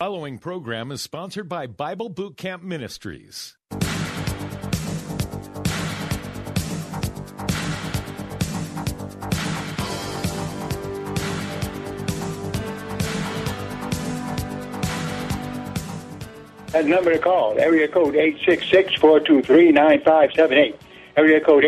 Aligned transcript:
Following 0.00 0.38
program 0.38 0.90
is 0.92 1.02
sponsored 1.02 1.46
by 1.46 1.66
Bible 1.66 2.08
Boot 2.08 2.38
Camp 2.38 2.62
Ministries. 2.62 3.58
That 16.72 16.86
number 16.86 17.12
to 17.12 17.18
call, 17.18 17.58
area 17.58 17.86
code 17.86 18.14
866-423-9578. 18.14 20.76
Area 21.16 21.40
code 21.40 21.64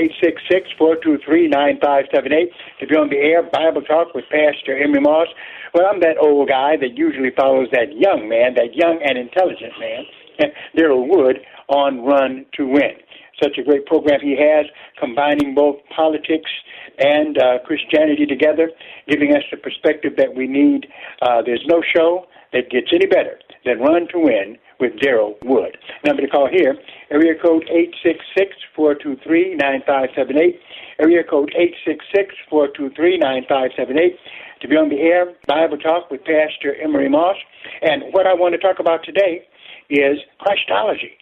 866-423-9578 0.78 2.52
to 2.80 2.86
be 2.86 2.94
on 2.94 3.10
the 3.10 3.16
air, 3.16 3.42
Bible 3.42 3.82
Talk 3.82 4.14
with 4.14 4.24
Pastor 4.30 4.78
Emery 4.78 5.00
Moss. 5.00 5.26
Well, 5.74 5.86
I'm 5.90 6.00
that 6.00 6.16
old 6.20 6.48
guy 6.48 6.76
that 6.76 6.96
usually 6.96 7.30
follows 7.36 7.68
that 7.72 7.96
young 7.96 8.28
man, 8.28 8.54
that 8.54 8.74
young 8.74 9.00
and 9.02 9.18
intelligent 9.18 9.72
man, 9.80 10.04
Daryl 10.76 11.08
Wood, 11.08 11.38
on 11.68 12.04
Run 12.04 12.46
to 12.56 12.66
Win. 12.66 12.94
Such 13.42 13.58
a 13.58 13.64
great 13.64 13.86
program 13.86 14.20
he 14.20 14.36
has, 14.38 14.66
combining 15.00 15.54
both 15.54 15.76
politics 15.94 16.50
and 16.98 17.38
uh, 17.38 17.58
Christianity 17.64 18.26
together, 18.26 18.70
giving 19.08 19.34
us 19.34 19.42
the 19.50 19.56
perspective 19.56 20.12
that 20.18 20.34
we 20.34 20.46
need. 20.46 20.86
Uh, 21.20 21.42
there's 21.44 21.64
no 21.66 21.82
show 21.94 22.26
that 22.52 22.70
gets 22.70 22.88
any 22.92 23.06
better 23.06 23.40
than 23.64 23.80
Run 23.80 24.06
to 24.12 24.20
Win 24.20 24.58
with 24.82 24.98
Daryl 24.98 25.38
Wood. 25.44 25.78
Number 26.04 26.22
to 26.22 26.28
call 26.28 26.48
here, 26.50 26.74
area 27.08 27.34
code 27.40 27.62
866-423-9578, 28.76 30.58
area 30.98 31.22
code 31.22 31.54
866-423-9578, 32.50 34.18
to 34.60 34.68
be 34.68 34.74
on 34.74 34.88
the 34.88 34.98
air, 34.98 35.32
Bible 35.46 35.78
Talk 35.78 36.10
with 36.10 36.24
Pastor 36.24 36.74
Emery 36.82 37.08
Moss. 37.08 37.36
And 37.80 38.12
what 38.12 38.26
I 38.26 38.34
want 38.34 38.54
to 38.54 38.58
talk 38.58 38.80
about 38.80 39.04
today 39.04 39.46
is 39.88 40.18
Christology. 40.40 41.12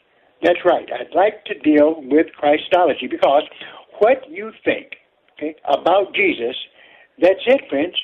That's 0.42 0.64
right. 0.64 0.88
I'd 0.90 1.14
like 1.14 1.44
to 1.44 1.58
deal 1.58 2.00
with 2.00 2.28
Christology 2.38 3.08
because 3.08 3.42
what 3.98 4.24
you 4.30 4.52
think 4.64 4.96
okay, 5.36 5.54
about 5.68 6.14
Jesus, 6.14 6.56
that's 7.20 7.44
it, 7.46 7.68
friends. 7.68 7.94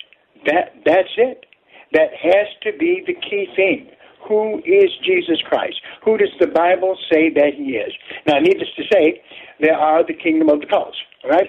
That, 0.44 0.74
that's 0.84 1.16
it. 1.16 1.46
That 1.92 2.10
has 2.20 2.46
to 2.64 2.72
be 2.78 3.02
the 3.06 3.14
key 3.14 3.46
thing. 3.56 3.95
Who 4.28 4.58
is 4.64 4.90
Jesus 5.04 5.40
Christ? 5.46 5.80
Who 6.04 6.16
does 6.18 6.34
the 6.40 6.48
Bible 6.48 6.96
say 7.10 7.30
that 7.30 7.54
he 7.56 7.76
is? 7.76 7.92
Now, 8.26 8.38
needless 8.38 8.68
to 8.76 8.82
say, 8.92 9.22
there 9.60 9.76
are 9.76 10.04
the 10.04 10.14
kingdom 10.14 10.48
of 10.48 10.60
the 10.60 10.66
cults, 10.66 10.96
right? 11.28 11.48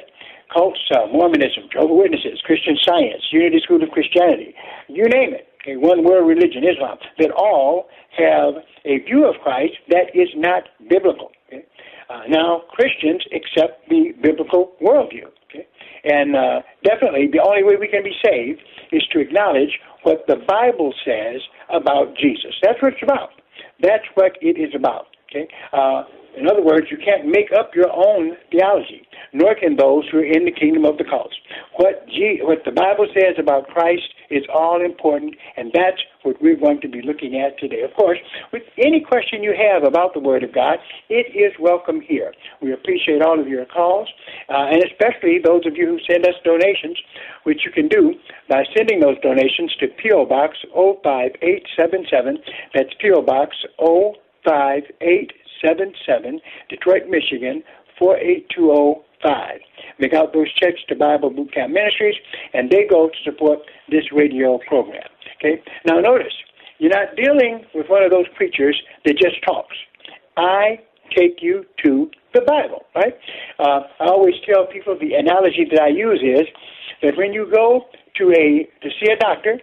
Cults, 0.54 0.80
uh, 0.92 1.08
Mormonism, 1.12 1.70
Jehovah 1.72 1.94
Witnesses, 1.94 2.40
Christian 2.46 2.78
Science, 2.82 3.24
Unity 3.32 3.60
School 3.64 3.84
of 3.84 3.90
Christianity, 3.90 4.56
you 4.88 5.04
name 5.10 5.34
it, 5.34 5.48
okay, 5.62 5.76
one 5.76 6.04
world 6.04 6.28
religion, 6.28 6.64
Islam, 6.64 6.98
that 7.20 7.32
all 7.32 7.90
have 8.18 8.64
a 8.86 9.00
view 9.00 9.28
of 9.28 9.36
Christ 9.44 9.74
that 9.90 10.16
is 10.16 10.30
not 10.36 10.64
biblical. 10.90 11.32
Okay? 11.48 11.66
Uh, 12.10 12.22
now, 12.30 12.64
Christians 12.70 13.26
accept 13.36 13.90
the 13.90 14.14
biblical 14.22 14.74
worldview. 14.82 15.28
Okay? 15.50 15.68
And 16.04 16.36
uh, 16.36 16.62
definitely, 16.84 17.30
the 17.32 17.42
only 17.42 17.64
way 17.64 17.76
we 17.80 17.88
can 17.88 18.04
be 18.04 18.14
saved 18.24 18.62
is 18.92 19.04
to 19.12 19.20
acknowledge 19.20 19.80
what 20.04 20.26
the 20.28 20.38
Bible 20.48 20.94
says 21.06 21.42
about 21.70 22.16
Jesus. 22.18 22.54
That's 22.62 22.82
what 22.82 22.94
it's 22.94 23.04
about. 23.04 23.30
That's 23.82 24.06
what 24.16 24.34
it 24.42 24.58
is 24.58 24.74
about. 24.76 25.08
Okay. 25.30 25.48
Uh, 25.74 26.04
in 26.38 26.48
other 26.48 26.62
words, 26.62 26.86
you 26.92 26.98
can't 26.98 27.26
make 27.26 27.50
up 27.58 27.74
your 27.74 27.90
own 27.90 28.38
theology, 28.52 29.02
nor 29.34 29.56
can 29.56 29.76
those 29.76 30.06
who 30.12 30.20
are 30.20 30.26
in 30.26 30.46
the 30.46 30.52
kingdom 30.52 30.86
of 30.86 30.98
the 31.00 31.04
cults. 31.04 31.36
What, 31.78 32.08
G- 32.08 32.40
what 32.44 32.60
the 32.64 32.72
Bible 32.72 33.08
says 33.12 33.34
about 33.40 33.68
Christ 33.68 34.06
is 34.30 34.44
all 34.54 34.86
important, 34.86 35.36
and 35.58 35.72
that's 35.74 35.98
what 36.22 36.40
we're 36.40 36.56
going 36.56 36.80
to 36.82 36.88
be 36.88 37.02
looking 37.02 37.42
at 37.42 37.58
today. 37.58 37.82
Of 37.82 37.94
course, 37.96 38.20
with 38.54 38.62
any 38.78 39.02
question 39.02 39.42
you 39.42 39.56
have 39.58 39.84
about 39.84 40.14
the 40.14 40.20
Word 40.20 40.44
of 40.44 40.54
God, 40.54 40.78
it 41.10 41.34
is 41.34 41.58
welcome 41.60 42.02
here. 42.02 42.34
We 42.62 42.72
appreciate 42.72 43.24
all 43.24 43.40
of 43.40 43.48
your 43.48 43.66
calls, 43.66 44.08
uh, 44.48 44.70
and 44.70 44.84
especially 44.84 45.40
those 45.44 45.66
of 45.66 45.76
you 45.76 45.88
who 45.88 46.00
send 46.06 46.28
us 46.28 46.36
donations, 46.46 47.02
which 47.44 47.62
you 47.66 47.72
can 47.72 47.88
do 47.88 48.14
by 48.48 48.64
sending 48.78 49.00
those 49.00 49.18
donations 49.22 49.74
to 49.80 49.88
P.O. 49.88 50.26
Box 50.28 50.58
05877. 50.76 52.38
That's 52.76 52.94
P.O. 53.02 53.24
Box 53.24 53.56
05877, 53.80 54.27
Detroit, 56.70 57.04
Michigan 57.10 57.64
48205. 58.00 59.60
Make 60.00 60.14
out 60.14 60.34
those 60.34 60.52
checks 60.54 60.80
to 60.90 60.96
Bible 60.96 61.30
Boot 61.30 61.54
Camp 61.54 61.74
Ministries, 61.74 62.16
and 62.54 62.70
they 62.70 62.86
go 62.90 63.10
to 63.10 63.16
support 63.24 63.60
this 63.90 64.04
radio 64.12 64.60
program. 64.68 65.08
Okay? 65.38 65.62
Now 65.86 66.00
notice, 66.00 66.34
you're 66.80 66.92
not 66.92 67.16
dealing 67.16 67.66
with 67.74 67.88
one 67.90 68.04
of 68.04 68.12
those 68.12 68.28
preachers 68.36 68.80
that 69.06 69.18
just 69.18 69.44
talks. 69.46 69.76
I 70.38 70.80
take 71.16 71.42
you 71.42 71.66
to 71.84 72.12
the 72.34 72.42
Bible, 72.42 72.86
right? 72.96 73.18
Uh, 73.60 73.82
I 74.00 74.06
always 74.06 74.36
tell 74.46 74.68
people 74.68 74.98
the 75.00 75.14
analogy 75.14 75.66
that 75.72 75.82
I 75.82 75.88
use 75.88 76.22
is 76.22 76.46
that 77.02 77.18
when 77.18 77.34
you 77.34 77.50
go 77.52 77.86
to 78.18 78.32
a 78.32 78.68
to 78.82 78.90
see 79.00 79.12
a 79.12 79.16
doctor, 79.18 79.60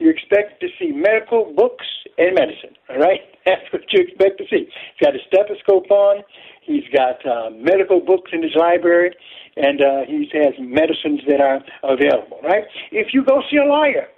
you 0.00 0.10
expect 0.10 0.60
to 0.60 0.68
see 0.78 0.90
medical 0.92 1.52
books 1.54 1.86
and 2.18 2.34
medicine, 2.34 2.74
all 2.88 2.98
right? 2.98 3.20
That's 3.46 3.62
what 3.72 3.82
you 3.92 4.02
expect 4.02 4.38
to 4.38 4.44
see. 4.50 4.66
He's 4.66 5.06
got 5.06 5.14
a 5.14 5.20
stethoscope 5.28 5.90
on. 5.90 6.22
He's 6.62 6.84
got 6.94 7.24
uh, 7.24 7.50
medical 7.50 8.00
books 8.00 8.30
in 8.32 8.42
his 8.42 8.54
library, 8.56 9.14
and 9.56 9.80
uh, 9.80 10.00
he 10.06 10.28
has 10.34 10.54
medicines 10.58 11.20
that 11.28 11.40
are 11.40 11.60
available, 11.84 12.40
right? 12.42 12.64
If 12.92 13.12
you 13.12 13.24
go 13.24 13.42
see 13.50 13.58
a 13.58 13.64
lawyer, 13.64 14.08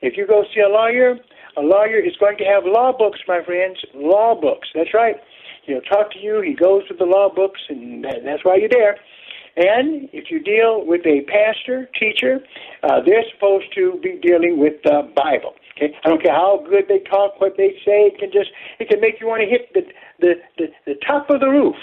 if 0.00 0.16
you 0.16 0.26
go 0.26 0.44
see 0.54 0.60
a 0.60 0.68
lawyer, 0.68 1.16
a 1.56 1.60
lawyer 1.60 1.98
is 1.98 2.14
going 2.18 2.38
to 2.38 2.44
have 2.44 2.64
law 2.64 2.96
books, 2.96 3.20
my 3.28 3.42
friends, 3.44 3.78
law 3.94 4.38
books. 4.38 4.68
That's 4.74 4.94
right. 4.94 5.16
He'll 5.64 5.82
talk 5.82 6.10
to 6.12 6.18
you. 6.18 6.40
He 6.40 6.54
goes 6.54 6.86
to 6.88 6.94
the 6.94 7.04
law 7.04 7.28
books, 7.34 7.60
and 7.68 8.04
that's 8.04 8.44
why 8.44 8.56
you're 8.56 8.68
there. 8.68 8.98
And 9.56 10.08
if 10.12 10.30
you 10.30 10.40
deal 10.40 10.86
with 10.86 11.02
a 11.06 11.22
pastor, 11.28 11.88
teacher, 11.98 12.40
uh, 12.82 13.00
they're 13.04 13.24
supposed 13.34 13.66
to 13.76 13.98
be 14.02 14.18
dealing 14.22 14.58
with 14.58 14.74
the 14.84 15.10
Bible. 15.16 15.54
Okay, 15.76 15.94
I 16.04 16.08
don't 16.08 16.22
care 16.22 16.34
how 16.34 16.64
good 16.68 16.84
they 16.88 17.00
talk, 17.00 17.40
what 17.40 17.56
they 17.56 17.70
say. 17.84 18.12
It 18.12 18.18
can 18.18 18.30
just 18.32 18.50
it 18.78 18.88
can 18.88 19.00
make 19.00 19.20
you 19.20 19.26
want 19.28 19.42
to 19.42 19.48
hit 19.48 19.72
the 19.74 19.82
the 20.20 20.34
the, 20.58 20.66
the 20.86 20.94
top 21.06 21.30
of 21.30 21.40
the 21.40 21.48
roof 21.48 21.76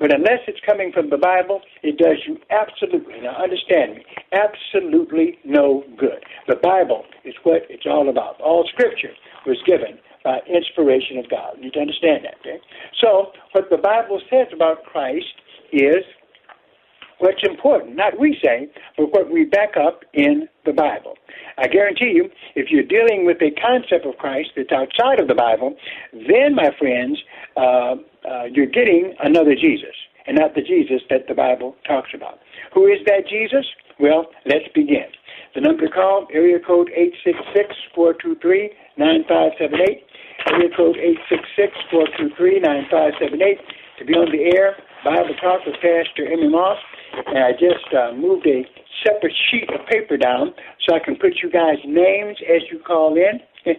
But 0.00 0.14
unless 0.14 0.40
it's 0.48 0.60
coming 0.66 0.92
from 0.92 1.10
the 1.10 1.18
Bible, 1.18 1.62
it 1.82 1.98
does 1.98 2.18
you 2.26 2.38
absolutely, 2.50 3.20
now 3.22 3.36
understand 3.42 3.96
me, 3.96 4.04
absolutely 4.32 5.38
no 5.44 5.84
good. 5.98 6.24
The 6.48 6.56
Bible 6.56 7.04
is 7.24 7.34
what 7.44 7.62
it's 7.70 7.86
all 7.86 8.08
about. 8.10 8.40
All 8.40 8.68
Scripture 8.72 9.12
was 9.46 9.58
given 9.66 9.98
by 10.24 10.40
inspiration 10.48 11.18
of 11.18 11.30
God. 11.30 11.56
You 11.56 11.64
need 11.64 11.74
to 11.74 11.80
understand 11.80 12.24
that, 12.24 12.36
okay? 12.40 12.60
So, 13.00 13.32
what 13.52 13.70
the 13.70 13.78
Bible 13.78 14.20
says 14.30 14.48
about 14.52 14.84
Christ 14.84 15.26
is 15.72 16.04
what's 17.18 17.42
important, 17.42 17.96
not 17.96 18.18
we 18.18 18.38
say, 18.44 18.68
but 18.96 19.12
what 19.12 19.30
we 19.30 19.44
back 19.44 19.76
up 19.76 20.04
in 20.12 20.48
the 20.64 20.72
Bible. 20.72 21.16
I 21.58 21.68
guarantee 21.68 22.12
you, 22.14 22.30
if 22.54 22.70
you're 22.70 22.82
dealing 22.82 23.24
with 23.24 23.38
a 23.40 23.50
concept 23.60 24.04
of 24.06 24.16
Christ 24.18 24.50
that's 24.56 24.72
outside 24.72 25.20
of 25.20 25.28
the 25.28 25.34
Bible, 25.34 25.76
then, 26.12 26.54
my 26.54 26.70
friends, 26.78 27.18
uh, 27.56 27.96
uh, 28.28 28.44
you're 28.50 28.66
getting 28.66 29.14
another 29.20 29.54
Jesus, 29.54 29.94
and 30.26 30.36
not 30.36 30.54
the 30.54 30.62
Jesus 30.62 31.00
that 31.08 31.28
the 31.28 31.34
Bible 31.34 31.76
talks 31.86 32.10
about. 32.14 32.40
Who 32.74 32.86
is 32.86 32.98
that 33.06 33.26
Jesus? 33.28 33.64
Well, 33.98 34.26
let's 34.44 34.68
begin. 34.74 35.06
The 35.54 35.62
number 35.62 35.86
to 35.86 35.92
call, 35.92 36.26
area 36.32 36.58
code 36.60 36.90
866-423-9578, 37.96 40.02
area 40.52 40.68
code 40.76 40.96
866-423-9578, 41.56 43.58
to 43.98 44.04
be 44.04 44.12
on 44.12 44.30
the 44.30 44.54
air, 44.54 44.76
Bible 45.02 45.34
Talk 45.40 45.64
with 45.64 45.76
Pastor 45.76 46.26
Emery 46.26 46.50
Moss 46.50 46.76
and 47.26 47.38
I 47.38 47.52
just 47.52 47.86
uh, 47.94 48.12
moved 48.12 48.46
a 48.46 48.64
separate 49.04 49.34
sheet 49.50 49.68
of 49.70 49.86
paper 49.86 50.16
down 50.16 50.54
so 50.86 50.94
I 50.94 50.98
can 50.98 51.16
put 51.16 51.40
you 51.42 51.50
guys' 51.50 51.78
names 51.84 52.38
as 52.48 52.62
you 52.70 52.78
call 52.78 53.16
in. 53.16 53.40
uh, 53.66 53.72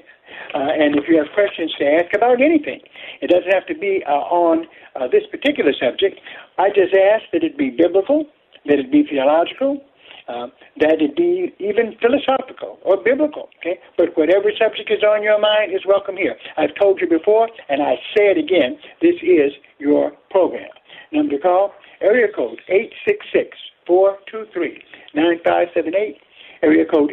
and 0.53 0.95
if 0.95 1.05
you 1.07 1.17
have 1.17 1.27
questions 1.33 1.73
to 1.79 1.85
ask 1.85 2.13
about 2.15 2.41
anything, 2.41 2.81
it 3.21 3.29
doesn't 3.29 3.53
have 3.53 3.65
to 3.67 3.75
be 3.75 4.03
uh, 4.07 4.11
on 4.11 4.67
uh, 4.95 5.07
this 5.07 5.23
particular 5.31 5.71
subject. 5.73 6.19
I 6.57 6.69
just 6.69 6.93
ask 6.93 7.23
that 7.33 7.43
it 7.43 7.57
be 7.57 7.69
biblical, 7.69 8.25
that 8.65 8.79
it 8.79 8.91
be 8.91 9.03
theological, 9.09 9.81
uh, 10.27 10.47
that 10.77 10.99
it 10.99 11.15
be 11.15 11.53
even 11.59 11.95
philosophical 12.01 12.79
or 12.83 12.97
biblical. 13.01 13.49
Okay, 13.59 13.79
but 13.97 14.17
whatever 14.17 14.51
subject 14.59 14.91
is 14.91 15.03
on 15.03 15.23
your 15.23 15.39
mind 15.39 15.71
is 15.73 15.81
welcome 15.87 16.17
here. 16.17 16.35
I've 16.57 16.75
told 16.75 16.99
you 16.99 17.07
before, 17.07 17.47
and 17.69 17.81
I 17.81 17.95
say 18.15 18.27
it 18.31 18.37
again. 18.37 18.77
This 19.01 19.15
is 19.23 19.53
your 19.79 20.11
program. 20.29 20.67
Number 21.11 21.37
to 21.37 21.41
call 21.41 21.73
Area 22.01 22.27
code 22.33 22.59
866-423-9578. 23.87 26.17
Area 26.63 26.85
code 26.85 27.11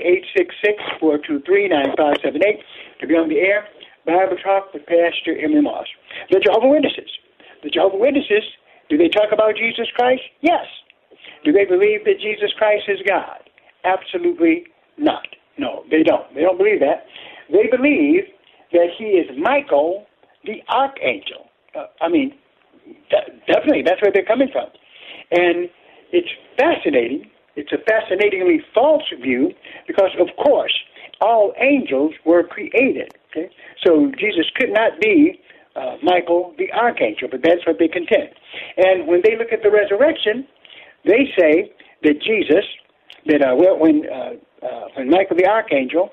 866-423-9578 1.01 2.63
to 3.01 3.07
be 3.07 3.15
on 3.15 3.29
the 3.29 3.39
air. 3.39 3.69
Bible 4.07 4.37
Talk 4.43 4.73
with 4.75 4.85
Pastor 4.87 5.39
Emery 5.39 5.63
Moss. 5.63 5.87
The 6.31 6.41
Jehovah 6.41 6.69
Witnesses. 6.69 7.11
The 7.63 7.71
Jehovah 7.71 7.97
Witnesses, 7.97 8.43
do 8.91 8.99
they 8.99 9.09
talk 9.09 9.33
about 9.33 9.57
Jesus 9.57 9.87
Christ? 9.95 10.23
Yes. 10.43 10.67
Do 11.45 11.53
they 11.53 11.65
believe 11.65 12.05
that 12.05 12.21
Jesus 12.21 12.53
Christ 12.59 12.85
is 12.89 12.99
God? 13.09 13.39
Absolutely 13.85 14.67
not. 14.99 15.27
No, 15.59 15.85
they 15.91 16.03
don't. 16.03 16.35
They 16.35 16.43
don't 16.43 16.59
believe 16.59 16.81
that. 16.81 17.07
They 17.51 17.67
believe 17.71 18.25
that 18.73 18.89
he 18.99 19.05
is 19.05 19.27
Michael, 19.39 20.07
the 20.45 20.63
archangel. 20.69 21.47
Uh, 21.75 21.87
I 22.01 22.09
mean, 22.09 22.35
definitely, 23.47 23.83
that's 23.83 24.01
where 24.03 24.13
they're 24.13 24.25
coming 24.25 24.49
from. 24.53 24.67
And 25.31 25.69
it's 26.13 26.29
fascinating. 26.59 27.31
It's 27.57 27.73
a 27.73 27.79
fascinatingly 27.89 28.61
false 28.75 29.05
view 29.23 29.53
because, 29.87 30.11
of 30.19 30.29
course, 30.43 30.73
all 31.21 31.53
angels 31.61 32.13
were 32.25 32.43
created. 32.43 33.13
Okay? 33.31 33.51
So 33.85 34.11
Jesus 34.19 34.47
could 34.57 34.71
not 34.71 35.01
be 35.01 35.41
uh, 35.77 35.97
Michael 36.03 36.55
the 36.59 36.71
archangel, 36.73 37.29
but 37.31 37.41
that's 37.43 37.67
what 37.67 37.79
they 37.79 37.89
contend. 37.89 38.31
And 38.77 39.07
when 39.07 39.23
they 39.25 39.37
look 39.37 39.53
at 39.53 39.63
the 39.63 39.71
resurrection, 39.71 40.47
they 41.05 41.33
say 41.39 41.73
that 42.03 42.23
Jesus, 42.23 42.65
that 43.27 43.43
uh, 43.43 43.55
well, 43.57 43.79
when 43.79 44.03
uh, 44.09 44.35
uh, 44.65 44.89
when 44.95 45.11
Michael 45.11 45.37
the 45.37 45.47
archangel 45.47 46.11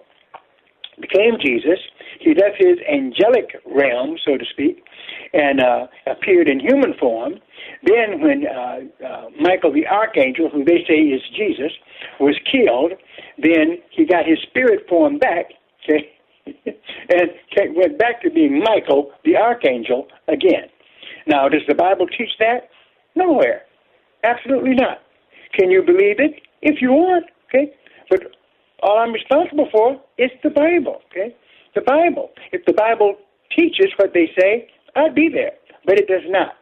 became 1.02 1.38
Jesus, 1.42 1.80
he 2.20 2.34
left 2.34 2.58
his 2.58 2.78
angelic 2.90 3.56
realm, 3.66 4.18
so 4.24 4.38
to 4.38 4.46
speak, 4.46 4.84
and 5.34 5.62
uh, 5.62 5.88
appeared 6.08 6.48
in 6.48 6.60
human 6.60 6.94
form. 7.00 7.36
Then, 7.84 8.22
when 8.22 8.46
uh, 8.48 9.06
uh, 9.06 9.30
Michael 9.40 9.74
the 9.74 9.88
archangel, 9.88 10.50
who 10.50 10.64
they 10.64 10.84
say 10.88 10.96
is 10.96 11.22
Jesus, 11.36 11.72
was 12.20 12.36
killed, 12.52 12.94
then 13.38 13.78
he 13.90 14.06
got 14.06 14.26
his 14.26 14.40
spirit 14.50 14.88
form 14.88 15.18
back, 15.18 15.46
okay, 15.84 16.10
and 16.46 17.76
went 17.76 17.98
back 17.98 18.22
to 18.22 18.30
being 18.30 18.64
Michael 18.64 19.12
the 19.26 19.36
archangel 19.36 20.08
again. 20.28 20.70
Now, 21.28 21.48
does 21.50 21.62
the 21.68 21.76
Bible 21.76 22.08
teach 22.08 22.32
that? 22.40 22.70
Nowhere. 23.16 23.64
Absolutely 24.24 24.74
not. 24.76 25.00
Can 25.58 25.70
you 25.70 25.84
believe 25.84 26.20
it? 26.20 26.42
If 26.62 26.82
you 26.82 26.92
want, 26.92 27.26
okay? 27.48 27.74
I'm 29.02 29.14
responsible 29.14 29.68
for 29.72 30.00
is 30.18 30.32
the 30.44 30.50
Bible, 30.50 31.02
okay? 31.12 31.36
The 31.76 31.82
Bible. 31.82 32.32
If 32.52 32.66
the 32.66 32.74
Bible 32.74 33.16
teaches 33.56 33.88
what 33.98 34.14
they 34.14 34.30
say, 34.40 34.70
I'd 34.96 35.16
be 35.16 35.30
there. 35.30 35.52
But 35.86 36.00
it 36.00 36.08
does 36.08 36.24
not. 36.28 36.54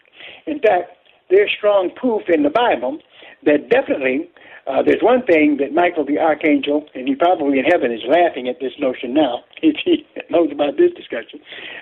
In 0.45 0.59
fact, 0.59 0.91
there's 1.30 1.51
strong 1.57 1.91
proof 1.95 2.24
in 2.30 2.44
the 2.44 2.50
Bible 2.50 3.00
that 3.45 3.69
definitely 3.69 4.30
uh, 4.68 4.83
there's 4.83 5.01
one 5.01 5.25
thing 5.25 5.57
that 5.59 5.74
Michael 5.74 6.06
the 6.06 6.19
archangel, 6.19 6.86
and 6.94 7.07
he 7.07 7.15
probably 7.15 7.59
in 7.59 7.65
heaven 7.65 7.91
is 7.91 8.01
laughing 8.07 8.47
at 8.47 8.59
this 8.59 8.74
notion 8.80 9.13
now. 9.13 9.44
If 9.62 9.75
he 9.83 10.06
knows 10.30 10.50
about 10.51 10.77
this 10.77 10.91
discussion. 10.95 11.39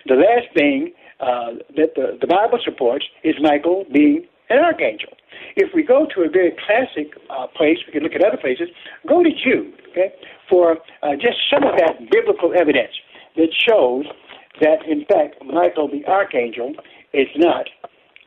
The 0.07 0.15
last 0.15 0.47
thing 0.55 0.93
uh, 1.19 1.61
that 1.75 1.93
the, 1.95 2.17
the 2.19 2.27
Bible 2.27 2.59
supports 2.63 3.05
is 3.23 3.35
Michael 3.39 3.85
being 3.93 4.25
an 4.49 4.59
archangel. 4.59 5.13
If 5.55 5.73
we 5.73 5.83
go 5.83 6.07
to 6.15 6.21
a 6.21 6.29
very 6.29 6.53
classic 6.65 7.13
uh, 7.29 7.47
place, 7.47 7.77
we 7.85 7.93
can 7.93 8.03
look 8.03 8.13
at 8.13 8.23
other 8.23 8.37
places. 8.37 8.69
Go 9.07 9.23
to 9.23 9.29
Jude, 9.29 9.73
okay, 9.91 10.13
for 10.49 10.77
uh, 11.03 11.13
just 11.15 11.37
some 11.51 11.63
of 11.63 11.77
that 11.77 12.09
biblical 12.11 12.53
evidence 12.53 12.93
that 13.35 13.49
shows 13.53 14.05
that, 14.61 14.85
in 14.87 15.05
fact, 15.05 15.43
Michael 15.45 15.89
the 15.89 16.05
archangel 16.05 16.73
is 17.13 17.27
not 17.35 17.67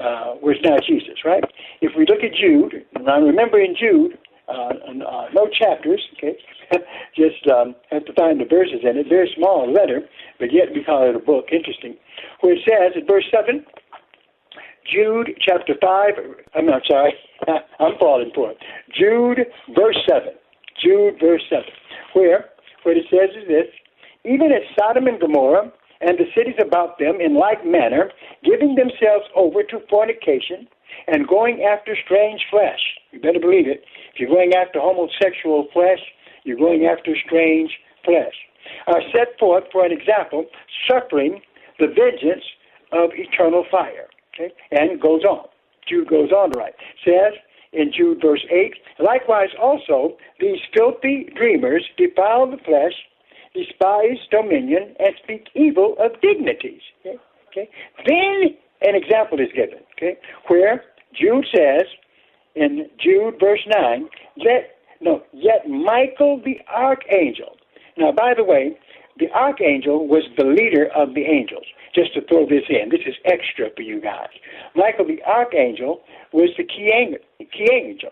uh, 0.01 0.35
was 0.41 0.57
not 0.65 0.81
Jesus, 0.89 1.25
right? 1.25 1.45
If 1.83 1.93
we 1.97 2.07
look 2.07 2.25
at 2.25 2.33
Jude, 2.33 2.87
now 3.03 3.21
remember 3.21 3.61
in 3.61 3.77
Jude, 3.77 4.17
uh, 4.49 4.73
uh, 4.73 5.29
no 5.35 5.47
chapters, 5.53 6.01
okay? 6.17 6.37
Just 7.17 7.47
um, 7.53 7.75
have 7.91 8.05
to 8.07 8.13
find 8.15 8.41
the 8.41 8.47
verses 8.47 8.81
in 8.83 8.97
it. 8.97 9.09
Very 9.09 9.31
small 9.37 9.71
letter, 9.71 10.01
but 10.39 10.53
yet 10.53 10.73
we 10.75 10.83
call 10.83 11.09
it 11.09 11.15
a 11.15 11.19
book. 11.19 11.53
Interesting. 11.53 11.97
Where 12.41 12.55
it 12.55 12.61
says 12.67 12.93
in 12.97 13.07
verse 13.07 13.27
7, 13.31 13.65
Jude 14.87 15.31
chapter 15.41 15.75
5, 15.81 16.13
I'm 16.55 16.67
not 16.67 16.83
sorry, 16.89 17.15
I'm 17.79 17.99
falling 17.99 18.31
for 18.35 18.53
it. 18.53 18.59
Jude 18.97 19.47
verse 19.75 19.99
7. 20.09 20.29
Jude 20.83 21.15
verse 21.21 21.43
7. 21.51 21.65
Where, 22.15 22.47
what 22.83 22.97
it 22.97 23.05
says 23.11 23.31
is 23.41 23.49
this, 23.49 23.67
even 24.25 24.53
as 24.53 24.63
Sodom 24.79 25.07
and 25.07 25.21
Gomorrah 25.21 25.73
and 26.01 26.19
the 26.19 26.25
cities 26.37 26.57
about 26.61 26.99
them 26.99 27.21
in 27.21 27.39
like 27.39 27.65
manner, 27.65 28.11
giving 28.45 28.75
themselves 28.75 29.27
over 29.37 29.63
to 29.63 29.79
fornication 29.89 30.67
and 31.07 31.29
going 31.29 31.63
after 31.63 31.97
strange 32.05 32.41
flesh. 32.51 32.81
You 33.13 33.21
better 33.21 33.41
believe 33.41 33.69
it. 33.69 33.85
If 34.15 34.21
you're 34.21 34.31
going 34.31 34.53
after 34.55 34.81
homosexual 34.81 35.69
flesh, 35.73 36.01
you're 36.45 36.59
going 36.59 36.87
after 36.87 37.15
strange 37.27 37.71
flesh. 38.05 38.35
Are 38.87 39.03
set 39.13 39.39
forth 39.39 39.65
for 39.73 39.85
an 39.85 39.93
example, 39.93 40.47
suffering 40.89 41.41
the 41.79 41.87
vengeance 41.87 42.45
of 42.93 43.11
eternal 43.15 43.65
fire. 43.71 44.09
Okay? 44.41 44.55
And 44.71 45.01
goes 45.01 45.25
on. 45.25 45.47
Jude 45.89 46.09
goes 46.09 46.33
on 46.33 46.53
to 46.53 46.59
write. 46.59 46.75
Says 47.05 47.35
in 47.73 47.93
Jude 47.93 48.21
verse 48.23 48.45
8, 48.51 48.75
likewise 48.99 49.51
also 49.61 50.17
these 50.41 50.59
filthy 50.75 51.29
dreamers 51.37 51.85
defile 51.97 52.51
the 52.51 52.59
flesh 52.59 52.95
despise 53.55 54.19
dominion, 54.31 54.95
and 54.99 55.15
speak 55.23 55.49
evil 55.55 55.97
of 55.99 56.21
dignities. 56.21 56.83
Okay? 57.49 57.69
Then 58.07 58.57
an 58.83 58.95
example 58.95 59.41
is 59.41 59.49
given, 59.55 59.81
okay, 59.97 60.19
where 60.47 60.85
Jude 61.13 61.47
says 61.55 61.85
in 62.55 62.89
Jude 62.99 63.35
verse 63.41 63.67
9, 63.67 64.09
let, 64.39 64.77
no, 65.01 65.23
yet 65.33 65.69
Michael 65.69 66.41
the 66.45 66.59
archangel. 66.73 67.57
Now, 67.97 68.13
by 68.13 68.35
the 68.37 68.45
way, 68.45 68.79
the 69.19 69.31
archangel 69.33 70.07
was 70.07 70.25
the 70.37 70.45
leader 70.45 70.89
of 70.95 71.15
the 71.15 71.25
angels. 71.25 71.67
Just 71.95 72.15
to 72.15 72.21
throw 72.27 72.47
this 72.47 72.65
in, 72.69 72.89
this 72.91 73.01
is 73.07 73.15
extra 73.25 73.69
for 73.75 73.83
you 73.83 74.01
guys. 74.01 74.29
Michael 74.75 75.07
the 75.07 75.23
archangel 75.25 76.01
was 76.33 76.51
the 76.57 76.65
key 76.65 76.93
angel. 77.73 78.11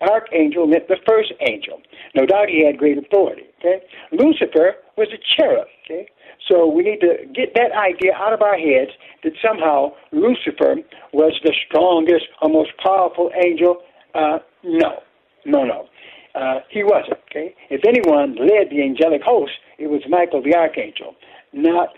Archangel 0.00 0.66
meant 0.66 0.88
the 0.88 0.96
first 1.06 1.32
angel. 1.46 1.80
No 2.14 2.24
doubt 2.24 2.48
he 2.48 2.64
had 2.64 2.78
great 2.78 2.96
authority. 2.96 3.44
Okay? 3.58 3.82
Lucifer 4.12 4.76
was 4.96 5.08
a 5.12 5.18
cherub. 5.36 5.68
Okay? 5.84 6.08
So 6.48 6.66
we 6.66 6.82
need 6.82 7.00
to 7.00 7.26
get 7.34 7.54
that 7.54 7.72
idea 7.72 8.14
out 8.14 8.32
of 8.32 8.42
our 8.42 8.56
heads 8.56 8.90
that 9.22 9.32
somehow 9.44 9.92
Lucifer 10.10 10.76
was 11.12 11.38
the 11.44 11.54
strongest 11.66 12.26
or 12.40 12.48
most 12.48 12.70
powerful 12.82 13.30
angel. 13.44 13.82
Uh, 14.14 14.38
no, 14.64 15.00
no, 15.44 15.64
no. 15.64 15.86
Uh, 16.34 16.60
he 16.70 16.82
wasn't. 16.84 17.18
Okay? 17.30 17.54
If 17.70 17.82
anyone 17.86 18.36
led 18.36 18.70
the 18.70 18.82
angelic 18.82 19.22
host, 19.22 19.52
it 19.78 19.88
was 19.88 20.02
Michael 20.08 20.42
the 20.42 20.54
archangel, 20.54 21.14
not 21.52 21.90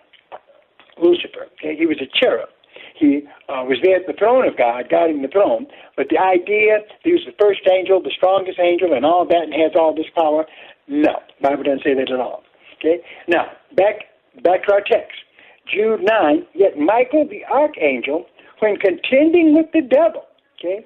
Lucifer. 1.01 1.47
Okay? 1.59 1.77
He 1.77 1.87
was 1.87 2.01
a 2.01 2.09
cherub. 2.19 2.49
he 2.99 3.23
uh, 3.49 3.65
was 3.65 3.79
there 3.83 3.97
at 3.97 4.07
the 4.07 4.15
throne 4.15 4.47
of 4.47 4.57
God, 4.57 4.89
guarding 4.89 5.23
the 5.23 5.29
throne. 5.29 5.67
But 5.97 6.07
the 6.09 6.19
idea 6.19 6.79
that 6.81 7.03
he 7.03 7.13
was 7.13 7.23
the 7.27 7.37
first 7.41 7.61
angel, 7.71 8.01
the 8.03 8.15
strongest 8.17 8.59
angel, 8.59 8.95
and 8.95 9.05
all 9.05 9.27
that, 9.27 9.43
and 9.45 9.55
has 9.55 9.73
all 9.75 9.95
this 9.95 10.07
power, 10.15 10.47
no, 10.89 11.21
Bible 11.43 11.65
doesn't 11.65 11.83
say 11.85 11.95
that 11.95 12.11
at 12.11 12.21
all. 12.21 12.43
Okay. 12.79 13.03
Now 13.29 13.47
back 13.77 14.11
back 14.43 14.65
to 14.67 14.73
our 14.73 14.81
text, 14.81 15.19
Jude 15.73 16.01
nine. 16.03 16.47
Yet 16.55 16.79
Michael 16.79 17.29
the 17.29 17.45
archangel, 17.45 18.27
when 18.61 18.77
contending 18.77 19.55
with 19.55 19.67
the 19.73 19.83
devil, 19.83 20.25
okay, 20.59 20.85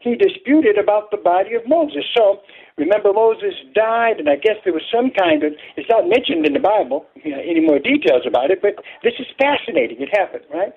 he 0.00 0.14
disputed 0.14 0.78
about 0.78 1.10
the 1.10 1.16
body 1.18 1.54
of 1.54 1.62
Moses. 1.66 2.04
So 2.16 2.40
remember, 2.76 3.12
Moses 3.12 3.54
died, 3.74 4.18
and 4.18 4.28
I 4.28 4.36
guess 4.36 4.56
there 4.64 4.72
was 4.72 4.82
some 4.92 5.10
kind 5.10 5.42
of, 5.42 5.52
it's 5.76 5.88
not 5.88 6.08
mentioned 6.08 6.46
in 6.46 6.52
the 6.52 6.60
Bible, 6.60 7.06
you 7.22 7.32
know, 7.32 7.40
any 7.40 7.60
more 7.60 7.78
details 7.78 8.22
about 8.26 8.50
it, 8.50 8.60
but 8.62 8.76
this 9.02 9.14
is 9.18 9.26
fascinating. 9.38 10.00
It 10.00 10.10
happened, 10.12 10.44
right? 10.52 10.72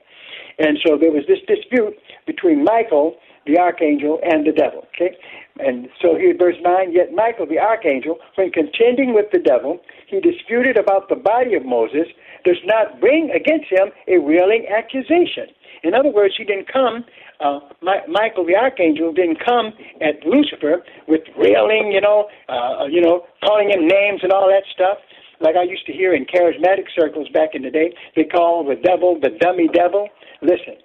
And 0.58 0.78
so 0.86 0.98
there 0.98 1.12
was 1.12 1.24
this 1.28 1.40
dispute 1.48 1.96
between 2.26 2.64
Michael, 2.64 3.16
the 3.50 3.60
archangel, 3.60 4.20
and 4.24 4.46
the 4.46 4.52
devil, 4.52 4.86
okay? 4.96 5.18
And 5.60 5.90
so 6.02 6.16
here, 6.16 6.36
verse 6.38 6.56
9, 6.62 6.94
yet 6.94 7.12
Michael, 7.14 7.48
the 7.48 7.60
archangel, 7.60 8.18
when 8.36 8.52
contending 8.52 9.14
with 9.14 9.26
the 9.34 9.40
devil, 9.40 9.80
he 10.08 10.20
disputed 10.20 10.78
about 10.78 11.10
the 11.10 11.16
body 11.16 11.56
of 11.56 11.66
Moses, 11.66 12.08
does 12.46 12.62
not 12.66 13.00
bring 13.02 13.30
against 13.32 13.68
him 13.70 13.90
a 14.08 14.18
railing 14.20 14.68
accusation. 14.70 15.52
In 15.84 15.94
other 15.94 16.10
words, 16.10 16.36
he 16.38 16.44
didn't 16.46 16.72
come 16.72 17.04
uh, 17.40 17.60
My, 17.82 18.00
Michael 18.08 18.46
the 18.46 18.56
archangel 18.56 19.14
didn't 19.14 19.40
come 19.44 19.72
at 20.02 20.26
Lucifer 20.26 20.84
with 21.08 21.22
railing, 21.38 21.92
you 21.92 22.02
know, 22.02 22.28
uh, 22.50 22.86
you 22.90 23.02
know, 23.02 23.26
calling 23.44 23.70
him 23.70 23.88
names 23.88 24.20
and 24.24 24.32
all 24.32 24.48
that 24.48 24.64
stuff. 24.74 24.98
Like 25.40 25.56
I 25.56 25.64
used 25.64 25.86
to 25.86 25.94
hear 25.94 26.14
in 26.14 26.26
charismatic 26.26 26.92
circles 26.94 27.30
back 27.30 27.52
in 27.54 27.62
the 27.62 27.72
day, 27.72 27.96
they 28.16 28.26
call 28.26 28.66
the 28.66 28.76
devil 28.76 29.18
the 29.22 29.30
dummy 29.40 29.70
devil. 29.74 30.10
Listen, 30.42 30.76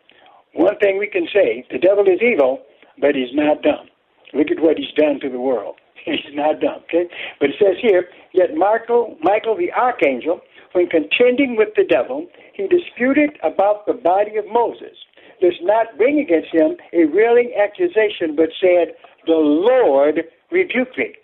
one 0.54 0.78
thing 0.78 0.99
we 0.99 1.06
can 1.06 1.26
say: 1.32 1.64
the 1.70 1.78
devil 1.78 2.04
is 2.06 2.20
evil, 2.23 2.62
but 3.00 3.14
he's 3.14 3.34
not 3.34 3.62
dumb. 3.62 3.88
Look 4.32 4.50
at 4.50 4.61
what 4.61 4.78
he's 4.78 4.92
done 4.96 5.20
to 5.20 5.28
the 5.28 5.40
world. 5.40 5.76
He's 6.04 6.34
not 6.34 6.61
dumb. 6.61 6.82
Okay, 6.84 7.08
but 7.40 7.50
it 7.50 7.56
says 7.58 7.76
here, 7.80 8.08
yet 8.34 8.54
Michael, 8.54 9.16
Michael 9.23 9.56
the 9.56 9.73
archangel, 9.73 10.40
when 10.73 10.87
contending 10.87 11.56
with 11.56 11.70
the 11.76 11.84
devil, 11.84 12.26
he 12.52 12.66
disputed 12.66 13.38
about 13.42 13.87
the 13.87 13.94
body 13.94 14.37
of 14.37 14.44
Moses 14.52 14.99
does 15.40 15.58
not 15.62 15.96
bring 15.96 16.18
against 16.18 16.52
him 16.52 16.76
a 16.92 17.04
railing 17.04 17.52
accusation, 17.61 18.37
but 18.37 18.49
said, 18.61 18.94
The 19.26 19.32
Lord 19.32 20.25
rebuked 20.50 20.96
me. 20.99 21.14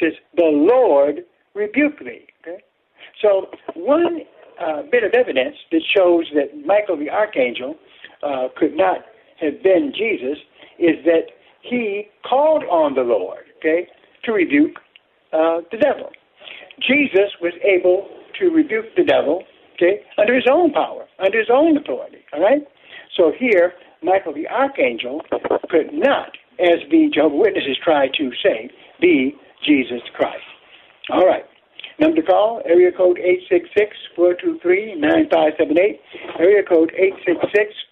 Says, 0.00 0.12
The 0.36 0.46
Lord 0.46 1.24
rebuked 1.54 2.02
me. 2.02 2.26
Okay? 2.40 2.62
So, 3.22 3.46
one 3.74 4.20
uh, 4.60 4.82
bit 4.90 5.04
of 5.04 5.12
evidence 5.14 5.56
that 5.72 5.82
shows 5.94 6.26
that 6.34 6.66
Michael 6.66 6.96
the 6.96 7.10
archangel 7.10 7.76
uh, 8.24 8.48
could 8.56 8.76
not 8.76 8.98
have 9.40 9.62
been 9.62 9.92
Jesus 9.96 10.38
is 10.78 11.04
that 11.04 11.30
he 11.62 12.08
called 12.28 12.64
on 12.64 12.94
the 12.94 13.02
Lord, 13.02 13.44
okay, 13.58 13.88
to 14.24 14.32
rebuke 14.32 14.76
uh, 15.32 15.60
the 15.70 15.78
devil. 15.78 16.10
Jesus 16.80 17.30
was 17.40 17.52
able 17.62 18.08
to 18.40 18.48
rebuke 18.50 18.86
the 18.96 19.04
devil, 19.04 19.44
okay, 19.74 20.02
under 20.18 20.34
his 20.34 20.46
own 20.50 20.72
power, 20.72 21.06
under 21.18 21.38
his 21.38 21.48
own 21.52 21.76
authority. 21.76 22.18
All 22.32 22.40
right. 22.42 22.62
So 23.16 23.32
here, 23.38 23.74
Michael 24.02 24.34
the 24.34 24.48
archangel 24.48 25.22
could 25.70 25.92
not, 25.92 26.36
as 26.58 26.80
the 26.90 27.10
Jehovah 27.12 27.36
Witnesses 27.36 27.76
try 27.82 28.08
to 28.18 28.30
say, 28.42 28.70
be 29.00 29.34
Jesus 29.64 30.02
Christ. 30.14 30.44
All 31.10 31.26
right. 31.26 31.44
Number 31.98 32.20
to 32.20 32.26
call, 32.26 32.62
area 32.64 32.90
code 32.92 33.18
866-423-9578. 34.18 35.98
Area 36.38 36.62
code 36.62 36.92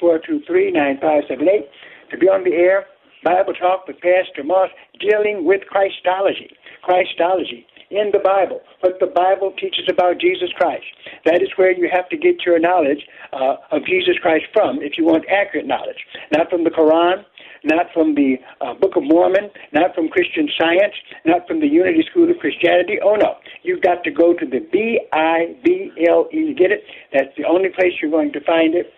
866-423-9578. 0.03 1.69
To 2.11 2.19
be 2.19 2.29
on 2.29 2.45
the 2.45 2.53
air, 2.53 2.87
Bible 3.25 3.55
Talk 3.55 3.87
with 3.87 4.01
Pastor 4.01 4.43
Moss, 4.45 4.71
dealing 4.99 5.45
with 5.45 5.63
Christology. 5.69 6.51
Christology 6.83 7.67
in 7.93 8.11
the 8.11 8.19
Bible, 8.19 8.61
what 8.81 8.99
the 9.01 9.07
Bible 9.07 9.53
teaches 9.53 9.85
about 9.89 10.19
Jesus 10.19 10.49
Christ. 10.57 10.85
That 11.27 11.43
is 11.43 11.49
where 11.57 11.71
you 11.71 11.89
have 11.93 12.09
to 12.09 12.17
get 12.17 12.45
your 12.45 12.59
knowledge 12.59 13.07
uh, 13.33 13.57
of 13.71 13.85
Jesus 13.85 14.17
Christ 14.21 14.47
from 14.53 14.81
if 14.81 14.97
you 14.97 15.05
want 15.05 15.25
accurate 15.29 15.67
knowledge. 15.67 16.01
Not 16.33 16.49
from 16.49 16.65
the 16.65 16.71
Quran, 16.71 17.23
not 17.65 17.87
from 17.95 18.15
the 18.15 18.37
uh, 18.61 18.75
Book 18.75 18.97
of 18.97 19.03
Mormon, 19.05 19.51
not 19.73 19.95
from 19.95 20.09
Christian 20.09 20.49
Science, 20.59 20.95
not 21.25 21.47
from 21.47 21.61
the 21.61 21.67
Unity 21.67 22.05
School 22.11 22.31
of 22.31 22.39
Christianity. 22.39 22.99
Oh 23.03 23.15
no, 23.15 23.37
you've 23.63 23.83
got 23.83 24.03
to 24.05 24.11
go 24.11 24.35
to 24.35 24.47
the 24.47 24.61
B 24.73 25.01
I 25.13 25.57
B 25.65 25.91
L 26.09 26.29
E. 26.33 26.55
Get 26.55 26.73
it? 26.73 26.83
That's 27.13 27.35
the 27.37 27.45
only 27.45 27.69
place 27.69 27.93
you're 28.01 28.11
going 28.11 28.33
to 28.33 28.41
find 28.45 28.75
it. 28.75 28.93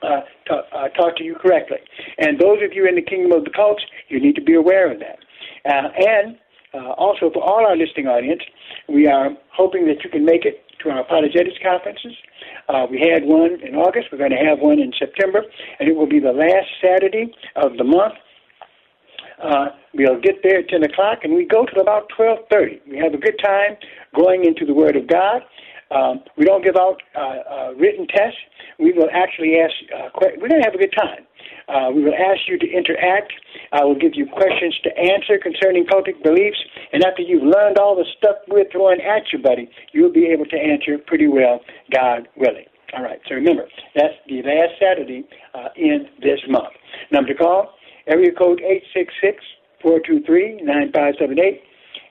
Uh, 0.00 0.20
talk, 0.46 0.64
uh, 0.72 0.88
talk 0.90 1.16
to 1.16 1.24
you 1.24 1.34
correctly. 1.34 1.78
And 2.18 2.38
those 2.38 2.62
of 2.62 2.72
you 2.72 2.86
in 2.86 2.94
the 2.94 3.02
kingdom 3.02 3.32
of 3.32 3.44
the 3.44 3.50
cults, 3.50 3.82
you 4.08 4.20
need 4.20 4.36
to 4.36 4.42
be 4.42 4.54
aware 4.54 4.92
of 4.92 5.00
that. 5.00 5.18
Uh, 5.68 5.88
and 5.98 6.38
uh, 6.72 6.92
also, 6.92 7.30
for 7.34 7.42
all 7.42 7.66
our 7.66 7.76
listening 7.76 8.06
audience, 8.06 8.42
we 8.88 9.08
are 9.08 9.30
hoping 9.52 9.86
that 9.86 10.04
you 10.04 10.10
can 10.10 10.24
make 10.24 10.44
it 10.44 10.62
to 10.80 10.90
our 10.90 11.00
apologetics 11.00 11.56
conferences. 11.62 12.12
Uh, 12.68 12.86
we 12.90 13.00
had 13.00 13.24
one 13.24 13.60
in 13.60 13.74
August. 13.74 14.08
We're 14.12 14.18
going 14.18 14.30
to 14.30 14.44
have 14.44 14.60
one 14.60 14.78
in 14.78 14.92
September, 14.98 15.42
and 15.78 15.88
it 15.88 15.96
will 15.96 16.08
be 16.08 16.20
the 16.20 16.32
last 16.32 16.68
Saturday 16.82 17.34
of 17.56 17.76
the 17.76 17.84
month. 17.84 18.14
Uh, 19.42 19.66
we'll 19.94 20.20
get 20.20 20.42
there 20.42 20.58
at 20.60 20.68
10 20.68 20.82
o'clock, 20.82 21.18
and 21.22 21.34
we 21.34 21.44
go 21.44 21.64
till 21.64 21.80
about 21.80 22.10
12.30. 22.18 22.80
We 22.90 22.98
have 22.98 23.14
a 23.14 23.18
good 23.18 23.38
time 23.42 23.76
going 24.14 24.44
into 24.44 24.66
the 24.66 24.74
Word 24.74 24.96
of 24.96 25.06
God. 25.06 25.42
Um, 25.90 26.20
we 26.36 26.44
don't 26.44 26.62
give 26.62 26.76
out 26.76 27.00
uh, 27.16 27.18
uh, 27.18 27.70
written 27.74 28.06
tests. 28.08 28.38
We 28.78 28.92
will 28.92 29.08
actually 29.12 29.56
ask, 29.56 29.74
uh, 29.92 30.08
que- 30.18 30.36
we're 30.36 30.48
going 30.48 30.60
to 30.60 30.66
have 30.68 30.74
a 30.74 30.78
good 30.78 30.92
time. 30.96 31.24
Uh, 31.68 31.90
we 31.94 32.02
will 32.04 32.14
ask 32.14 32.40
you 32.46 32.58
to 32.58 32.66
interact. 32.68 33.32
I 33.72 33.84
will 33.84 33.98
give 33.98 34.12
you 34.14 34.26
questions 34.26 34.76
to 34.84 34.90
answer 34.98 35.38
concerning 35.42 35.86
cultic 35.86 36.22
beliefs. 36.22 36.58
And 36.92 37.04
after 37.04 37.22
you've 37.22 37.42
learned 37.42 37.78
all 37.78 37.96
the 37.96 38.04
stuff 38.18 38.36
we're 38.48 38.68
throwing 38.70 39.00
at 39.00 39.32
you, 39.32 39.38
buddy, 39.38 39.70
you'll 39.92 40.12
be 40.12 40.26
able 40.26 40.46
to 40.46 40.56
answer 40.56 40.98
pretty 41.06 41.28
well, 41.28 41.60
God 41.92 42.28
willing. 42.36 42.66
All 42.96 43.02
right, 43.02 43.20
so 43.28 43.34
remember, 43.34 43.68
that's 43.94 44.14
the 44.28 44.40
last 44.42 44.80
Saturday 44.80 45.26
uh, 45.54 45.68
in 45.76 46.08
this 46.22 46.40
month. 46.48 46.72
Number 47.12 47.32
to 47.32 47.38
call, 47.38 47.74
area 48.06 48.32
code 48.32 48.62
eight 48.62 48.82
six 48.94 49.12
six 49.22 49.44
four 49.82 50.00
two 50.06 50.22
three 50.24 50.58
nine 50.62 50.90
five 50.94 51.14
seven 51.18 51.38
eight. 51.38 51.62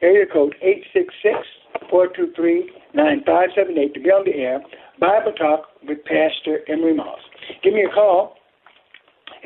Area 0.01 0.25
code 0.31 0.53
866 0.61 1.89
423 1.89 2.69
9578 2.97 3.93
to 3.93 3.99
be 4.01 4.09
on 4.09 4.25
the 4.25 4.33
air. 4.33 4.59
Bible 4.99 5.31
Talk 5.37 5.69
with 5.85 6.01
Pastor 6.09 6.65
Emery 6.67 6.97
Moss. 6.97 7.21
Give 7.61 7.73
me 7.73 7.85
a 7.85 7.93
call 7.93 8.33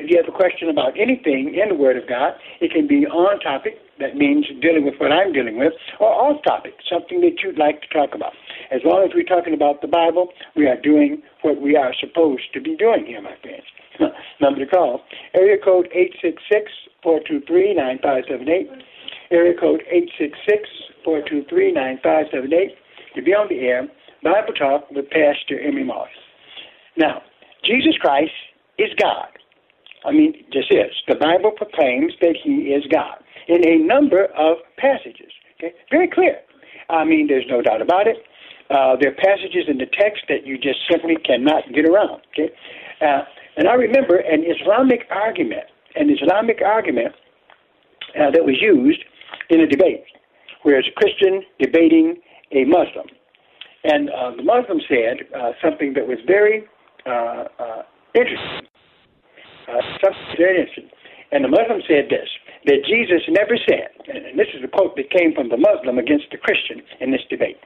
if 0.00 0.08
you 0.08 0.16
have 0.16 0.24
a 0.24 0.32
question 0.32 0.72
about 0.72 0.96
anything 0.96 1.52
in 1.52 1.68
the 1.68 1.76
Word 1.76 2.00
of 2.00 2.08
God. 2.08 2.32
It 2.64 2.72
can 2.72 2.88
be 2.88 3.04
on 3.04 3.38
topic, 3.40 3.76
that 4.00 4.16
means 4.16 4.48
dealing 4.64 4.88
with 4.88 4.94
what 4.96 5.12
I'm 5.12 5.36
dealing 5.36 5.58
with, 5.60 5.76
or 6.00 6.08
off 6.08 6.40
topic, 6.48 6.80
something 6.88 7.20
that 7.20 7.44
you'd 7.44 7.60
like 7.60 7.84
to 7.84 7.88
talk 7.92 8.16
about. 8.16 8.32
As 8.72 8.80
long 8.88 9.04
as 9.04 9.12
we're 9.12 9.28
talking 9.28 9.52
about 9.52 9.84
the 9.84 9.92
Bible, 9.92 10.32
we 10.56 10.66
are 10.66 10.80
doing 10.80 11.20
what 11.42 11.60
we 11.60 11.76
are 11.76 11.92
supposed 12.00 12.48
to 12.54 12.60
be 12.60 12.74
doing 12.74 13.04
here, 13.04 13.20
my 13.20 13.36
friends. 13.44 13.68
Number 14.40 14.64
to 14.64 14.66
call, 14.66 15.04
area 15.36 15.60
code 15.62 15.92
866 15.92 16.72
423 17.04 17.76
9578. 17.76 18.80
Area 19.30 19.52
code 19.60 19.84
866 19.92 21.04
423 21.04 21.72
9578 21.72 22.81
to 23.14 23.22
be 23.22 23.32
on 23.32 23.48
the 23.48 23.60
air, 23.60 23.88
Bible 24.22 24.54
Talk 24.54 24.90
with 24.90 25.10
Pastor 25.10 25.60
Emery 25.60 25.84
Moss. 25.84 26.08
Now, 26.96 27.22
Jesus 27.64 27.94
Christ 28.00 28.32
is 28.78 28.90
God. 29.00 29.28
I 30.04 30.12
mean, 30.12 30.34
this 30.52 30.64
is. 30.70 30.92
The 31.08 31.14
Bible 31.14 31.52
proclaims 31.52 32.12
that 32.20 32.36
He 32.42 32.74
is 32.74 32.84
God 32.90 33.22
in 33.48 33.66
a 33.66 33.78
number 33.78 34.26
of 34.36 34.58
passages. 34.76 35.32
Okay? 35.56 35.74
Very 35.90 36.08
clear. 36.08 36.38
I 36.90 37.04
mean, 37.04 37.26
there's 37.28 37.46
no 37.48 37.62
doubt 37.62 37.82
about 37.82 38.06
it. 38.06 38.16
Uh, 38.70 38.96
there 39.00 39.10
are 39.10 39.14
passages 39.14 39.64
in 39.68 39.78
the 39.78 39.86
text 39.86 40.22
that 40.28 40.46
you 40.46 40.56
just 40.56 40.78
simply 40.90 41.16
cannot 41.24 41.62
get 41.74 41.84
around. 41.84 42.22
Okay? 42.32 42.50
Uh, 43.00 43.22
and 43.56 43.68
I 43.68 43.74
remember 43.74 44.16
an 44.16 44.44
Islamic 44.44 45.06
argument, 45.10 45.64
an 45.94 46.10
Islamic 46.10 46.60
argument 46.64 47.14
uh, 48.18 48.30
that 48.30 48.44
was 48.44 48.56
used 48.60 49.02
in 49.50 49.60
a 49.60 49.66
debate, 49.66 50.04
where 50.62 50.78
it's 50.78 50.88
a 50.88 50.92
Christian 50.92 51.42
debating 51.58 52.16
a 52.52 52.64
Muslim. 52.64 53.06
And 53.84 54.10
uh, 54.10 54.36
the 54.36 54.42
Muslim 54.44 54.80
said 54.88 55.26
uh, 55.34 55.52
something 55.62 55.94
that 55.94 56.06
was 56.06 56.18
very 56.26 56.64
uh, 57.06 57.48
uh, 57.58 57.82
interesting. 58.14 58.68
Uh, 59.68 59.80
something 60.02 60.36
very 60.38 60.60
interesting. 60.60 60.90
And 61.32 61.44
the 61.44 61.48
Muslim 61.48 61.80
said 61.88 62.06
this 62.10 62.28
that 62.64 62.84
Jesus 62.86 63.22
never 63.28 63.58
said, 63.68 63.90
and 64.06 64.38
this 64.38 64.46
is 64.54 64.62
a 64.62 64.68
quote 64.68 64.94
that 64.94 65.10
came 65.10 65.34
from 65.34 65.48
the 65.48 65.56
Muslim 65.56 65.98
against 65.98 66.26
the 66.30 66.38
Christian 66.38 66.80
in 67.00 67.10
this 67.10 67.22
debate. 67.28 67.58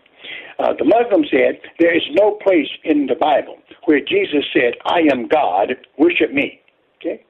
Uh, 0.59 0.73
the 0.78 0.85
Muslim 0.85 1.25
said, 1.31 1.61
There 1.78 1.95
is 1.95 2.02
no 2.12 2.38
place 2.43 2.71
in 2.85 3.07
the 3.07 3.14
Bible 3.14 3.59
where 3.85 4.00
Jesus 4.00 4.45
said, 4.52 4.75
I 4.87 5.05
am 5.12 5.28
God, 5.28 5.76
worship 5.99 6.33
me. 6.33 6.61
Okay? 6.97 7.23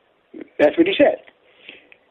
That's 0.59 0.79
what 0.79 0.87
he 0.87 0.95
said. 0.97 1.19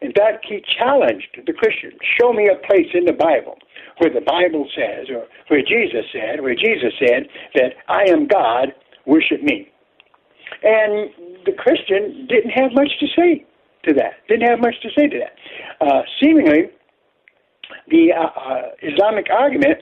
In 0.02 0.12
fact, 0.12 0.46
he 0.48 0.62
challenged 0.78 1.40
the 1.46 1.54
Christian, 1.54 1.92
show 2.20 2.34
me 2.34 2.50
a 2.50 2.68
place 2.68 2.88
in 2.94 3.06
the 3.06 3.14
Bible 3.14 3.58
where 3.98 4.14
the 4.14 4.22
Bible 4.22 4.68
says, 4.75 5.08
or 5.10 5.25
where 5.48 5.62
Jesus 5.62 6.06
said, 6.12 6.42
where 6.42 6.56
Jesus 6.56 6.94
said 7.00 7.28
that 7.56 7.74
I 7.88 8.04
am 8.10 8.28
God, 8.28 8.74
worship 9.06 9.42
me. 9.42 9.72
And 10.64 11.10
the 11.46 11.54
Christian 11.58 12.28
didn't 12.28 12.52
have 12.52 12.72
much 12.74 12.92
to 13.00 13.08
say 13.16 13.46
to 13.86 13.94
that. 13.94 14.25
Didn't 14.28 14.50
have 14.50 14.60
much 14.60 14.75
to 14.82 14.90
say 14.98 15.08
to 15.08 15.20
that. 15.20 15.86
Uh, 15.86 16.02
seemingly, 16.22 16.70
the 17.90 18.12
uh, 18.14 18.40
uh, 18.40 18.62
Islamic 18.82 19.28
argument 19.32 19.78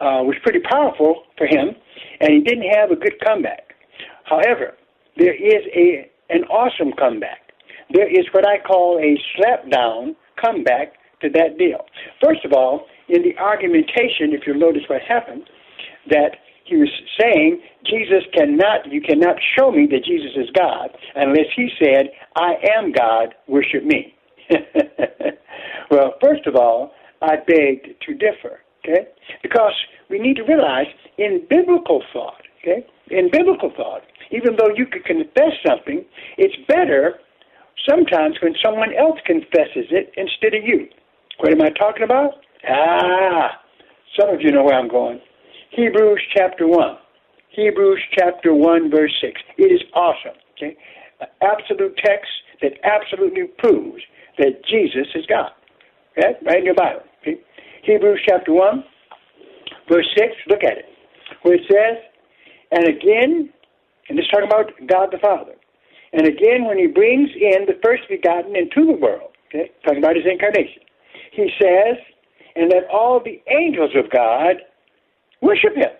uh, 0.00 0.22
was 0.22 0.36
pretty 0.42 0.60
powerful 0.60 1.22
for 1.38 1.46
him, 1.46 1.74
and 2.20 2.30
he 2.32 2.40
didn't 2.40 2.68
have 2.70 2.90
a 2.90 2.96
good 2.96 3.14
comeback. 3.24 3.74
However, 4.24 4.74
there 5.16 5.34
is 5.34 5.62
a 5.74 6.10
an 6.30 6.44
awesome 6.44 6.92
comeback. 6.98 7.43
There 7.92 8.08
is 8.08 8.26
what 8.32 8.46
I 8.46 8.58
call 8.58 8.98
a 8.98 9.18
slapdown 9.36 10.16
comeback 10.42 10.94
to 11.22 11.28
that 11.30 11.58
deal. 11.58 11.84
First 12.22 12.44
of 12.44 12.52
all, 12.52 12.86
in 13.08 13.22
the 13.22 13.36
argumentation, 13.38 14.32
if 14.32 14.46
you 14.46 14.54
notice 14.54 14.82
what 14.88 15.02
happened, 15.02 15.44
that 16.10 16.36
he 16.64 16.76
was 16.76 16.88
saying 17.20 17.60
Jesus 17.84 18.24
cannot, 18.32 18.90
you 18.90 19.00
cannot 19.00 19.36
show 19.56 19.70
me 19.70 19.86
that 19.90 20.04
Jesus 20.04 20.32
is 20.36 20.48
God 20.54 20.90
unless 21.14 21.46
he 21.54 21.68
said, 21.78 22.10
I 22.36 22.54
am 22.76 22.92
God, 22.92 23.34
worship 23.46 23.84
me. 23.84 24.14
well, 25.90 26.14
first 26.22 26.46
of 26.46 26.56
all, 26.56 26.92
I 27.20 27.36
begged 27.36 27.88
to 28.06 28.14
differ, 28.14 28.60
okay? 28.84 29.08
Because 29.42 29.74
we 30.10 30.18
need 30.18 30.36
to 30.36 30.42
realize 30.42 30.86
in 31.18 31.46
biblical 31.48 32.02
thought, 32.12 32.42
okay? 32.60 32.86
In 33.10 33.30
biblical 33.30 33.72
thought, 33.76 34.02
even 34.30 34.56
though 34.58 34.72
you 34.74 34.86
could 34.86 35.04
confess 35.04 35.52
something, 35.66 36.04
it's 36.38 36.56
better 36.66 37.18
sometimes 37.88 38.36
when 38.42 38.54
someone 38.64 38.94
else 38.94 39.18
confesses 39.26 39.90
it 39.90 40.12
instead 40.16 40.54
of 40.54 40.64
you. 40.64 40.88
What 41.38 41.52
am 41.52 41.62
I 41.62 41.70
talking 41.70 42.04
about? 42.04 42.34
Ah, 42.68 43.60
some 44.18 44.30
of 44.30 44.40
you 44.40 44.52
know 44.52 44.64
where 44.64 44.78
I'm 44.78 44.88
going. 44.88 45.20
Hebrews 45.70 46.22
chapter 46.34 46.66
1. 46.68 46.96
Hebrews 47.50 48.00
chapter 48.16 48.54
1, 48.54 48.90
verse 48.90 49.12
6. 49.20 49.40
It 49.58 49.72
is 49.72 49.82
awesome. 49.94 50.38
Okay? 50.56 50.76
An 51.20 51.28
absolute 51.42 51.96
text 51.96 52.30
that 52.62 52.72
absolutely 52.84 53.44
proves 53.58 54.02
that 54.38 54.64
Jesus 54.68 55.06
is 55.14 55.26
God. 55.26 55.50
Okay? 56.16 56.34
Right 56.44 56.58
in 56.58 56.64
your 56.64 56.74
Bible. 56.74 57.02
Okay? 57.22 57.40
Hebrews 57.82 58.20
chapter 58.26 58.52
1, 58.52 58.84
verse 59.90 60.08
6. 60.16 60.32
Look 60.48 60.64
at 60.64 60.78
it. 60.78 60.86
Where 61.42 61.54
it 61.54 61.62
says, 61.68 62.02
And 62.72 62.88
again, 62.88 63.52
and 64.08 64.18
it's 64.18 64.28
talking 64.30 64.46
about 64.46 64.70
God 64.86 65.08
the 65.10 65.18
Father. 65.18 65.54
And 66.14 66.26
again, 66.26 66.64
when 66.64 66.78
he 66.78 66.86
brings 66.86 67.30
in 67.34 67.66
the 67.66 67.78
first 67.82 68.04
begotten 68.08 68.54
into 68.56 68.86
the 68.86 68.96
world, 68.96 69.30
okay, 69.48 69.70
talking 69.84 69.98
about 69.98 70.16
his 70.16 70.24
incarnation, 70.24 70.82
he 71.32 71.50
says, 71.60 71.98
and 72.54 72.70
that 72.70 72.86
all 72.92 73.20
the 73.22 73.42
angels 73.50 73.90
of 73.96 74.10
God 74.10 74.62
worship 75.42 75.74
him. 75.74 75.90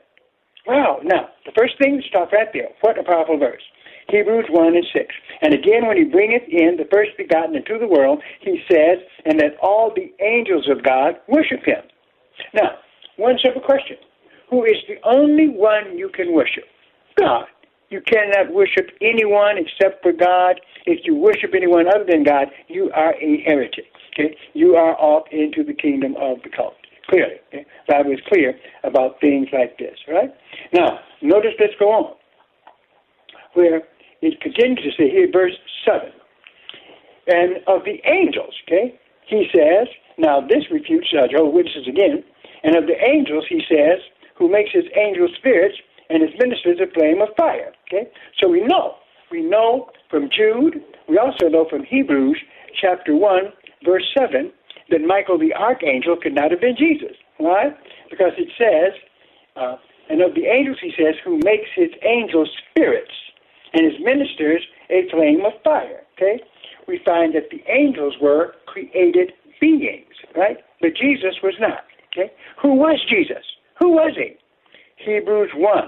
Wow. 0.67 1.01
Now, 1.03 1.29
the 1.45 1.53
first 1.59 1.77
thing, 1.79 2.03
stop 2.09 2.33
right 2.33 2.49
there. 2.53 2.69
What 2.81 2.99
a 2.99 3.03
powerful 3.03 3.39
verse. 3.39 3.63
Hebrews 4.09 4.47
1 4.51 4.77
and 4.77 4.87
6. 4.93 5.15
And 5.43 5.55
again, 5.55 5.87
when 5.87 5.97
he 5.97 6.05
bringeth 6.05 6.43
in 6.49 6.77
the 6.77 6.89
first 6.93 7.11
begotten 7.17 7.57
into 7.57 7.79
the 7.79 7.89
world, 7.89 8.23
he 8.41 8.63
says, 8.71 8.99
and 9.25 9.41
that 9.41 9.57
all 9.63 9.93
the 9.95 10.13
angels 10.23 10.69
of 10.71 10.85
God 10.85 11.15
worship 11.29 11.65
him. 11.65 11.83
Now, 12.55 12.79
one 13.17 13.37
simple 13.43 13.63
question. 13.63 13.97
Who 14.51 14.65
is 14.65 14.77
the 14.89 14.97
only 15.05 15.49
one 15.49 15.97
you 15.97 16.11
can 16.11 16.33
worship? 16.33 16.65
God. 17.19 17.47
You 17.91 18.01
cannot 18.01 18.53
worship 18.53 18.91
anyone 19.01 19.57
except 19.59 20.03
for 20.03 20.13
God. 20.13 20.61
If 20.87 21.01
you 21.05 21.15
worship 21.15 21.53
anyone 21.55 21.87
other 21.89 22.05
than 22.09 22.25
God, 22.25 22.49
you 22.69 22.91
are 22.95 23.15
a 23.15 23.43
heretic. 23.47 23.87
Okay? 24.13 24.37
You 24.53 24.77
are 24.77 24.95
off 24.99 25.25
into 25.31 25.65
the 25.65 25.75
kingdom 25.75 26.15
of 26.17 26.39
the 26.43 26.51
cult. 26.51 26.75
Clearly. 27.09 27.37
Okay? 27.49 27.67
Bible 27.89 28.13
is 28.13 28.21
clear 28.29 28.59
about 28.83 29.21
things 29.21 29.49
like 29.53 29.79
this, 29.79 29.99
right? 30.09 30.33
Now, 30.73 31.01
notice 31.23 31.53
let's 31.61 31.75
go 31.79 31.91
on. 31.91 32.15
Where 33.53 33.83
it 34.23 34.41
continues 34.41 34.83
to 34.83 34.91
say 34.97 35.11
here, 35.11 35.29
verse 35.31 35.57
7. 35.85 36.09
And 37.27 37.57
of 37.67 37.85
the 37.85 38.01
angels, 38.09 38.55
okay, 38.67 38.99
he 39.27 39.47
says, 39.55 39.89
now 40.19 40.41
this 40.41 40.65
refutes 40.71 41.09
uh, 41.13 41.27
Jehovah's 41.31 41.55
Witnesses 41.55 41.89
again, 41.89 42.25
and 42.63 42.77
of 42.77 42.87
the 42.87 42.97
angels, 43.01 43.45
he 43.49 43.63
says, 43.69 44.01
who 44.37 44.51
makes 44.51 44.71
his 44.73 44.85
angels 44.97 45.31
spirits 45.39 45.77
and 46.11 46.23
his 46.23 46.33
ministers 46.39 46.79
a 46.81 46.91
flame 46.93 47.21
of 47.23 47.29
fire. 47.37 47.73
Okay? 47.89 48.11
So 48.41 48.49
we 48.49 48.61
know. 48.63 48.95
We 49.31 49.43
know 49.43 49.91
from 50.11 50.29
Jude, 50.31 50.83
we 51.09 51.19
also 51.19 51.49
know 51.49 51.67
from 51.69 51.85
Hebrews 51.85 52.39
chapter 52.81 53.17
1, 53.17 53.53
verse 53.85 54.05
7, 54.19 54.53
that 54.91 55.01
Michael 55.01 55.39
the 55.39 55.55
archangel 55.55 56.17
could 56.21 56.35
not 56.35 56.51
have 56.51 56.61
been 56.61 56.77
Jesus. 56.77 57.17
Why? 57.39 57.71
Because 58.11 58.33
it 58.39 58.49
says, 58.59 58.93
uh, 59.57 59.77
and 60.09 60.21
of 60.21 60.35
the 60.35 60.47
angels, 60.47 60.79
he 60.81 60.93
says, 60.97 61.15
who 61.25 61.39
makes 61.39 61.69
his 61.75 61.91
angels 62.03 62.51
spirits 62.71 63.13
and 63.73 63.85
his 63.91 64.01
ministers 64.05 64.63
a 64.91 65.09
flame 65.11 65.43
of 65.45 65.53
fire. 65.63 66.03
Okay? 66.17 66.41
We 66.87 67.01
find 67.05 67.35
that 67.35 67.51
the 67.51 67.63
angels 67.71 68.15
were 68.21 68.55
created 68.67 69.33
beings, 69.61 70.15
right? 70.37 70.59
But 70.81 70.91
Jesus 70.95 71.37
was 71.43 71.55
not. 71.59 71.85
Okay? 72.13 72.33
Who 72.61 72.75
was 72.75 73.01
Jesus? 73.09 73.45
Who 73.81 73.91
was 73.91 74.13
he? 74.17 74.37
Hebrews 75.05 75.51
1 75.55 75.85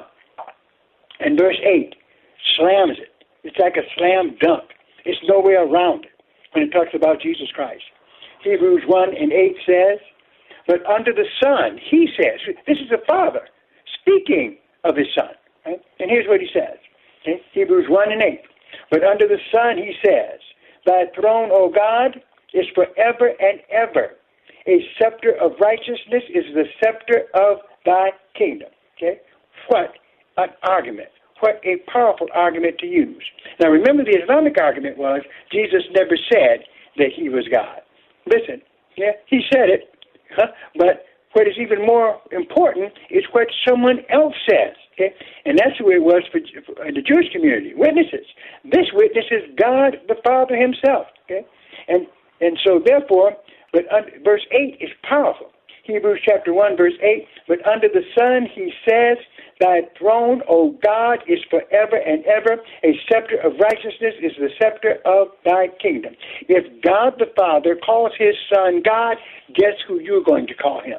and 1.20 1.38
verse 1.38 1.58
8 1.64 1.94
slams 2.56 2.98
it. 2.98 3.12
It's 3.44 3.58
like 3.58 3.76
a 3.76 3.86
slam 3.96 4.36
dunk. 4.40 4.70
It's 5.04 5.20
no 5.28 5.40
way 5.40 5.54
around 5.54 6.04
it 6.04 6.12
when 6.52 6.64
it 6.64 6.70
talks 6.70 6.94
about 6.94 7.20
Jesus 7.22 7.48
Christ. 7.54 7.84
Hebrews 8.42 8.82
1 8.86 9.08
and 9.16 9.32
8 9.32 9.56
says, 9.66 9.98
But 10.66 10.84
under 10.86 11.12
the 11.12 11.26
Son, 11.42 11.78
he 11.90 12.08
says, 12.16 12.40
this 12.66 12.78
is 12.78 12.90
the 12.90 13.02
Father 13.06 13.48
speaking 14.00 14.58
of 14.84 14.96
his 14.96 15.06
Son. 15.16 15.30
Right? 15.64 15.80
And 16.00 16.10
here's 16.10 16.28
what 16.28 16.40
he 16.40 16.48
says 16.52 16.78
okay? 17.26 17.40
Hebrews 17.52 17.86
1 17.88 18.12
and 18.12 18.22
8. 18.22 18.40
But 18.90 19.04
under 19.04 19.26
the 19.26 19.38
Son, 19.54 19.76
he 19.76 19.94
says, 20.04 20.40
Thy 20.86 21.04
throne, 21.18 21.50
O 21.52 21.70
God, 21.70 22.20
is 22.54 22.66
forever 22.74 23.32
and 23.40 23.60
ever. 23.70 24.12
A 24.66 24.84
scepter 24.98 25.32
of 25.40 25.52
righteousness 25.60 26.22
is 26.34 26.44
the 26.54 26.64
scepter 26.80 27.24
of 27.34 27.58
thy 27.84 28.10
kingdom. 28.36 28.68
Okay? 28.96 29.20
What 29.68 29.92
an 30.36 30.48
argument. 30.62 31.08
What 31.40 31.60
a 31.64 31.76
powerful 31.90 32.28
argument 32.34 32.78
to 32.78 32.86
use. 32.86 33.22
Now 33.60 33.68
remember 33.68 34.04
the 34.04 34.18
Islamic 34.22 34.56
argument 34.60 34.96
was 34.96 35.20
Jesus 35.52 35.82
never 35.94 36.16
said 36.32 36.64
that 36.96 37.10
he 37.14 37.28
was 37.28 37.46
God. 37.52 37.80
Listen, 38.26 38.62
yeah, 38.96 39.12
he 39.26 39.40
said 39.52 39.68
it, 39.68 39.94
huh? 40.34 40.46
but 40.76 41.04
what 41.32 41.46
is 41.46 41.54
even 41.60 41.84
more 41.84 42.18
important 42.32 42.92
is 43.10 43.22
what 43.32 43.48
someone 43.68 44.00
else 44.08 44.34
says. 44.48 44.74
Okay? 44.94 45.14
And 45.44 45.58
that's 45.58 45.76
the 45.78 45.84
way 45.84 45.96
it 45.96 46.02
was 46.02 46.22
for, 46.32 46.40
for 46.64 46.90
the 46.90 47.02
Jewish 47.02 47.30
community. 47.30 47.74
Witnesses. 47.76 48.24
This 48.64 48.86
witness 48.94 49.26
is 49.30 49.42
God 49.60 50.00
the 50.08 50.16
Father 50.24 50.56
himself. 50.56 51.06
Okay? 51.24 51.44
And 51.88 52.06
and 52.40 52.58
so 52.64 52.80
therefore, 52.84 53.36
but 53.72 53.84
uh, 53.92 54.02
verse 54.24 54.44
8 54.50 54.78
is 54.80 54.90
powerful. 55.08 55.48
Hebrews 55.86 56.20
chapter 56.24 56.52
1, 56.52 56.76
verse 56.76 56.94
8. 57.02 57.26
But 57.48 57.66
under 57.66 57.88
the 57.88 58.02
sun 58.16 58.46
he 58.52 58.72
says, 58.88 59.18
Thy 59.60 59.82
throne, 59.98 60.42
O 60.48 60.76
God, 60.84 61.20
is 61.26 61.38
forever 61.48 61.96
and 61.96 62.24
ever. 62.26 62.60
A 62.84 62.98
scepter 63.08 63.36
of 63.36 63.52
righteousness 63.60 64.14
is 64.20 64.32
the 64.38 64.50
scepter 64.60 64.98
of 65.06 65.28
thy 65.44 65.68
kingdom. 65.80 66.14
If 66.48 66.82
God 66.82 67.14
the 67.18 67.32
Father 67.36 67.76
calls 67.76 68.12
his 68.18 68.34
Son 68.52 68.82
God, 68.84 69.16
guess 69.54 69.74
who 69.88 70.00
you're 70.00 70.24
going 70.24 70.46
to 70.48 70.54
call 70.54 70.82
him? 70.82 70.98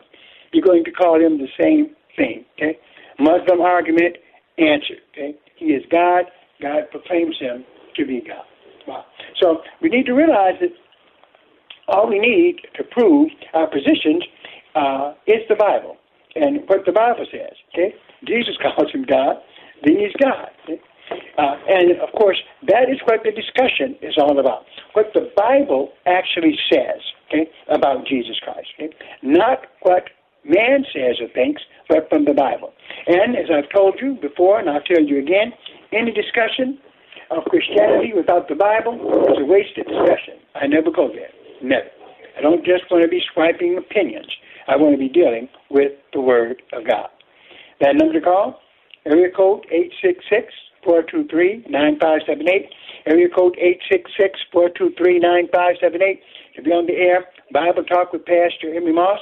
You're 0.54 0.65
going 0.65 0.84
to 0.86 0.91
call 0.91 1.19
him 1.21 1.38
the 1.38 1.50
same 1.60 1.95
thing. 2.15 2.45
Okay? 2.58 2.80
Muslim 3.19 3.62
argument 3.62 4.17
answered. 4.58 5.02
Okay? 5.13 5.36
He 5.56 5.65
is 5.65 5.84
God. 5.91 6.26
God 6.62 6.89
proclaims 6.89 7.38
him 7.39 7.63
to 7.95 8.06
be 8.06 8.21
God. 8.21 8.45
Wow. 8.88 9.06
So 9.41 9.62
we 9.82 9.89
need 9.89 10.06
to 10.06 10.13
realize 10.13 10.56
that 10.62 10.71
all 11.88 12.08
we 12.08 12.19
need 12.19 12.62
to 12.76 12.84
prove 12.84 13.30
our 13.54 13.67
positions 13.67 14.23
uh, 14.78 15.13
is 15.26 15.42
the 15.50 15.56
Bible 15.56 15.98
and 16.36 16.62
what 16.68 16.86
the 16.86 16.92
Bible 16.92 17.26
says. 17.32 17.58
Okay, 17.74 17.96
Jesus 18.26 18.56
calls 18.62 18.92
him 18.92 19.06
God, 19.10 19.38
then 19.84 19.98
he's 19.98 20.13
God. 20.22 20.50
Okay? 20.63 20.82
Uh, 21.38 21.56
and 21.70 21.92
of 22.02 22.12
course, 22.13 22.38
that 22.68 22.90
is 22.92 23.00
what 23.06 23.22
the 23.24 23.32
discussion 23.32 23.96
is 24.02 24.16
all 24.18 24.40
about. 24.40 24.66
What 24.94 25.08
the 25.13 25.32
Bible 25.36 25.94
actually 26.06 26.60
says 26.72 27.00
okay, 27.28 27.50
about 27.70 28.06
Jesus 28.06 28.36
Christ, 28.44 28.68
okay? 28.76 28.94
not 29.24 29.68
what 29.82 30.10
man 30.44 30.86
says 30.94 31.18
or 31.22 31.30
thinks, 31.34 31.62
but 31.88 32.10
from 32.10 32.26
the 32.26 32.34
Bible. 32.34 32.74
And 33.08 33.36
as 33.36 33.48
I've 33.52 33.70
told 33.74 34.00
you 34.02 34.18
before, 34.22 34.60
and 34.60 34.70
I'll 34.70 34.82
tell 34.82 35.02
you 35.02 35.20
again, 35.20 35.54
any 35.94 36.12
discussion 36.12 36.78
of 37.32 37.44
Christianity 37.46 38.12
without 38.16 38.48
the 38.48 38.56
Bible 38.56 38.96
is 39.32 39.38
a 39.40 39.46
wasted 39.46 39.88
discussion. 39.88 40.40
I 40.56 40.68
never 40.68 40.92
go 40.92 41.08
there. 41.08 41.32
Never. 41.62 41.90
I 42.38 42.42
don't 42.42 42.63
just 42.63 42.84
want 42.92 43.04
to 43.04 43.10
be 43.10 43.22
swiping 43.34 43.78
opinions. 43.78 44.28
I 44.68 44.76
want 44.76 44.94
to 44.94 45.00
be 45.00 45.08
dealing 45.08 45.48
with 45.70 45.94
the 46.14 46.20
Word 46.20 46.62
of 46.74 46.86
God. 46.86 47.08
That 47.80 47.96
number 47.96 48.14
to 48.14 48.22
call, 48.22 48.60
area 49.06 49.32
code 49.36 49.66
866-423-9578, 50.86 52.70
area 53.06 53.30
code 53.30 53.56
866-423-9578. 54.54 56.20
To 56.56 56.62
be 56.64 56.72
on 56.72 56.86
the 56.86 56.94
air, 56.94 57.26
Bible 57.54 57.84
Talk 57.84 58.12
with 58.12 58.26
Pastor 58.26 58.74
Emery 58.76 58.94
Moss. 58.94 59.20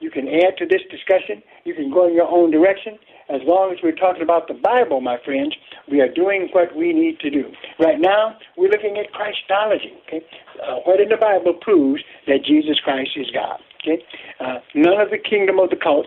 You 0.00 0.10
can 0.10 0.28
add 0.28 0.58
to 0.58 0.66
this 0.66 0.82
discussion. 0.90 1.42
You 1.64 1.74
can 1.74 1.90
go 1.90 2.08
in 2.08 2.14
your 2.14 2.28
own 2.28 2.50
direction. 2.50 2.98
As 3.28 3.40
long 3.44 3.72
as 3.72 3.78
we're 3.82 3.94
talking 3.94 4.22
about 4.22 4.48
the 4.48 4.54
Bible, 4.54 5.00
my 5.00 5.18
friends, 5.24 5.54
we 5.90 6.00
are 6.00 6.12
doing 6.12 6.48
what 6.52 6.74
we 6.76 6.92
need 6.92 7.18
to 7.20 7.30
do. 7.30 7.44
Right 7.78 8.00
now, 8.00 8.36
we're 8.56 8.70
looking 8.70 8.96
at 8.98 9.12
Christology. 9.12 9.92
Okay, 10.06 10.24
uh, 10.62 10.76
what 10.84 11.00
in 11.00 11.08
the 11.08 11.16
Bible 11.16 11.54
proves 11.60 12.02
that 12.26 12.44
Jesus 12.44 12.78
Christ 12.84 13.10
is 13.16 13.26
God. 13.32 13.60
Okay, 13.82 14.02
uh, 14.40 14.58
none 14.74 15.00
of 15.00 15.10
the 15.10 15.18
kingdom 15.18 15.58
of 15.58 15.70
the 15.70 15.76
cult 15.76 16.06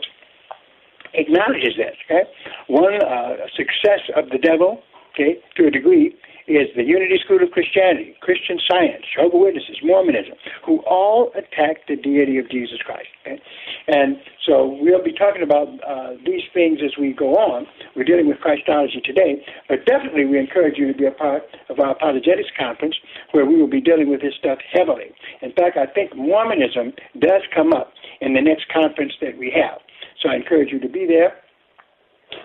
acknowledges 1.13 1.75
that. 1.78 1.93
Okay, 2.06 2.30
one 2.67 2.95
uh, 3.04 3.47
success 3.56 4.01
of 4.15 4.30
the 4.30 4.38
devil, 4.38 4.82
okay, 5.13 5.39
to 5.58 5.67
a 5.67 5.71
degree, 5.71 6.15
is 6.47 6.69
the 6.75 6.84
Unity 6.84 7.17
School 7.23 7.41
of 7.41 7.49
Christianity, 7.49 8.15
Christian 8.21 8.60
Science, 8.69 9.03
Jehovah 9.15 9.38
Witnesses, 9.38 9.77
Mormonism, 9.84 10.34
who 10.63 10.79
all 10.86 11.31
attack 11.34 11.88
the 11.88 11.95
deity 11.95 12.38
of 12.38 12.49
Jesus 12.49 12.77
Christ. 12.86 13.10
Okay? 13.25 13.41
And 13.88 14.17
so 14.45 14.77
we'll 14.79 15.03
be 15.03 15.12
talking 15.13 15.41
about 15.41 15.67
uh, 15.81 16.13
these 16.23 16.43
things 16.53 16.79
as 16.86 16.97
we 16.99 17.13
go 17.13 17.34
on. 17.34 17.65
We're 17.95 18.03
dealing 18.03 18.27
with 18.27 18.39
Christology 18.39 19.01
today, 19.03 19.43
but 19.67 19.86
definitely 19.86 20.25
we 20.25 20.38
encourage 20.38 20.77
you 20.77 20.86
to 20.91 20.97
be 20.97 21.05
a 21.05 21.12
part 21.12 21.43
of 21.69 21.79
our 21.79 21.91
apologetics 21.91 22.49
conference 22.58 22.95
where 23.31 23.45
we 23.45 23.58
will 23.60 23.69
be 23.69 23.81
dealing 23.81 24.10
with 24.10 24.21
this 24.21 24.36
stuff 24.38 24.60
heavily. 24.71 25.10
In 25.41 25.51
fact, 25.53 25.77
I 25.77 25.88
think 25.88 26.15
Mormonism 26.15 26.93
does 27.19 27.41
come 27.53 27.73
up 27.73 27.93
in 28.21 28.34
the 28.34 28.41
next 28.41 28.65
conference 28.71 29.13
that 29.21 29.38
we 29.38 29.51
have. 29.55 29.81
So 30.21 30.29
I 30.29 30.36
encourage 30.36 30.71
you 30.71 30.79
to 30.79 30.89
be 30.89 31.05
there. 31.08 31.38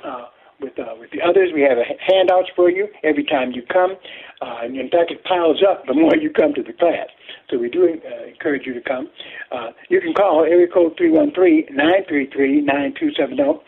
Uh, 0.04 0.26
with 0.60 0.78
uh, 0.78 0.94
with 0.98 1.10
the 1.10 1.22
others. 1.22 1.52
We 1.54 1.62
have 1.62 1.78
a 1.78 1.84
handouts 2.00 2.50
for 2.54 2.70
you 2.70 2.88
every 3.02 3.24
time 3.24 3.52
you 3.52 3.62
come. 3.62 3.96
Uh, 4.40 4.58
and 4.62 4.76
in 4.76 4.88
fact, 4.90 5.10
it 5.10 5.24
piles 5.24 5.62
up 5.68 5.86
the 5.86 5.94
more 6.00 6.14
you 6.16 6.30
come 6.30 6.54
to 6.54 6.62
the 6.62 6.72
class. 6.72 7.08
So 7.50 7.58
we 7.58 7.68
do 7.68 7.82
uh, 7.84 7.88
encourage 8.26 8.64
you 8.66 8.74
to 8.74 8.80
come. 8.80 9.08
Uh, 9.50 9.72
you 9.88 10.00
can 10.00 10.14
call 10.14 10.44
area 10.44 10.68
code 10.68 10.96
313-933-9270. 10.98 13.60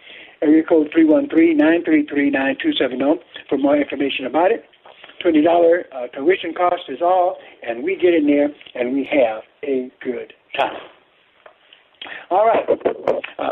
Area 0.42 0.62
code 0.64 0.90
313-933-9270 0.96 3.20
for 3.48 3.58
more 3.58 3.76
information 3.76 4.26
about 4.26 4.50
it. 4.50 4.64
$20 5.24 5.84
uh, 5.92 6.08
tuition 6.08 6.52
cost 6.52 6.82
is 6.88 7.00
all, 7.00 7.38
and 7.62 7.84
we 7.84 7.94
get 7.96 8.12
in 8.12 8.26
there 8.26 8.48
and 8.74 8.92
we 8.92 9.04
have 9.04 9.44
a 9.62 9.88
good 10.02 10.32
time. 10.58 10.80
All 12.30 12.46
right, 12.46 12.64
uh, 12.68 12.74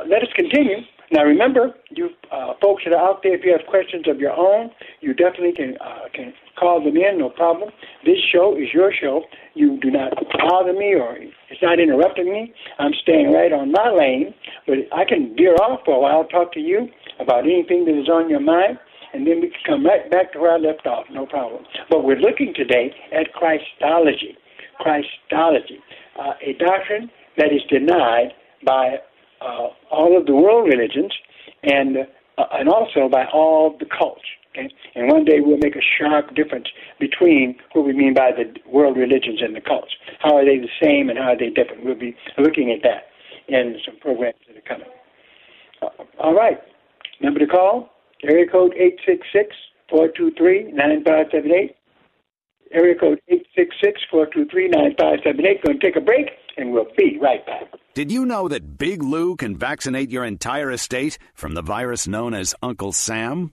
let 0.09 0.23
us 0.23 0.29
continue. 0.35 0.79
Now, 1.13 1.25
remember, 1.25 1.75
you 1.91 2.11
uh, 2.31 2.53
folks 2.63 2.85
that 2.85 2.93
are 2.93 3.03
out 3.03 3.23
there, 3.25 3.35
if 3.35 3.45
you 3.45 3.51
have 3.51 3.67
questions 3.69 4.07
of 4.07 4.21
your 4.21 4.33
own, 4.33 4.71
you 5.01 5.13
definitely 5.13 5.53
can 5.53 5.77
uh, 5.81 6.07
can 6.15 6.33
call 6.59 6.83
them 6.85 6.97
in, 6.97 7.19
no 7.19 7.31
problem. 7.31 7.71
This 8.05 8.19
show 8.33 8.55
is 8.57 8.69
your 8.73 8.93
show. 8.93 9.23
You 9.55 9.81
do 9.81 9.91
not 9.91 10.13
bother 10.15 10.73
me, 10.73 10.95
or 10.95 11.17
it's 11.19 11.63
not 11.63 11.81
interrupting 11.81 12.31
me. 12.31 12.55
I'm 12.79 12.93
staying 13.03 13.33
right 13.33 13.53
on 13.53 13.73
my 13.73 13.91
lane, 13.91 14.35
but 14.67 14.79
I 14.93 15.05
can 15.05 15.35
veer 15.37 15.55
off 15.55 15.81
for 15.85 15.97
a 15.97 16.01
while, 16.01 16.25
talk 16.25 16.53
to 16.53 16.61
you 16.61 16.89
about 17.19 17.45
anything 17.45 17.87
that 17.87 17.99
is 17.99 18.09
on 18.09 18.31
your 18.31 18.41
mind, 18.41 18.79
and 19.13 19.27
then 19.27 19.41
we 19.41 19.51
can 19.51 19.61
come 19.67 19.85
right 19.85 20.09
back 20.11 20.33
to 20.35 20.39
where 20.39 20.53
I 20.53 20.59
left 20.59 20.87
off, 20.87 21.07
no 21.11 21.27
problem. 21.27 21.65
But 21.91 22.05
we're 22.05 22.21
looking 22.21 22.55
today 22.55 22.95
at 23.11 23.33
Christology. 23.33 24.37
Christology, 24.79 25.81
uh, 26.19 26.33
a 26.41 26.53
doctrine 26.55 27.11
that 27.37 27.53
is 27.53 27.63
denied 27.69 28.33
by 28.65 28.97
uh, 29.41 29.69
all 29.91 30.17
of 30.17 30.27
the 30.27 30.35
world 30.35 30.69
religions 30.69 31.13
and 31.63 31.99
uh, 32.39 32.45
and 32.53 32.69
also 32.69 33.09
by 33.09 33.25
all 33.33 33.77
the 33.79 33.87
cults. 33.87 34.23
Okay? 34.53 34.73
And 34.95 35.11
one 35.11 35.25
day 35.25 35.41
we'll 35.41 35.59
make 35.59 35.77
a 35.77 35.85
sharp 35.99 36.35
difference 36.35 36.69
between 36.99 37.57
what 37.73 37.85
we 37.85 37.93
mean 37.93 38.15
by 38.15 38.31
the 38.33 38.53
world 38.69 38.97
religions 38.97 39.41
and 39.43 39.55
the 39.55 39.61
cults. 39.61 39.93
How 40.21 40.37
are 40.37 40.45
they 40.45 40.59
the 40.59 40.73
same 40.83 41.09
and 41.09 41.19
how 41.19 41.33
are 41.33 41.39
they 41.39 41.51
different? 41.51 41.85
We'll 41.85 41.99
be 41.99 42.17
looking 42.39 42.71
at 42.71 42.83
that 42.83 43.09
in 43.49 43.77
some 43.85 43.99
programs 44.01 44.39
that 44.49 44.57
are 44.57 44.69
coming. 44.69 44.89
Uh, 45.83 46.23
all 46.23 46.35
right. 46.35 46.59
Number 47.21 47.41
to 47.41 47.47
call, 47.47 47.91
area 48.25 48.47
code 48.51 48.73
866 48.75 49.55
423 49.91 50.73
9578. 50.73 51.77
Area 52.73 52.95
code 52.95 53.21
866 53.29 54.01
423 54.11 54.69
9578. 54.69 55.65
Going 55.65 55.81
to 55.81 55.87
take 55.87 55.97
a 55.97 56.01
break, 56.01 56.31
and 56.57 56.73
we'll 56.73 56.87
be 56.97 57.19
right 57.21 57.45
back. 57.47 57.73
Did 57.95 58.13
you 58.13 58.25
know 58.25 58.49
that 58.49 58.79
Big 58.79 59.03
Lou 59.03 59.37
can 59.37 59.57
vaccinate 59.57 60.11
your 60.11 60.25
entire 60.25 60.71
estate 60.71 61.19
from 61.35 61.55
the 61.55 61.63
virus 61.63 62.07
known 62.07 62.35
as 62.35 62.55
Uncle 62.63 62.93
Sam? 62.93 63.53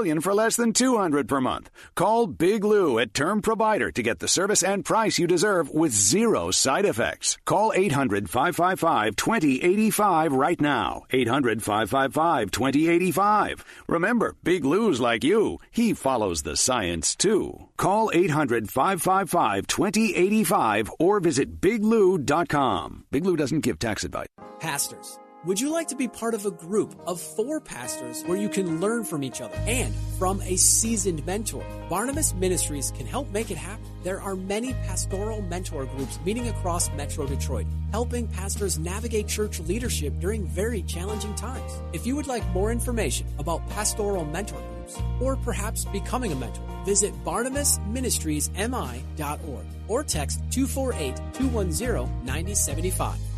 million 0.01 0.19
for 0.19 0.33
less 0.33 0.55
than 0.55 0.73
200 0.73 1.27
per 1.27 1.39
month. 1.39 1.69
Call 1.93 2.25
Big 2.25 2.63
Lou 2.63 2.97
at 2.97 3.13
Term 3.13 3.43
Provider 3.43 3.91
to 3.91 4.01
get 4.01 4.17
the 4.17 4.27
service 4.27 4.63
and 4.63 4.83
price 4.83 5.19
you 5.19 5.27
deserve 5.27 5.69
with 5.69 5.91
zero 5.91 6.49
side 6.49 6.85
effects. 6.85 7.37
Call 7.45 7.71
800-555-2085 7.73 10.31
right 10.31 10.59
now. 10.59 11.03
800-555-2085. 11.11 13.61
Remember, 13.87 14.35
Big 14.43 14.65
Lou's 14.65 14.99
like 14.99 15.23
you. 15.23 15.59
He 15.69 15.93
follows 15.93 16.41
the 16.41 16.57
science 16.57 17.15
too. 17.15 17.69
Call 17.77 18.09
800-555-2085 18.15 20.89
or 20.99 21.19
visit 21.19 21.61
biglou.com. 21.61 23.05
Big 23.11 23.23
Lou 23.23 23.35
doesn't 23.35 23.61
give 23.61 23.77
tax 23.77 24.03
advice. 24.03 24.25
Pastors 24.59 25.19
would 25.43 25.59
you 25.59 25.71
like 25.71 25.87
to 25.87 25.95
be 25.95 26.07
part 26.07 26.35
of 26.35 26.45
a 26.45 26.51
group 26.51 26.93
of 27.07 27.19
four 27.19 27.59
pastors 27.59 28.21
where 28.23 28.37
you 28.37 28.47
can 28.47 28.79
learn 28.79 29.03
from 29.03 29.23
each 29.23 29.41
other 29.41 29.55
and 29.65 29.91
from 30.19 30.39
a 30.43 30.55
seasoned 30.55 31.25
mentor? 31.25 31.65
Barnabas 31.89 32.35
Ministries 32.35 32.91
can 32.91 33.07
help 33.07 33.27
make 33.31 33.49
it 33.49 33.57
happen. 33.57 33.83
There 34.03 34.21
are 34.21 34.35
many 34.35 34.73
pastoral 34.73 35.41
mentor 35.41 35.87
groups 35.87 36.19
meeting 36.23 36.47
across 36.49 36.91
Metro 36.91 37.25
Detroit, 37.25 37.65
helping 37.91 38.27
pastors 38.27 38.77
navigate 38.77 39.27
church 39.27 39.59
leadership 39.61 40.13
during 40.19 40.45
very 40.45 40.83
challenging 40.83 41.33
times. 41.33 41.71
If 41.91 42.05
you 42.05 42.15
would 42.15 42.27
like 42.27 42.47
more 42.49 42.71
information 42.71 43.25
about 43.39 43.67
pastoral 43.69 44.25
mentor 44.25 44.59
groups 44.59 44.99
or 45.19 45.37
perhaps 45.37 45.85
becoming 45.85 46.33
a 46.33 46.35
mentor, 46.35 46.63
visit 46.85 47.15
barnabasministriesmi.org 47.25 49.65
or 49.87 50.03
text 50.03 50.39
248 50.51 51.15
210 51.33 52.25
9075. 52.25 53.30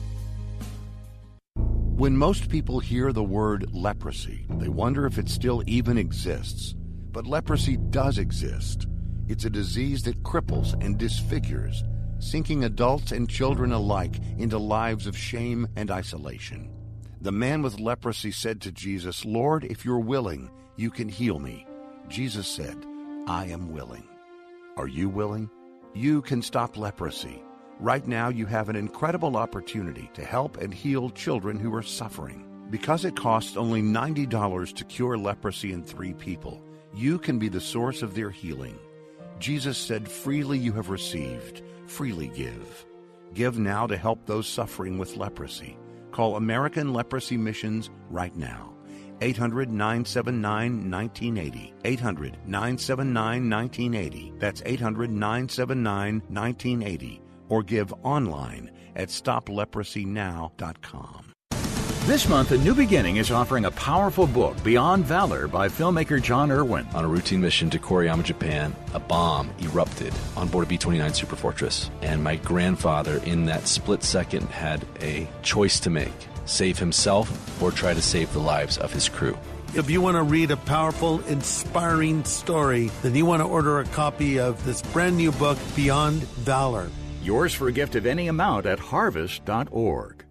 When 2.04 2.18
most 2.18 2.50
people 2.50 2.82
hear 2.82 3.14
the 3.14 3.24
word 3.24 3.74
leprosy, 3.74 4.46
they 4.50 4.68
wonder 4.68 5.06
if 5.06 5.18
it 5.18 5.30
still 5.30 5.64
even 5.68 5.98
exists. 5.98 6.76
But 7.14 7.26
leprosy 7.26 7.78
does 7.78 8.18
exist. 8.18 8.88
It's 9.30 9.46
a 9.46 9.50
disease 9.50 10.04
that 10.04 10.22
cripples 10.22 10.74
and 10.84 10.98
disfigures, 10.98 11.86
sinking 12.20 12.66
adults 12.66 13.14
and 13.14 13.30
children 13.30 13.72
alike 13.72 14.20
into 14.38 14.58
lives 14.58 15.08
of 15.08 15.18
shame 15.18 15.66
and 15.78 15.90
isolation. 15.90 16.70
The 17.22 17.32
man 17.32 17.62
with 17.62 17.80
leprosy 17.80 18.32
said 18.32 18.60
to 18.64 18.74
Jesus, 18.74 19.24
Lord, 19.24 19.64
if 19.64 19.86
you're 19.86 19.98
willing, 20.00 20.52
you 20.76 20.92
can 20.92 21.08
heal 21.08 21.40
me. 21.40 21.66
Jesus 22.10 22.50
said, 22.50 22.76
I 23.28 23.46
am 23.46 23.72
willing. 23.72 24.10
Are 24.76 24.90
you 24.90 25.08
willing? 25.08 25.50
You 25.94 26.22
can 26.22 26.42
stop 26.42 26.76
leprosy. 26.76 27.42
Right 27.80 28.08
now, 28.08 28.30
you 28.30 28.46
have 28.46 28.70
an 28.70 28.76
incredible 28.76 29.36
opportunity 29.36 30.10
to 30.14 30.24
help 30.24 30.58
and 30.58 30.74
heal 30.74 31.10
children 31.10 31.60
who 31.60 31.74
are 31.74 31.82
suffering. 31.82 32.46
Because 32.70 33.04
it 33.04 33.16
costs 33.16 33.58
only 33.58 33.82
$90 33.82 34.76
to 34.76 34.84
cure 34.86 35.18
leprosy 35.18 35.74
in 35.74 35.84
three 35.84 36.14
people, 36.14 36.64
you 36.94 37.18
can 37.20 37.40
be 37.40 37.50
the 37.50 37.60
source 37.60 38.02
of 38.02 38.16
their 38.16 38.30
healing. 38.30 38.80
Jesus 39.40 39.78
said, 39.78 40.10
Freely 40.10 40.58
you 40.58 40.72
have 40.74 40.90
received, 40.90 41.64
freely 41.88 42.30
give. 42.30 42.86
Give 43.34 43.58
now 43.58 43.88
to 43.88 43.98
help 43.98 44.26
those 44.26 44.48
suffering 44.48 44.98
with 44.98 45.18
leprosy. 45.18 45.78
Call 46.12 46.36
American 46.36 46.94
Leprosy 46.94 47.38
Missions 47.38 47.90
right 48.10 48.36
now. 48.36 48.74
800 49.22 49.70
979 49.70 50.92
1980. 50.92 51.74
800 51.84 52.38
979 52.46 53.50
1980. 53.50 54.34
That's 54.38 54.62
800 54.66 55.12
979 55.12 56.22
1980 56.30 57.23
or 57.50 57.64
give 57.64 57.92
online 58.04 58.70
at 58.96 59.10
stopleprosynow.com. 59.10 61.34
This 62.06 62.28
month, 62.28 62.52
A 62.52 62.58
New 62.58 62.76
Beginning 62.76 63.16
is 63.16 63.32
offering 63.32 63.64
a 63.64 63.72
powerful 63.72 64.28
book, 64.28 64.62
Beyond 64.62 65.06
Valor, 65.06 65.48
by 65.48 65.70
filmmaker 65.70 66.22
Jon 66.22 66.52
Erwin. 66.52 66.86
On 66.94 67.06
a 67.06 67.08
routine 67.08 67.40
mission 67.40 67.70
to 67.70 67.80
Koriyama, 67.80 68.24
Japan, 68.24 68.76
a 68.94 69.00
bomb 69.00 69.50
erupted 69.62 70.14
on 70.36 70.50
board 70.50 70.66
a 70.66 70.68
B 70.68 70.78
29 70.78 71.12
Superfortress. 71.12 71.90
And 72.02 72.22
my 72.22 72.36
grandfather, 72.36 73.22
in 73.26 73.46
that 73.46 73.70
split 73.70 74.04
second, 74.04 74.50
had 74.50 74.86
a 75.00 75.30
choice 75.44 75.80
to 75.80 75.90
make 75.90 76.12
save 76.44 76.78
himself 76.78 77.62
or 77.62 77.72
try 77.72 77.94
to 77.94 78.02
save 78.02 78.34
the 78.34 78.40
lives 78.40 78.78
of 78.78 78.92
his 78.92 79.08
crew. 79.08 79.38
If 79.74 79.90
you 79.90 80.02
want 80.02 80.18
to 80.18 80.24
read 80.24 80.52
a 80.52 80.58
powerful, 80.58 81.22
inspiring 81.28 82.26
story, 82.26 82.92
then 83.02 83.16
you 83.16 83.26
want 83.26 83.42
to 83.42 83.48
order 83.48 83.80
a 83.80 83.86
copy 83.86 84.40
of 84.40 84.66
this 84.66 84.82
brand 84.82 85.16
new 85.16 85.32
book, 85.32 85.58
Beyond 85.74 86.22
Valor. 86.22 86.90
Yours 87.24 87.54
for 87.54 87.70
a 87.70 87.72
gift 87.72 87.96
of 87.96 88.06
any 88.06 88.28
amount 88.28 88.66
at 88.66 88.80
harvest.org. 88.80 90.26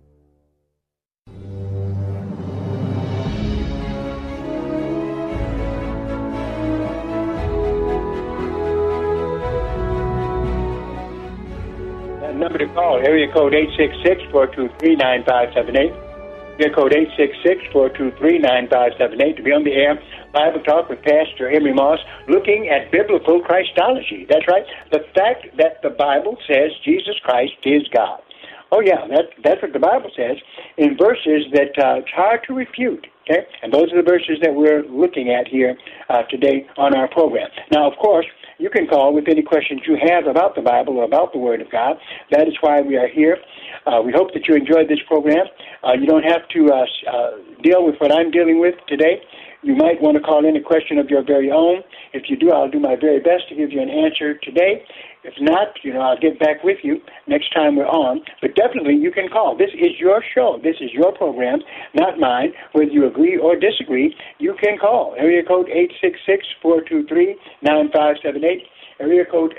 That 12.20 12.36
number 12.36 12.58
to 12.58 12.66
call, 12.74 12.98
area 12.98 13.32
code 13.32 13.54
866-423-9578. 13.54 15.96
Area 16.60 16.74
code 16.74 16.92
866-423-9578 17.72 19.36
to 19.36 19.42
be 19.42 19.52
on 19.52 19.64
the 19.64 19.72
air. 19.72 19.98
Bible 20.32 20.60
Talk 20.64 20.88
with 20.88 21.02
Pastor 21.02 21.50
Emery 21.50 21.74
Moss, 21.74 21.98
looking 22.28 22.68
at 22.68 22.90
biblical 22.90 23.40
Christology. 23.40 24.26
That's 24.28 24.48
right. 24.48 24.64
The 24.90 25.04
fact 25.14 25.56
that 25.58 25.82
the 25.82 25.90
Bible 25.90 26.36
says 26.48 26.72
Jesus 26.84 27.16
Christ 27.22 27.52
is 27.64 27.82
God. 27.94 28.20
Oh 28.72 28.80
yeah, 28.80 29.06
that, 29.08 29.36
that's 29.44 29.60
what 29.60 29.74
the 29.74 29.78
Bible 29.78 30.10
says 30.16 30.38
in 30.78 30.96
verses 30.96 31.44
that 31.52 31.76
uh, 31.76 32.00
it's 32.00 32.10
hard 32.16 32.40
to 32.48 32.54
refute. 32.54 33.06
Okay, 33.28 33.46
and 33.62 33.72
those 33.72 33.92
are 33.92 34.02
the 34.02 34.08
verses 34.08 34.38
that 34.42 34.54
we're 34.54 34.82
looking 34.88 35.30
at 35.30 35.46
here 35.46 35.76
uh, 36.08 36.22
today 36.24 36.66
on 36.76 36.96
our 36.96 37.06
program. 37.08 37.48
Now, 37.70 37.88
of 37.88 37.96
course, 37.98 38.26
you 38.58 38.70
can 38.70 38.86
call 38.86 39.12
with 39.14 39.28
any 39.28 39.42
questions 39.42 39.82
you 39.86 39.96
have 40.08 40.26
about 40.26 40.54
the 40.54 40.62
Bible 40.62 40.98
or 40.98 41.04
about 41.04 41.32
the 41.32 41.38
Word 41.38 41.60
of 41.60 41.70
God. 41.70 41.96
That 42.30 42.48
is 42.48 42.54
why 42.60 42.80
we 42.80 42.96
are 42.96 43.08
here. 43.08 43.36
Uh, 43.86 44.00
we 44.04 44.12
hope 44.12 44.32
that 44.34 44.48
you 44.48 44.56
enjoyed 44.56 44.88
this 44.88 45.00
program. 45.06 45.46
Uh, 45.84 45.92
you 45.92 46.06
don't 46.06 46.24
have 46.24 46.48
to 46.54 46.70
uh, 46.72 46.86
uh, 47.10 47.30
deal 47.62 47.84
with 47.84 47.96
what 47.98 48.10
I'm 48.10 48.30
dealing 48.30 48.58
with 48.58 48.74
today. 48.88 49.22
You 49.62 49.76
might 49.76 50.02
want 50.02 50.16
to 50.16 50.22
call 50.22 50.44
in 50.44 50.56
a 50.56 50.60
question 50.60 50.98
of 50.98 51.08
your 51.08 51.22
very 51.22 51.52
own. 51.52 51.84
If 52.12 52.28
you 52.28 52.36
do, 52.36 52.50
I'll 52.50 52.68
do 52.68 52.80
my 52.80 52.96
very 53.00 53.20
best 53.20 53.48
to 53.48 53.54
give 53.54 53.70
you 53.70 53.80
an 53.80 53.88
answer 53.88 54.34
today. 54.42 54.82
If 55.22 55.34
not, 55.38 55.78
you 55.84 55.92
know, 55.94 56.00
I'll 56.00 56.18
get 56.18 56.40
back 56.40 56.64
with 56.64 56.78
you 56.82 57.00
next 57.28 57.54
time 57.54 57.76
we're 57.76 57.86
on. 57.86 58.22
But 58.40 58.56
definitely, 58.56 58.96
you 58.96 59.12
can 59.12 59.28
call. 59.28 59.56
This 59.56 59.70
is 59.74 60.00
your 60.00 60.20
show. 60.34 60.58
This 60.64 60.80
is 60.80 60.92
your 60.92 61.12
program, 61.12 61.60
not 61.94 62.18
mine. 62.18 62.52
Whether 62.72 62.90
you 62.90 63.06
agree 63.06 63.38
or 63.38 63.54
disagree, 63.54 64.16
you 64.38 64.56
can 64.60 64.78
call. 64.78 65.14
Area 65.16 65.44
code 65.46 65.68
866-423-9578. 66.64 68.66
Area 68.98 69.24
code 69.30 69.54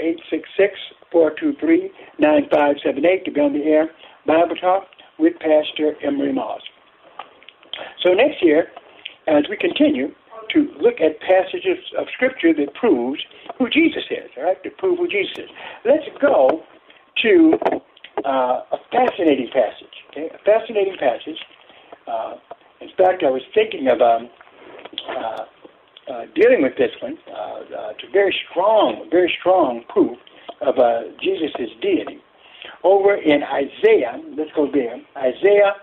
866-423-9578 1.13 3.23
to 3.23 3.31
be 3.31 3.39
on 3.39 3.53
the 3.53 3.63
air. 3.63 3.89
Bible 4.27 4.57
Talk 4.57 4.87
with 5.17 5.39
Pastor 5.39 5.95
Emery 6.03 6.33
Moss. 6.33 6.61
So 8.03 8.13
next 8.13 8.43
year, 8.43 8.67
as 9.27 9.43
we 9.49 9.57
continue 9.57 10.09
to 10.51 10.59
look 10.79 10.95
at 10.99 11.19
passages 11.21 11.79
of 11.97 12.07
Scripture 12.13 12.53
that 12.53 12.73
proves 12.75 13.21
who 13.57 13.69
Jesus 13.69 14.03
is, 14.09 14.29
all 14.37 14.43
right, 14.43 14.61
to 14.63 14.69
prove 14.71 14.99
who 14.99 15.07
Jesus 15.07 15.37
is. 15.37 15.49
Let's 15.85 16.05
go 16.21 16.63
to 17.23 17.53
uh, 18.25 18.61
a 18.71 18.77
fascinating 18.91 19.49
passage, 19.53 19.95
okay, 20.11 20.29
a 20.33 20.37
fascinating 20.43 20.97
passage. 20.99 21.39
Uh, 22.07 22.35
in 22.81 22.89
fact, 22.97 23.23
I 23.23 23.29
was 23.29 23.41
thinking 23.53 23.87
of 23.87 24.01
um, 24.01 24.29
uh, 25.09 25.45
uh, 26.11 26.25
dealing 26.35 26.61
with 26.61 26.75
this 26.77 26.91
one. 27.01 27.17
Uh, 27.27 27.33
uh, 27.33 27.89
it's 27.91 28.03
a 28.07 28.11
very 28.11 28.35
strong, 28.49 29.07
very 29.09 29.33
strong 29.39 29.83
proof 29.89 30.17
of 30.61 30.77
uh, 30.77 31.01
Jesus' 31.21 31.71
deity. 31.81 32.19
Over 32.83 33.15
in 33.15 33.41
Isaiah, 33.43 34.21
let's 34.37 34.51
go 34.55 34.69
there, 34.71 34.97
Isaiah 35.17 35.75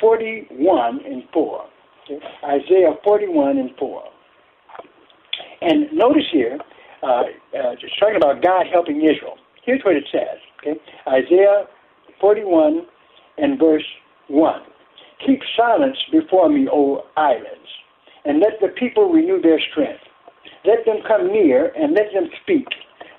41 0.00 1.00
and 1.04 1.22
4. 1.32 1.64
Okay? 2.10 2.24
Isaiah 2.44 2.94
41 3.04 3.58
and 3.58 3.70
4. 3.78 4.02
And 5.60 5.92
notice 5.92 6.24
here, 6.32 6.58
uh, 7.02 7.06
uh, 7.06 7.24
it's 7.52 7.98
talking 7.98 8.16
about 8.16 8.42
God 8.42 8.66
helping 8.72 9.02
Israel. 9.02 9.36
Here's 9.64 9.82
what 9.84 9.96
it 9.96 10.04
says. 10.10 10.38
Okay? 10.60 10.80
Isaiah 11.06 11.64
41 12.20 12.86
and 13.38 13.58
verse 13.58 13.84
1. 14.28 14.62
Keep 15.26 15.40
silence 15.56 15.96
before 16.12 16.48
me, 16.48 16.68
O 16.72 17.04
islands, 17.16 17.68
and 18.24 18.40
let 18.40 18.60
the 18.60 18.68
people 18.68 19.10
renew 19.10 19.40
their 19.40 19.60
strength. 19.72 20.02
Let 20.64 20.84
them 20.84 20.98
come 21.06 21.32
near 21.32 21.72
and 21.76 21.94
let 21.94 22.12
them 22.12 22.28
speak. 22.42 22.66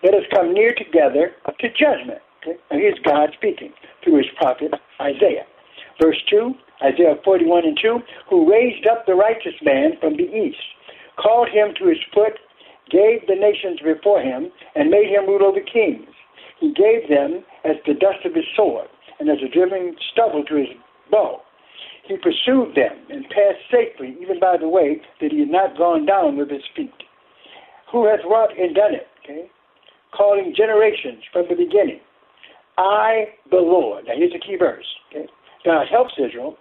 Let 0.03 0.13
us 0.13 0.23
come 0.33 0.53
near 0.53 0.73
together 0.73 1.33
to 1.59 1.67
judgment. 1.69 2.19
Okay? 2.41 2.57
Now 2.71 2.77
here's 2.77 2.99
God 2.99 3.31
speaking 3.33 3.73
through 4.03 4.17
his 4.17 4.27
prophet 4.37 4.73
Isaiah. 5.01 5.45
Verse 6.01 6.21
2, 6.29 6.53
Isaiah 6.81 7.15
41 7.23 7.65
and 7.65 7.77
2, 7.81 7.99
who 8.29 8.49
raised 8.49 8.87
up 8.87 9.05
the 9.05 9.15
righteous 9.15 9.55
man 9.61 9.97
from 9.99 10.15
the 10.15 10.29
east, 10.31 10.63
called 11.17 11.49
him 11.49 11.73
to 11.79 11.87
his 11.87 11.99
foot, 12.13 12.39
gave 12.89 13.27
the 13.27 13.35
nations 13.35 13.79
before 13.83 14.21
him, 14.21 14.51
and 14.75 14.89
made 14.89 15.07
him 15.07 15.27
rule 15.27 15.43
over 15.43 15.59
kings. 15.59 16.07
He 16.59 16.73
gave 16.73 17.09
them 17.09 17.43
as 17.63 17.75
the 17.85 17.93
dust 17.93 18.25
of 18.25 18.33
his 18.35 18.45
sword, 18.55 18.87
and 19.19 19.29
as 19.29 19.37
a 19.43 19.51
driven 19.51 19.95
stubble 20.11 20.43
to 20.45 20.55
his 20.55 20.67
bow. 21.11 21.41
He 22.07 22.17
pursued 22.17 22.75
them 22.75 22.97
and 23.09 23.23
passed 23.29 23.69
safely, 23.69 24.17
even 24.21 24.39
by 24.39 24.57
the 24.57 24.67
way 24.67 25.01
that 25.21 25.31
he 25.31 25.39
had 25.39 25.51
not 25.51 25.77
gone 25.77 26.05
down 26.05 26.37
with 26.37 26.49
his 26.49 26.63
feet. 26.75 26.91
Who 27.91 28.07
hath 28.07 28.25
wrought 28.25 28.57
and 28.57 28.73
done 28.73 28.95
it? 28.95 29.07
Okay? 29.23 29.51
Calling 30.15 30.53
generations 30.55 31.23
from 31.31 31.45
the 31.49 31.55
beginning. 31.55 31.99
I, 32.77 33.35
the 33.51 33.57
Lord. 33.57 34.05
Now 34.07 34.13
here's 34.15 34.33
a 34.33 34.39
key 34.39 34.55
verse. 34.57 34.85
Okay? 35.11 35.27
God 35.63 35.85
helps 35.91 36.13
Israel, 36.17 36.57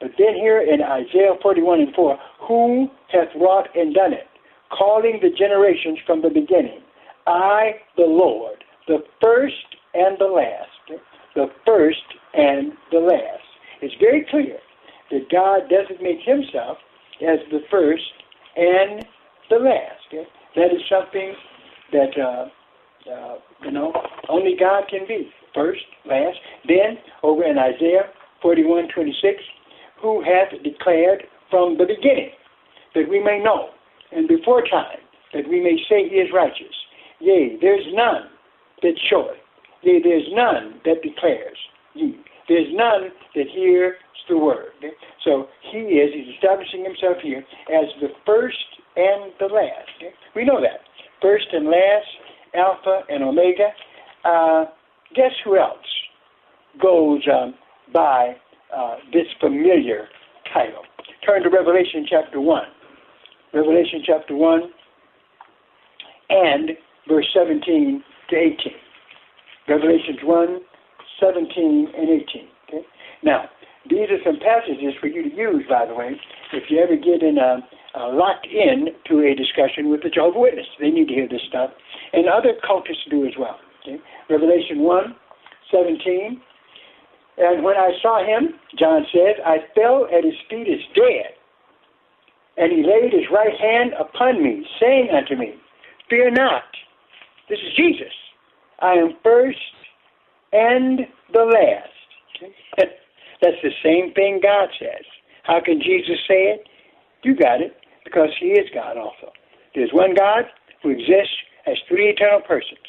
but 0.00 0.10
then 0.18 0.34
here 0.34 0.60
in 0.62 0.80
Isaiah 0.82 1.34
41 1.42 1.80
and 1.80 1.94
4, 1.94 2.18
who 2.46 2.88
hath 3.08 3.28
wrought 3.40 3.68
and 3.74 3.94
done 3.94 4.12
it? 4.12 4.26
Calling 4.70 5.18
the 5.22 5.30
generations 5.30 5.98
from 6.06 6.22
the 6.22 6.28
beginning. 6.28 6.80
I, 7.26 7.72
the 7.96 8.04
Lord, 8.04 8.64
the 8.86 8.98
first 9.20 9.76
and 9.94 10.16
the 10.18 10.26
last. 10.26 11.00
The 11.34 11.46
first 11.66 12.02
and 12.34 12.72
the 12.90 12.98
last. 12.98 13.44
It's 13.82 13.94
very 14.00 14.26
clear 14.30 14.58
that 15.10 15.30
God 15.30 15.68
designates 15.68 16.24
himself 16.24 16.78
as 17.22 17.38
the 17.50 17.60
first 17.70 18.02
and 18.56 19.04
the 19.50 19.56
last. 19.56 20.26
That 20.56 20.72
is 20.72 20.82
something 20.88 21.34
that, 21.92 22.18
uh, 22.18 23.10
uh, 23.10 23.38
you 23.64 23.70
know, 23.70 23.92
only 24.28 24.56
God 24.58 24.84
can 24.90 25.06
be. 25.06 25.30
First, 25.54 25.84
last. 26.04 26.36
Then, 26.66 26.98
over 27.22 27.44
in 27.44 27.58
Isaiah 27.58 28.10
41:26, 28.42 29.40
who 30.00 30.22
hath 30.22 30.50
declared 30.62 31.24
from 31.50 31.76
the 31.78 31.84
beginning, 31.84 32.30
that 32.94 33.08
we 33.08 33.22
may 33.22 33.40
know, 33.42 33.70
and 34.12 34.28
before 34.28 34.62
time, 34.62 34.98
that 35.32 35.48
we 35.48 35.60
may 35.60 35.76
say 35.88 36.08
he 36.08 36.16
is 36.16 36.28
righteous. 36.32 36.74
Yea, 37.20 37.58
there's 37.60 37.86
none 37.92 38.30
that 38.82 38.94
showeth. 39.10 39.36
Yea, 39.82 40.00
there's 40.02 40.28
none 40.32 40.80
that 40.84 41.02
declares 41.02 41.56
ye. 41.94 42.18
There's 42.48 42.68
none 42.72 43.10
that 43.34 43.46
hears 43.54 43.94
the 44.28 44.38
word. 44.38 44.72
So 45.24 45.48
he 45.70 45.78
is, 45.78 46.14
he's 46.14 46.34
establishing 46.34 46.84
himself 46.84 47.18
here 47.22 47.44
as 47.68 47.86
the 48.00 48.08
first 48.24 48.56
and 48.96 49.32
the 49.38 49.46
last. 49.46 50.14
We 50.34 50.44
know 50.44 50.60
that. 50.60 50.80
First 51.20 51.46
and 51.52 51.66
last, 51.66 52.06
Alpha 52.54 53.02
and 53.08 53.22
Omega. 53.22 53.68
Uh, 54.24 54.64
guess 55.14 55.32
who 55.44 55.58
else 55.58 55.76
goes 56.80 57.26
um, 57.32 57.54
by 57.92 58.36
uh, 58.74 58.96
this 59.12 59.26
familiar 59.40 60.08
title? 60.52 60.82
Turn 61.24 61.42
to 61.42 61.50
Revelation 61.50 62.06
chapter 62.08 62.40
1. 62.40 62.62
Revelation 63.54 64.02
chapter 64.04 64.34
1 64.34 64.60
and 66.30 66.70
verse 67.08 67.26
17 67.34 68.04
to 68.30 68.36
18. 68.36 68.56
Revelations 69.68 70.18
1, 70.22 70.60
17 71.20 71.88
and 71.96 72.08
18. 72.08 72.24
Okay? 72.68 72.86
Now, 73.22 73.44
these 73.88 74.08
are 74.10 74.20
some 74.24 74.38
passages 74.40 74.94
for 75.00 75.06
you 75.06 75.28
to 75.28 75.34
use, 75.34 75.64
by 75.68 75.86
the 75.86 75.94
way, 75.94 76.16
if 76.52 76.64
you 76.68 76.78
ever 76.78 76.96
get 76.96 77.22
in 77.22 77.38
a, 77.38 77.60
locked 78.12 78.46
in 78.46 78.88
to 79.08 79.20
a 79.20 79.34
discussion 79.34 79.90
with 79.90 80.02
the 80.02 80.10
Jehovah 80.10 80.40
Witness. 80.40 80.66
They 80.80 80.90
need 80.90 81.08
to 81.08 81.14
hear 81.14 81.28
this 81.28 81.42
stuff. 81.48 81.70
And 82.12 82.28
other 82.28 82.54
cultists 82.64 83.08
do 83.10 83.26
as 83.26 83.32
well. 83.38 83.58
Okay? 83.82 83.98
Revelation 84.30 84.80
1, 84.80 85.16
17. 85.72 86.40
And 87.38 87.62
when 87.62 87.76
I 87.76 87.90
saw 88.02 88.24
him, 88.24 88.54
John 88.78 89.06
says, 89.12 89.36
I 89.46 89.58
fell 89.74 90.06
at 90.06 90.24
his 90.24 90.34
feet 90.50 90.66
as 90.68 90.80
dead. 90.94 91.34
And 92.56 92.72
he 92.72 92.82
laid 92.82 93.12
his 93.12 93.30
right 93.32 93.54
hand 93.58 93.92
upon 93.98 94.42
me, 94.42 94.66
saying 94.80 95.08
unto 95.16 95.36
me, 95.36 95.54
Fear 96.10 96.32
not. 96.32 96.64
This 97.48 97.58
is 97.60 97.76
Jesus. 97.76 98.12
I 98.80 98.94
am 98.94 99.14
first 99.22 99.58
and 100.52 101.00
the 101.32 101.44
last. 101.44 102.50
That's 103.40 103.62
the 103.62 103.70
same 103.84 104.12
thing 104.14 104.40
God 104.42 104.68
says. 104.80 105.04
How 105.44 105.60
can 105.64 105.80
Jesus 105.80 106.18
say 106.26 106.54
it? 106.54 106.68
You 107.22 107.36
got 107.36 107.60
it, 107.60 107.76
because 108.04 108.30
he 108.40 108.48
is 108.48 108.68
God 108.74 108.96
also. 108.96 109.32
There's 109.74 109.90
one 109.92 110.14
God 110.14 110.44
who 110.82 110.90
exists 110.90 111.34
as 111.66 111.76
three 111.88 112.08
eternal 112.10 112.40
persons, 112.40 112.80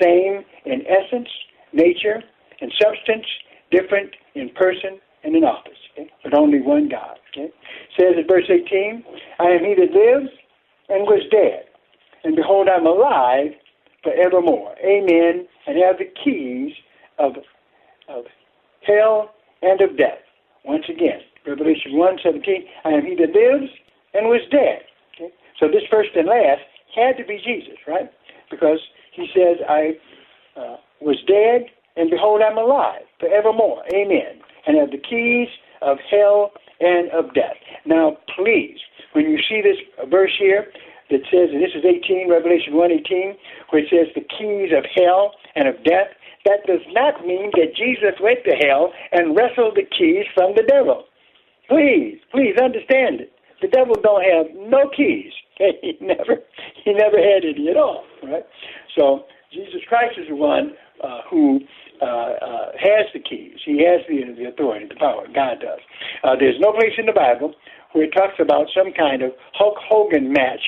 same 0.00 0.44
in 0.64 0.82
essence, 0.86 1.28
nature, 1.72 2.22
and 2.60 2.72
substance, 2.80 3.26
different 3.70 4.10
in 4.34 4.50
person 4.50 5.00
and 5.24 5.36
in 5.36 5.44
office. 5.44 5.78
okay? 5.92 6.10
but 6.24 6.34
only 6.34 6.60
one 6.60 6.88
God. 6.88 7.18
Okay? 7.32 7.52
says 7.98 8.14
in 8.16 8.26
verse 8.26 8.48
18, 8.48 9.04
I 9.38 9.44
am 9.44 9.64
he 9.64 9.74
that 9.74 9.92
lives 9.92 10.30
and 10.88 11.06
was 11.06 11.22
dead, 11.30 11.64
and 12.24 12.36
behold, 12.36 12.68
I'm 12.68 12.86
alive 12.86 13.52
forevermore. 14.02 14.74
Amen. 14.84 15.46
And 15.66 15.78
have 15.78 15.98
the 15.98 16.10
keys 16.24 16.72
of, 17.18 17.32
of 18.08 18.24
hell 18.86 19.30
and 19.62 19.80
of 19.80 19.96
death. 19.96 20.18
Once 20.64 20.84
again, 20.88 21.20
Revelation 21.46 21.96
1 21.96 22.18
17, 22.22 22.64
I 22.84 22.88
am 22.90 23.06
he 23.06 23.14
that 23.16 23.32
lives 23.32 23.70
and 24.14 24.26
was 24.28 24.40
dead. 24.50 24.82
Okay? 25.14 25.32
So 25.58 25.68
this 25.68 25.82
first 25.90 26.10
and 26.16 26.26
last 26.26 26.62
had 26.94 27.16
to 27.16 27.24
be 27.24 27.38
Jesus, 27.44 27.78
right? 27.86 28.10
Because 28.50 28.78
he 29.12 29.28
says, 29.34 29.58
I 29.68 29.96
uh, 30.58 30.76
was 31.00 31.16
dead, 31.26 31.70
and 32.00 32.10
behold, 32.10 32.40
I'm 32.40 32.56
alive 32.56 33.02
forevermore. 33.20 33.84
Amen. 33.92 34.40
And 34.66 34.78
have 34.78 34.90
the 34.90 34.98
keys 34.98 35.48
of 35.82 35.98
hell 36.10 36.52
and 36.80 37.10
of 37.10 37.34
death. 37.34 37.60
Now, 37.84 38.16
please, 38.34 38.78
when 39.12 39.28
you 39.28 39.38
see 39.48 39.60
this 39.60 39.76
verse 40.08 40.32
here 40.38 40.66
that 41.10 41.20
says, 41.30 41.50
and 41.52 41.60
this 41.62 41.74
is 41.74 41.84
18, 41.84 42.30
Revelation 42.30 42.72
1:18, 42.72 43.36
where 43.68 43.82
it 43.82 43.90
says 43.90 44.08
the 44.14 44.24
keys 44.24 44.72
of 44.72 44.84
hell 44.96 45.34
and 45.54 45.68
of 45.68 45.82
death, 45.84 46.08
that 46.46 46.64
does 46.66 46.80
not 46.92 47.26
mean 47.26 47.50
that 47.52 47.76
Jesus 47.76 48.18
went 48.20 48.44
to 48.44 48.56
hell 48.56 48.92
and 49.12 49.36
wrestled 49.36 49.76
the 49.76 49.84
keys 49.84 50.24
from 50.32 50.54
the 50.56 50.62
devil. 50.62 51.04
Please, 51.68 52.18
please 52.32 52.56
understand 52.56 53.20
it. 53.20 53.32
The 53.60 53.68
devil 53.68 53.94
don't 54.02 54.24
have 54.24 54.46
no 54.56 54.88
keys. 54.88 55.32
he 55.58 55.98
never, 56.00 56.40
he 56.82 56.94
never 56.94 57.18
had 57.18 57.44
any 57.44 57.68
at 57.68 57.76
all. 57.76 58.04
Right? 58.22 58.46
So 58.96 59.26
Jesus 59.52 59.82
Christ 59.88 60.16
is 60.16 60.28
the 60.28 60.36
one 60.36 60.72
uh, 61.02 61.22
who 61.30 61.60
uh, 62.02 62.04
uh, 62.04 62.72
has 62.78 63.06
the 63.12 63.20
keys. 63.20 63.56
He 63.64 63.84
has 63.84 64.00
the, 64.08 64.34
the 64.36 64.48
authority, 64.48 64.86
the 64.88 64.96
power. 64.96 65.26
God 65.34 65.60
does. 65.60 65.80
Uh, 66.24 66.36
there's 66.38 66.58
no 66.60 66.72
place 66.72 66.92
in 66.98 67.06
the 67.06 67.12
Bible 67.12 67.54
where 67.92 68.04
it 68.04 68.12
talks 68.12 68.34
about 68.38 68.66
some 68.74 68.92
kind 68.92 69.22
of 69.22 69.32
Hulk 69.54 69.76
Hogan 69.78 70.32
match 70.32 70.62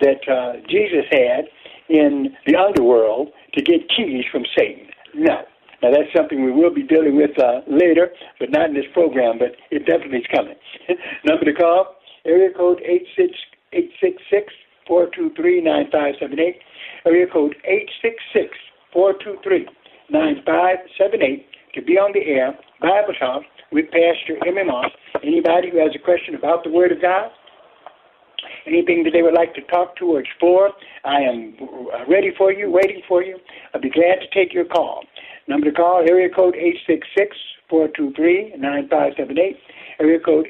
that 0.00 0.22
uh, 0.28 0.60
Jesus 0.68 1.04
had 1.10 1.46
in 1.88 2.36
the 2.46 2.56
underworld 2.56 3.30
to 3.54 3.62
get 3.62 3.88
keys 3.88 4.24
from 4.30 4.44
Satan. 4.56 4.86
No. 5.14 5.42
Now 5.82 5.90
that's 5.90 6.12
something 6.14 6.44
we 6.44 6.52
will 6.52 6.74
be 6.74 6.82
dealing 6.82 7.16
with 7.16 7.38
uh, 7.38 7.60
later, 7.68 8.10
but 8.40 8.50
not 8.50 8.70
in 8.70 8.74
this 8.74 8.90
program. 8.92 9.38
But 9.38 9.56
it 9.70 9.86
definitely 9.86 10.18
is 10.18 10.26
coming. 10.34 10.56
Number 11.24 11.44
to 11.44 11.54
call: 11.54 11.96
area 12.24 12.50
code 12.54 12.82
eight 12.84 13.06
six 13.16 13.30
eight 13.72 13.90
six 14.00 14.20
six 14.30 14.52
four 14.86 15.08
two 15.14 15.30
three 15.36 15.60
nine 15.60 15.86
five 15.92 16.14
seven 16.20 16.40
eight. 16.40 16.58
Area 17.06 17.26
code 17.32 17.54
eight 17.64 17.88
six 18.02 18.16
six 18.32 18.50
four 18.92 19.14
two 19.22 19.36
three 19.42 19.66
nine 20.10 20.42
five 20.46 20.78
seven 20.96 21.22
eight 21.22 21.46
to 21.74 21.82
be 21.82 21.94
on 21.94 22.12
the 22.12 22.24
air. 22.24 22.56
Bible 22.80 23.14
talk 23.18 23.42
with 23.72 23.86
Pastor 23.86 24.38
Emery 24.46 24.64
Moss. 24.64 24.90
Anybody 25.22 25.70
who 25.70 25.78
has 25.78 25.90
a 25.94 25.98
question 25.98 26.34
about 26.34 26.64
the 26.64 26.70
Word 26.70 26.92
of 26.92 27.02
God, 27.02 27.30
anything 28.66 29.04
that 29.04 29.10
they 29.12 29.22
would 29.22 29.34
like 29.34 29.54
to 29.54 29.60
talk 29.62 29.96
to 29.96 30.16
or 30.16 30.20
explore, 30.20 30.70
I 31.04 31.20
am 31.20 31.54
uh, 31.60 32.04
ready 32.08 32.32
for 32.36 32.52
you, 32.52 32.70
waiting 32.70 33.02
for 33.06 33.22
you. 33.22 33.38
I'll 33.74 33.80
be 33.80 33.90
glad 33.90 34.20
to 34.20 34.28
take 34.32 34.54
your 34.54 34.64
call. 34.64 35.04
Number 35.46 35.66
to 35.70 35.72
call, 35.72 36.04
area 36.08 36.28
code 36.28 36.56
866-423-9578. 37.70 39.56
Area 40.00 40.20
code 40.20 40.46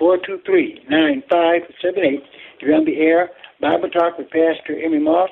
866-423-9578. 0.00 2.22
To 2.60 2.66
be 2.66 2.72
on 2.72 2.84
the 2.84 2.96
air, 2.96 3.30
Bible 3.60 3.88
Talk 3.90 4.18
with 4.18 4.30
Pastor 4.30 4.78
Emery 4.82 5.00
Moss. 5.00 5.30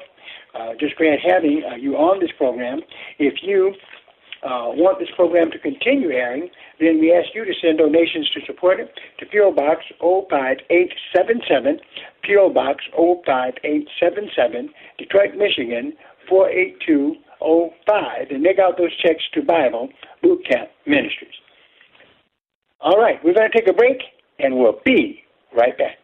Uh, 0.54 0.74
just 0.78 0.96
glad 0.96 1.18
having 1.24 1.62
uh, 1.70 1.74
you 1.74 1.96
on 1.96 2.20
this 2.20 2.30
program. 2.38 2.80
If 3.18 3.42
you 3.42 3.74
uh, 4.44 4.70
want 4.76 4.98
this 4.98 5.08
program 5.16 5.50
to 5.50 5.58
continue 5.58 6.10
airing, 6.10 6.50
then 6.78 7.00
we 7.00 7.12
ask 7.12 7.34
you 7.34 7.44
to 7.44 7.52
send 7.60 7.78
donations 7.78 8.30
to 8.30 8.40
support 8.46 8.78
it 8.78 8.92
to 9.18 9.26
P.O. 9.26 9.52
Box 9.52 9.82
05877, 10.00 11.80
P.O. 12.22 12.50
Box 12.50 12.84
05877, 12.94 14.70
Detroit, 14.98 15.34
Michigan 15.36 15.94
48205, 16.28 18.30
and 18.30 18.42
make 18.42 18.58
out 18.58 18.76
those 18.76 18.94
checks 18.98 19.24
to 19.32 19.42
Bible 19.42 19.88
Boot 20.22 20.46
Camp 20.48 20.68
Ministries. 20.86 21.34
All 22.80 23.00
right, 23.00 23.18
we're 23.24 23.34
going 23.34 23.50
to 23.50 23.58
take 23.58 23.68
a 23.68 23.72
break, 23.72 24.02
and 24.38 24.56
we'll 24.56 24.80
be 24.84 25.22
right 25.56 25.76
back. 25.76 25.96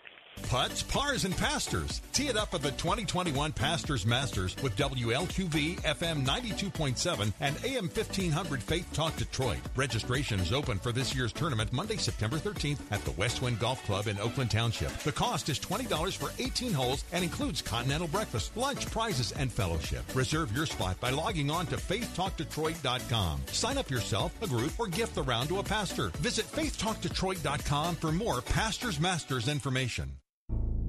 Putts, 0.48 0.82
pars, 0.82 1.24
and 1.24 1.36
pastors. 1.36 2.00
Tee 2.12 2.28
it 2.28 2.36
up 2.36 2.54
at 2.54 2.62
the 2.62 2.70
2021 2.72 3.52
Pastors 3.52 4.06
Masters 4.06 4.56
with 4.62 4.76
WLQV 4.76 5.80
FM 5.80 6.24
92.7 6.24 7.32
and 7.40 7.56
AM 7.64 7.84
1500 7.84 8.62
Faith 8.62 8.92
Talk 8.92 9.16
Detroit. 9.16 9.58
Registration 9.76 10.40
is 10.40 10.52
open 10.52 10.78
for 10.78 10.92
this 10.92 11.14
year's 11.14 11.32
tournament 11.32 11.72
Monday, 11.72 11.96
September 11.96 12.36
13th 12.38 12.80
at 12.90 13.04
the 13.04 13.12
Westwind 13.12 13.58
Golf 13.58 13.84
Club 13.84 14.06
in 14.06 14.18
Oakland 14.18 14.50
Township. 14.50 14.90
The 14.98 15.12
cost 15.12 15.48
is 15.48 15.58
$20 15.58 16.16
for 16.16 16.30
18 16.38 16.72
holes 16.72 17.04
and 17.12 17.22
includes 17.22 17.62
continental 17.62 18.08
breakfast, 18.08 18.56
lunch, 18.56 18.90
prizes, 18.90 19.32
and 19.32 19.52
fellowship. 19.52 20.04
Reserve 20.14 20.54
your 20.54 20.66
spot 20.66 20.98
by 21.00 21.10
logging 21.10 21.50
on 21.50 21.66
to 21.66 21.76
faithtalkdetroit.com. 21.76 23.40
Sign 23.52 23.78
up 23.78 23.90
yourself, 23.90 24.32
a 24.42 24.46
group, 24.46 24.72
or 24.78 24.86
gift 24.86 25.14
the 25.14 25.22
round 25.22 25.48
to 25.48 25.58
a 25.58 25.62
pastor. 25.62 26.08
Visit 26.18 26.46
faithtalkdetroit.com 26.46 27.96
for 27.96 28.12
more 28.12 28.40
Pastors 28.40 29.00
Masters 29.00 29.48
information. 29.48 30.10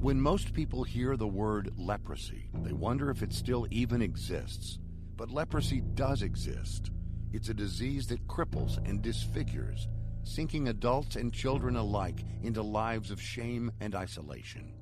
When 0.01 0.19
most 0.19 0.53
people 0.53 0.83
hear 0.83 1.15
the 1.15 1.27
word 1.27 1.73
leprosy, 1.77 2.49
they 2.63 2.73
wonder 2.73 3.11
if 3.11 3.21
it 3.21 3.31
still 3.31 3.67
even 3.69 4.01
exists. 4.01 4.79
But 5.15 5.29
leprosy 5.29 5.81
does 5.93 6.23
exist. 6.23 6.89
It's 7.33 7.49
a 7.49 7.53
disease 7.53 8.07
that 8.07 8.25
cripples 8.25 8.79
and 8.89 9.03
disfigures, 9.03 9.87
sinking 10.23 10.69
adults 10.69 11.17
and 11.17 11.31
children 11.31 11.75
alike 11.75 12.25
into 12.41 12.63
lives 12.63 13.11
of 13.11 13.21
shame 13.21 13.71
and 13.79 13.93
isolation. 13.93 14.73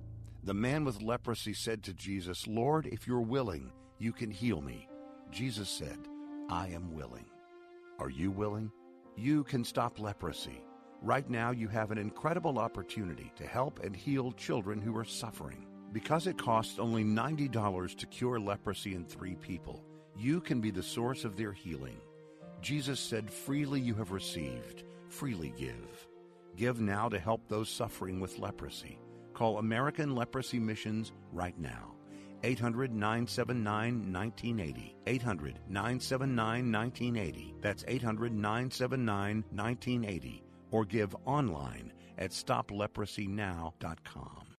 The 0.45 0.53
man 0.53 0.85
with 0.85 1.01
leprosy 1.01 1.53
said 1.53 1.83
to 1.83 1.93
Jesus, 1.93 2.47
Lord, 2.47 2.85
if 2.85 3.05
you're 3.05 3.19
willing, 3.19 3.73
you 3.97 4.13
can 4.13 4.31
heal 4.31 4.61
me. 4.61 4.87
Jesus 5.31 5.67
said, 5.67 5.99
I 6.49 6.69
am 6.69 6.93
willing. 6.93 7.25
Are 7.99 8.09
you 8.09 8.31
willing? 8.31 8.71
You 9.17 9.43
can 9.43 9.65
stop 9.65 9.99
leprosy. 9.99 10.63
Right 11.01 11.29
now, 11.29 11.51
you 11.51 11.69
have 11.69 11.91
an 11.91 11.97
incredible 11.97 12.59
opportunity 12.59 13.31
to 13.37 13.47
help 13.47 13.79
and 13.79 13.95
heal 13.95 14.33
children 14.33 14.81
who 14.81 14.97
are 14.97 15.05
suffering. 15.05 15.65
Because 15.93 16.27
it 16.27 16.37
costs 16.37 16.77
only 16.77 17.05
$90 17.05 17.97
to 17.97 18.05
cure 18.05 18.37
leprosy 18.37 18.95
in 18.95 19.05
three 19.05 19.35
people, 19.35 19.81
you 20.17 20.41
can 20.41 20.59
be 20.59 20.71
the 20.71 20.83
source 20.83 21.23
of 21.23 21.37
their 21.37 21.53
healing. 21.53 22.01
Jesus 22.61 22.99
said, 22.99 23.31
Freely 23.31 23.79
you 23.79 23.95
have 23.95 24.11
received, 24.11 24.83
freely 25.07 25.53
give. 25.57 26.07
Give 26.57 26.81
now 26.81 27.07
to 27.07 27.17
help 27.17 27.47
those 27.47 27.69
suffering 27.69 28.19
with 28.19 28.37
leprosy. 28.37 28.99
Call 29.33 29.59
American 29.59 30.15
Leprosy 30.15 30.59
Missions 30.59 31.13
right 31.31 31.57
now. 31.57 31.95
800 32.43 32.93
979 32.93 34.11
1980. 34.11 34.95
800 35.07 35.59
979 35.69 36.71
1980. 36.71 37.55
That's 37.61 37.85
800 37.87 38.33
979 38.33 39.45
1980 39.51 40.43
or 40.71 40.85
give 40.85 41.13
online 41.25 41.91
at 42.17 42.31
stopleprosynow.com. 42.31 44.58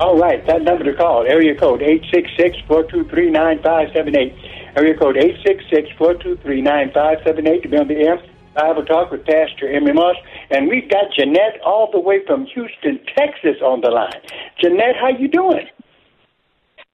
All 0.00 0.16
right, 0.16 0.44
that 0.46 0.62
number 0.62 0.84
to 0.84 0.94
call, 0.94 1.26
area 1.26 1.54
code 1.54 1.82
866-423-9578. 1.82 4.34
Area 4.74 4.96
code 4.96 5.16
866-423-9578 5.16 7.62
to 7.62 7.68
be 7.68 7.76
on 7.76 7.86
the 7.86 7.96
air. 7.96 8.18
Bible 8.54 8.86
Talk 8.86 9.10
with 9.10 9.26
Pastor 9.26 9.70
Emery 9.70 9.92
Moss. 9.92 10.16
And 10.50 10.68
we've 10.68 10.88
got 10.88 11.12
Jeanette 11.14 11.60
all 11.66 11.90
the 11.92 12.00
way 12.00 12.24
from 12.26 12.46
Houston, 12.46 12.98
Texas 13.14 13.56
on 13.62 13.82
the 13.82 13.90
line. 13.90 14.22
Jeanette, 14.58 14.96
how 14.98 15.10
you 15.10 15.28
doing? 15.28 15.68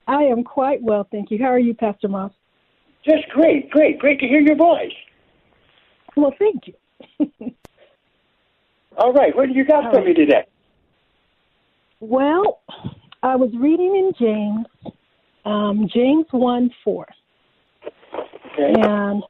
I 0.09 0.25
am 0.25 0.43
quite 0.43 0.83
well, 0.83 1.07
thank 1.09 1.31
you. 1.31 1.39
How 1.39 1.53
are 1.53 1.61
you, 1.61 1.75
Pastor 1.75 2.09
Moss? 2.09 2.33
Just 3.05 3.29
great, 3.29 3.71
great, 3.71 4.01
great 4.01 4.19
to 4.19 4.27
hear 4.27 4.41
your 4.41 4.57
voice. 4.57 4.91
Well, 6.17 6.35
thank 6.41 6.67
you. 6.67 6.75
all 8.99 9.13
right, 9.13 9.37
what 9.37 9.47
do 9.47 9.55
you 9.55 9.65
got 9.65 9.85
all 9.85 9.93
for 9.93 9.99
right. 9.99 10.07
me 10.07 10.15
today? 10.15 10.45
Well, 12.01 12.63
I 13.27 13.35
was 13.35 13.51
reading 13.59 13.97
in 13.97 14.13
James, 14.21 14.67
um, 15.45 15.89
James 15.93 16.27
1 16.31 16.71
4. 16.85 17.07
Okay. 18.53 18.81
And 18.81 19.25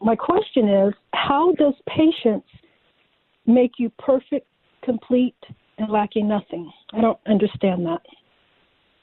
my 0.00 0.16
question 0.16 0.68
is 0.68 0.92
how 1.14 1.52
does 1.52 1.74
patience 1.86 2.44
make 3.46 3.74
you 3.78 3.90
perfect, 4.00 4.48
complete, 4.82 5.36
and 5.78 5.88
lacking 5.88 6.26
nothing? 6.26 6.68
I 6.94 7.00
don't 7.00 7.18
understand 7.26 7.86
that. 7.86 8.02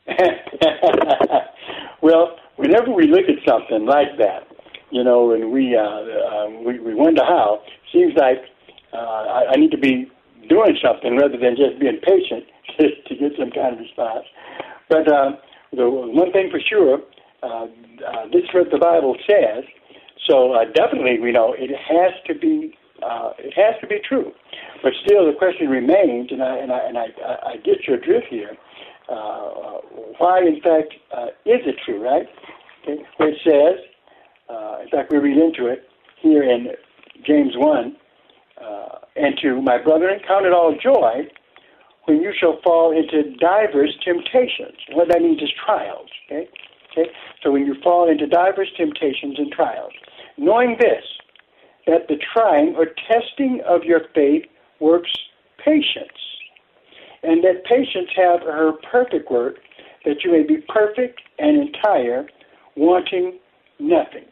well, 2.01 2.35
whenever 2.57 2.91
we 2.91 3.07
look 3.07 3.29
at 3.29 3.37
something 3.47 3.85
like 3.85 4.17
that, 4.17 4.47
you 4.91 5.05
know, 5.05 5.31
and 5.31 5.49
we 5.49 5.77
uh, 5.77 5.81
uh, 5.81 6.49
we, 6.65 6.77
we 6.79 6.93
wonder 6.93 7.23
how, 7.23 7.61
seems 7.93 8.15
like 8.17 8.39
uh, 8.91 8.97
I, 8.97 9.51
I 9.53 9.55
need 9.55 9.71
to 9.71 9.77
be 9.77 10.11
doing 10.49 10.75
something 10.83 11.15
rather 11.15 11.37
than 11.37 11.55
just 11.55 11.79
being 11.79 12.01
patient 12.01 12.43
to 13.07 13.15
get 13.15 13.37
some 13.37 13.51
kind 13.51 13.73
of 13.73 13.79
response. 13.79 14.25
But 14.89 15.07
uh, 15.07 15.37
the 15.71 15.89
one 15.89 16.31
thing 16.31 16.49
for 16.49 16.59
sure, 16.59 16.99
uh, 17.43 17.69
uh, 18.03 18.25
this 18.33 18.43
is 18.43 18.49
what 18.53 18.71
the 18.71 18.79
Bible 18.81 19.15
says. 19.29 19.63
So 20.27 20.53
uh, 20.53 20.65
definitely, 20.73 21.19
we 21.19 21.31
know 21.31 21.55
it 21.57 21.71
has 21.71 22.13
to 22.27 22.33
be 22.37 22.75
uh, 23.01 23.31
it 23.39 23.53
has 23.55 23.79
to 23.81 23.87
be 23.87 23.99
true. 24.07 24.31
But 24.83 24.91
still, 25.05 25.25
the 25.25 25.37
question 25.37 25.69
remains, 25.69 26.31
and 26.31 26.43
I 26.43 26.57
and 26.57 26.71
I 26.71 26.79
and 26.79 26.97
I, 26.97 27.05
I 27.45 27.55
get 27.57 27.87
your 27.87 27.97
drift 27.97 28.27
here. 28.29 28.57
Uh, 29.07 29.79
why, 30.17 30.39
in 30.39 30.61
fact, 30.61 30.93
uh, 31.15 31.27
is 31.45 31.61
it 31.65 31.75
true? 31.85 32.03
Right? 32.03 32.27
Okay. 32.83 33.01
It 33.19 33.37
says, 33.43 33.85
uh, 34.49 34.81
in 34.83 34.89
fact, 34.89 35.11
we 35.11 35.17
read 35.17 35.37
into 35.37 35.67
it 35.67 35.87
here 36.21 36.43
in 36.43 36.67
James 37.25 37.53
one 37.55 37.95
uh, 38.63 38.99
and 39.15 39.37
to 39.41 39.61
my 39.61 39.77
brethren, 39.77 40.19
count 40.27 40.45
it 40.45 40.53
all 40.53 40.75
joy 40.81 41.27
when 42.05 42.21
you 42.21 42.33
shall 42.37 42.59
fall 42.63 42.91
into 42.91 43.35
divers 43.37 43.95
temptations. 44.03 44.77
What 44.93 45.09
that 45.09 45.21
means 45.21 45.41
is 45.41 45.51
trials. 45.65 46.09
Okay? 46.25 46.49
Okay? 46.91 47.11
So 47.43 47.51
when 47.51 47.65
you 47.65 47.75
fall 47.83 48.09
into 48.09 48.27
divers 48.27 48.71
temptations 48.75 49.35
and 49.37 49.51
trials, 49.51 49.93
knowing 50.37 50.77
this, 50.79 51.03
that 51.87 52.07
the 52.07 52.17
trying 52.33 52.75
or 52.75 52.87
testing 53.07 53.61
of 53.67 53.83
your 53.83 54.01
faith 54.13 54.43
works 54.79 55.11
patience, 55.63 56.17
and 57.23 57.43
that 57.43 57.65
patience 57.65 58.09
have 58.15 58.41
her 58.41 58.73
perfect 58.91 59.29
work, 59.29 59.57
that 60.05 60.23
you 60.23 60.31
may 60.31 60.43
be 60.43 60.57
perfect 60.67 61.21
and 61.37 61.57
entire, 61.57 62.27
wanting 62.75 63.37
nothing. 63.79 64.25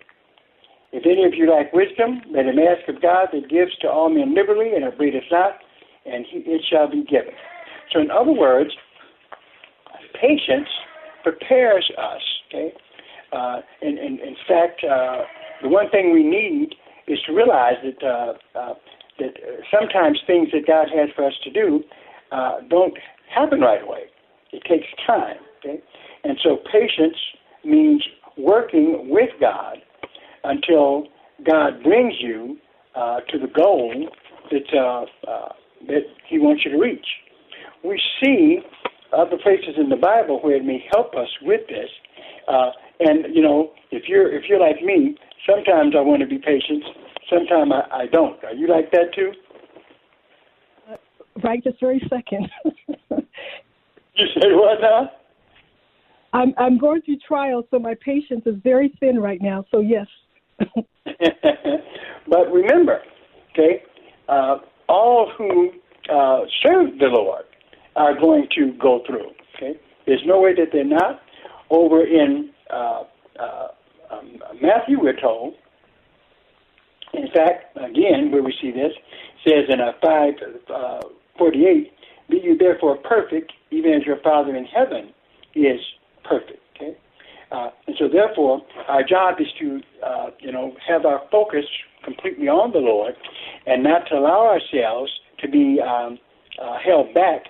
If 0.98 1.06
any 1.06 1.26
of 1.26 1.36
you 1.36 1.48
lack 1.48 1.72
wisdom, 1.74 2.22
let 2.34 2.48
him 2.48 2.58
ask 2.58 2.89
of 2.89 3.00
God 3.04 3.28
that 3.32 3.48
gives 3.52 3.78
to 3.82 3.88
all 3.88 4.10
men 4.10 4.34
liberally 4.34 4.74
and 4.74 4.84
upbraideth 4.84 5.30
not, 5.30 5.62
and 6.08 6.26
he, 6.26 6.39
it 6.39 6.66
shall 6.68 6.89
be 6.89 7.04
given. 7.04 7.38
So, 7.93 8.00
in 8.02 8.10
other 8.10 8.34
words, 8.34 8.72
patience 10.20 10.68
prepares 11.22 11.88
us. 12.00 12.22
Okay, 12.48 12.74
uh, 13.32 13.62
in, 13.84 14.00
in, 14.00 14.18
in 14.26 14.36
fact, 14.48 14.84
uh, 14.84 15.22
the 15.62 15.70
one 15.70 15.88
thing 15.91 16.14
we 16.14 16.24
need 16.24 16.74
is 17.08 17.20
to 17.28 17.34
realize 17.34 17.78
that 17.86 18.02
uh, 18.02 18.34
uh, 18.58 18.74
that 19.20 19.34
sometimes 19.70 20.18
things 20.26 20.50
that 20.52 20.66
God 20.66 20.88
has 20.89 21.10
for 21.16 21.28
us 21.28 21.34
to 21.43 21.52
do 21.52 21.84
uh, 22.32 22.62
don't 22.72 22.98
happen 23.30 23.62
right 23.62 23.84
away. 23.84 24.06
It 24.52 24.64
takes 24.68 24.88
time. 25.06 25.38
Okay, 25.60 25.80
and 26.24 26.39
so 26.41 26.58
patience 26.72 27.18
means 27.64 28.04
working 28.36 29.10
with 29.12 29.30
God 29.39 29.78
until 30.48 31.08
God 31.45 31.84
brings 31.84 32.14
you 32.20 32.58
uh, 32.95 33.20
to 33.30 33.38
the 33.38 33.48
goal 33.48 34.10
that 34.50 34.68
uh, 34.74 35.30
uh, 35.30 35.50
that 35.88 36.02
He 36.28 36.39
wants 36.39 36.64
you 36.66 36.72
to 36.72 36.78
reach. 36.78 37.06
We 37.84 38.02
see 38.24 38.60
other 39.14 39.38
places 39.41 39.76
in 39.78 39.89
the 39.89 39.95
Bible 39.95 40.39
where 40.41 40.56
it 40.56 40.66
may 40.66 40.84
help 40.93 41.14
us 41.16 41.30
with 41.43 41.62
this. 41.68 41.89
Uh, 42.48 42.72
and 43.00 43.36
you 43.36 43.41
know, 43.41 43.72
if 43.91 44.04
you're 44.08 44.34
if 44.34 44.43
you're 44.50 44.60
like 44.60 44.82
me, 44.82 45.16
sometimes 45.48 45.93
I 45.98 46.02
want 46.02 46.22
to 46.22 46.28
be 46.28 46.38
patient, 46.38 46.84
sometimes 47.30 47.72
I, 47.72 48.04
I 48.04 48.06
don't. 48.08 48.43
Are 48.43 48.54
you 48.54 48.68
like 48.68 48.91
that 48.91 49.14
too? 49.14 49.32
Uh, 50.89 50.95
right 51.43 51.64
this 51.64 51.76
very 51.80 52.02
second. 52.10 52.50
you 54.16 54.26
say 54.41 54.50
what 54.54 54.82
now? 54.82 55.12
I'm 56.34 56.54
I'm 56.58 56.78
going 56.78 57.02
through 57.02 57.18
trials, 57.28 57.66
so 57.70 57.80
my 57.80 57.95
patience 58.04 58.43
is 58.45 58.56
very 58.64 58.93
thin 59.00 59.20
right 59.20 59.41
now. 59.41 59.66
So 59.72 59.80
yes. 59.80 60.08
but 62.28 62.51
remember, 62.51 63.01
okay, 63.51 63.84
uh, 64.28 64.58
all 64.89 65.32
who 65.38 65.72
uh, 66.12 66.41
serve 66.64 66.97
the 66.99 67.08
Lord 67.08 67.43
are 67.95 68.20
going 68.20 68.47
to 68.58 68.74
go 68.80 69.01
through. 69.05 69.32
Okay, 69.55 69.80
there's 70.05 70.24
no 70.26 70.41
way 70.41 70.53
that 70.55 70.68
they're 70.72 70.84
not. 70.84 71.22
Over 71.70 72.05
in 72.05 72.51
uh, 72.72 73.03
uh, 73.39 73.68
um, 74.12 74.38
Matthew, 74.62 74.99
we're 75.01 75.20
told. 75.20 75.55
In 77.14 77.28
fact, 77.34 77.76
again, 77.76 78.32
where 78.32 78.43
we 78.43 78.53
see 78.62 78.72
this 78.72 78.91
says 79.45 79.66
in 79.70 79.80
a 79.80 79.93
five 80.03 80.34
uh, 80.74 81.01
forty-eight, 81.38 81.91
"Be 82.30 82.39
you 82.43 82.58
therefore 82.58 82.97
perfect, 82.97 83.51
even 83.72 83.93
as 83.93 84.03
your 84.05 84.18
Father 84.18 84.55
in 84.55 84.66
heaven 84.66 85.14
is 85.55 85.80
perfect." 86.24 86.62
Uh, 87.52 87.70
and 87.88 87.95
so, 87.98 88.10
therefore, 88.10 88.62
our 88.88 89.04
job 89.04 89.36
is 89.39 89.48
to, 89.60 89.82
uh, 90.06 90.32
you 90.39 90.52
know, 90.52 90.76
have 90.86 91.06
our 91.06 91.22
focus 91.32 91.66
completely 92.04 92.48
on 92.48 92.72
the 92.72 92.80
Lord, 92.80 93.16
and 93.66 93.84
not 93.84 94.08
to 94.10 94.16
allow 94.16 94.48
ourselves 94.48 95.12
to 95.39 95.48
be 95.48 95.80
um, 95.80 96.20
uh, 96.62 96.78
held 96.78 97.14
back 97.14 97.45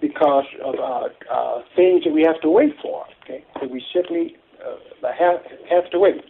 because 0.00 0.46
of 0.64 0.76
uh, 0.76 1.08
uh, 1.30 1.62
things 1.76 2.04
that 2.04 2.12
we 2.12 2.22
have 2.22 2.40
to 2.40 2.48
wait 2.48 2.74
for. 2.80 3.04
Okay, 3.24 3.44
that 3.60 3.70
we 3.70 3.84
simply 3.92 4.36
uh, 4.64 5.12
have 5.12 5.40
have 5.70 5.90
to 5.90 5.98
wait. 5.98 6.24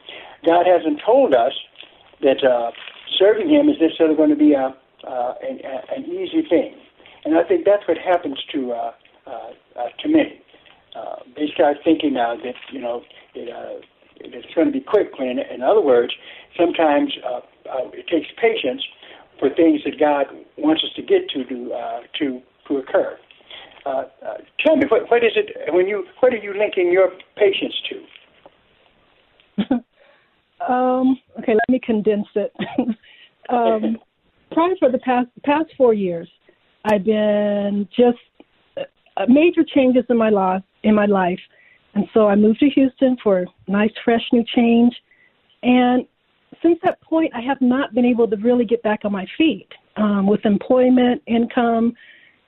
God 0.45 0.67
hasn't 0.67 1.01
told 1.05 1.33
us 1.33 1.53
that 2.23 2.43
serving 3.19 3.49
Him 3.49 3.69
is 3.69 3.77
necessarily 3.81 4.17
going 4.17 4.31
to 4.31 4.37
be 4.37 4.53
a, 4.53 4.75
an, 5.05 5.61
an 5.95 6.05
easy 6.07 6.43
thing, 6.49 6.75
and 7.25 7.39
I 7.39 7.45
think 7.45 7.65
that's 7.65 7.87
what 7.87 7.99
happens 7.99 8.39
to 8.53 8.93
to 10.01 10.09
many 10.09 10.43
uh, 10.97 11.17
they 11.37 11.49
start 11.55 11.79
thinking 11.85 12.15
now 12.15 12.37
that 12.37 12.55
you 12.73 12.81
know 12.81 13.03
it, 13.35 13.49
uh, 13.49 13.81
it's 14.17 14.55
going 14.55 14.67
to 14.67 14.73
be 14.73 14.81
quick. 14.81 15.09
In, 15.19 15.39
in 15.39 15.63
other 15.63 15.81
words, 15.81 16.13
sometimes 16.57 17.13
uh, 17.25 17.41
uh, 17.69 17.89
it 17.93 18.07
takes 18.09 18.29
patience 18.41 18.83
for 19.39 19.49
things 19.51 19.81
that 19.85 19.99
God 19.99 20.27
wants 20.59 20.83
us 20.85 20.91
to 20.97 21.03
get 21.03 21.29
to 21.31 21.45
to 21.45 21.73
uh, 21.73 22.01
to, 22.19 22.41
to 22.69 22.77
occur. 22.79 23.19
Uh, 23.85 24.05
uh, 24.25 24.35
tell 24.65 24.77
me 24.77 24.85
what, 24.89 25.11
what 25.11 25.25
is 25.25 25.33
it 25.35 25.73
when 25.73 25.89
you 25.89 26.05
what 26.21 26.33
are 26.33 26.37
you 26.37 26.55
linking 26.57 26.93
your 26.93 27.11
patience 27.37 27.75
to? 27.89 29.75
um, 30.73 31.19
okay, 31.39 31.55
let 31.55 31.69
me 31.69 31.81
condense 31.85 32.29
it. 32.35 32.53
um, 33.49 33.99
prior 34.53 34.75
for 34.79 34.91
the 34.91 34.99
past 34.99 35.29
past 35.45 35.71
four 35.77 35.95
years, 35.95 36.29
I've 36.85 37.05
been 37.05 37.89
just 37.97 38.19
uh, 38.77 39.27
major 39.29 39.65
changes 39.65 40.05
in 40.09 40.17
my 40.17 40.31
life 40.31 40.63
in 40.83 40.95
my 40.95 41.07
life, 41.07 41.41
And 41.95 42.07
so 42.15 42.29
I 42.29 42.35
moved 42.35 42.61
to 42.61 42.71
Houston 42.71 43.17
for 43.23 43.41
a 43.41 43.47
nice, 43.69 43.93
fresh 44.05 44.23
new 44.33 44.45
change. 44.55 44.95
And 45.63 46.07
since 46.63 46.79
that 46.85 47.01
point, 47.03 47.33
I 47.35 47.41
have 47.41 47.61
not 47.61 47.95
been 47.95 48.05
able 48.05 48.29
to 48.29 48.37
really 48.37 48.65
get 48.65 48.83
back 48.83 49.01
on 49.05 49.13
my 49.13 49.27
feet 49.37 49.69
um, 49.97 50.27
with 50.27 50.45
employment, 50.45 51.23
income. 51.27 51.95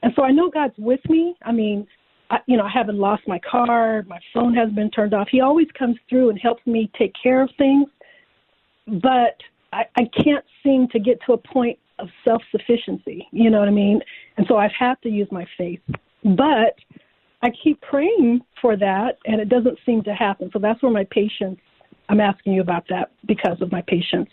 And 0.03 0.13
so 0.17 0.23
I 0.23 0.31
know 0.31 0.51
God's 0.51 0.75
with 0.79 1.01
me. 1.09 1.35
I 1.43 1.53
mean, 1.53 1.87
I, 2.31 2.39
you 2.47 2.57
know, 2.57 2.65
I 2.65 2.71
haven't 2.71 2.99
lost 2.99 3.23
my 3.27 3.39
car, 3.39 4.05
my 4.09 4.19
phone 4.33 4.55
has 4.55 4.71
been 4.71 4.91
turned 4.91 5.15
off. 5.15 5.29
He 5.31 5.41
always 5.41 5.69
comes 5.79 5.97
through 6.09 6.31
and 6.31 6.39
helps 6.39 6.67
me 6.67 6.91
take 6.99 7.13
care 7.23 7.43
of 7.43 7.51
things. 7.59 7.89
But 8.87 9.37
I, 9.73 9.85
I 9.97 10.09
can't 10.23 10.45
seem 10.63 10.89
to 10.89 10.99
get 10.99 11.19
to 11.27 11.35
a 11.35 11.39
point 11.39 11.79
of 11.99 12.09
self 12.25 12.43
sufficiency. 12.51 13.27
You 13.31 13.51
know 13.51 13.59
what 13.59 13.69
I 13.69 13.73
mean? 13.73 14.01
And 14.37 14.47
so 14.49 14.57
I've 14.57 14.73
had 14.79 14.95
to 15.03 15.09
use 15.09 15.29
my 15.31 15.47
faith. 15.57 15.81
But 16.25 16.77
I 17.45 17.51
keep 17.63 17.79
praying 17.83 18.41
for 18.63 18.75
that, 18.75 19.19
and 19.27 19.39
it 19.39 19.51
doesn't 19.51 19.79
seem 19.85 20.03
to 20.05 20.15
happen. 20.15 20.49
So 20.51 20.59
that's 20.59 20.83
where 20.83 20.91
my 20.91 21.07
patience. 21.11 21.61
I'm 22.09 22.19
asking 22.19 22.55
you 22.55 22.63
about 22.63 22.87
that 22.89 23.13
because 23.27 23.61
of 23.61 23.71
my 23.71 23.83
patience. 23.83 24.31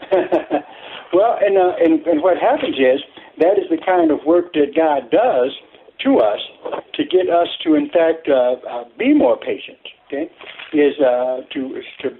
well, 1.12 1.38
and, 1.40 1.58
uh, 1.58 1.72
and 1.80 2.06
and 2.06 2.22
what 2.22 2.38
happens 2.38 2.76
is 2.76 3.00
that 3.38 3.58
is 3.58 3.68
the 3.68 3.78
kind 3.84 4.12
of 4.12 4.20
work 4.24 4.52
that 4.52 4.76
God 4.76 5.10
does 5.10 5.50
to 6.04 6.18
us 6.18 6.38
to 6.94 7.04
get 7.04 7.28
us 7.28 7.48
to, 7.64 7.74
in 7.74 7.88
fact, 7.88 8.28
uh, 8.28 8.54
uh, 8.68 8.84
be 8.96 9.12
more 9.12 9.36
patient. 9.36 9.78
Okay, 10.06 10.30
is 10.72 10.94
uh, 11.00 11.40
to, 11.52 11.80
to 12.02 12.10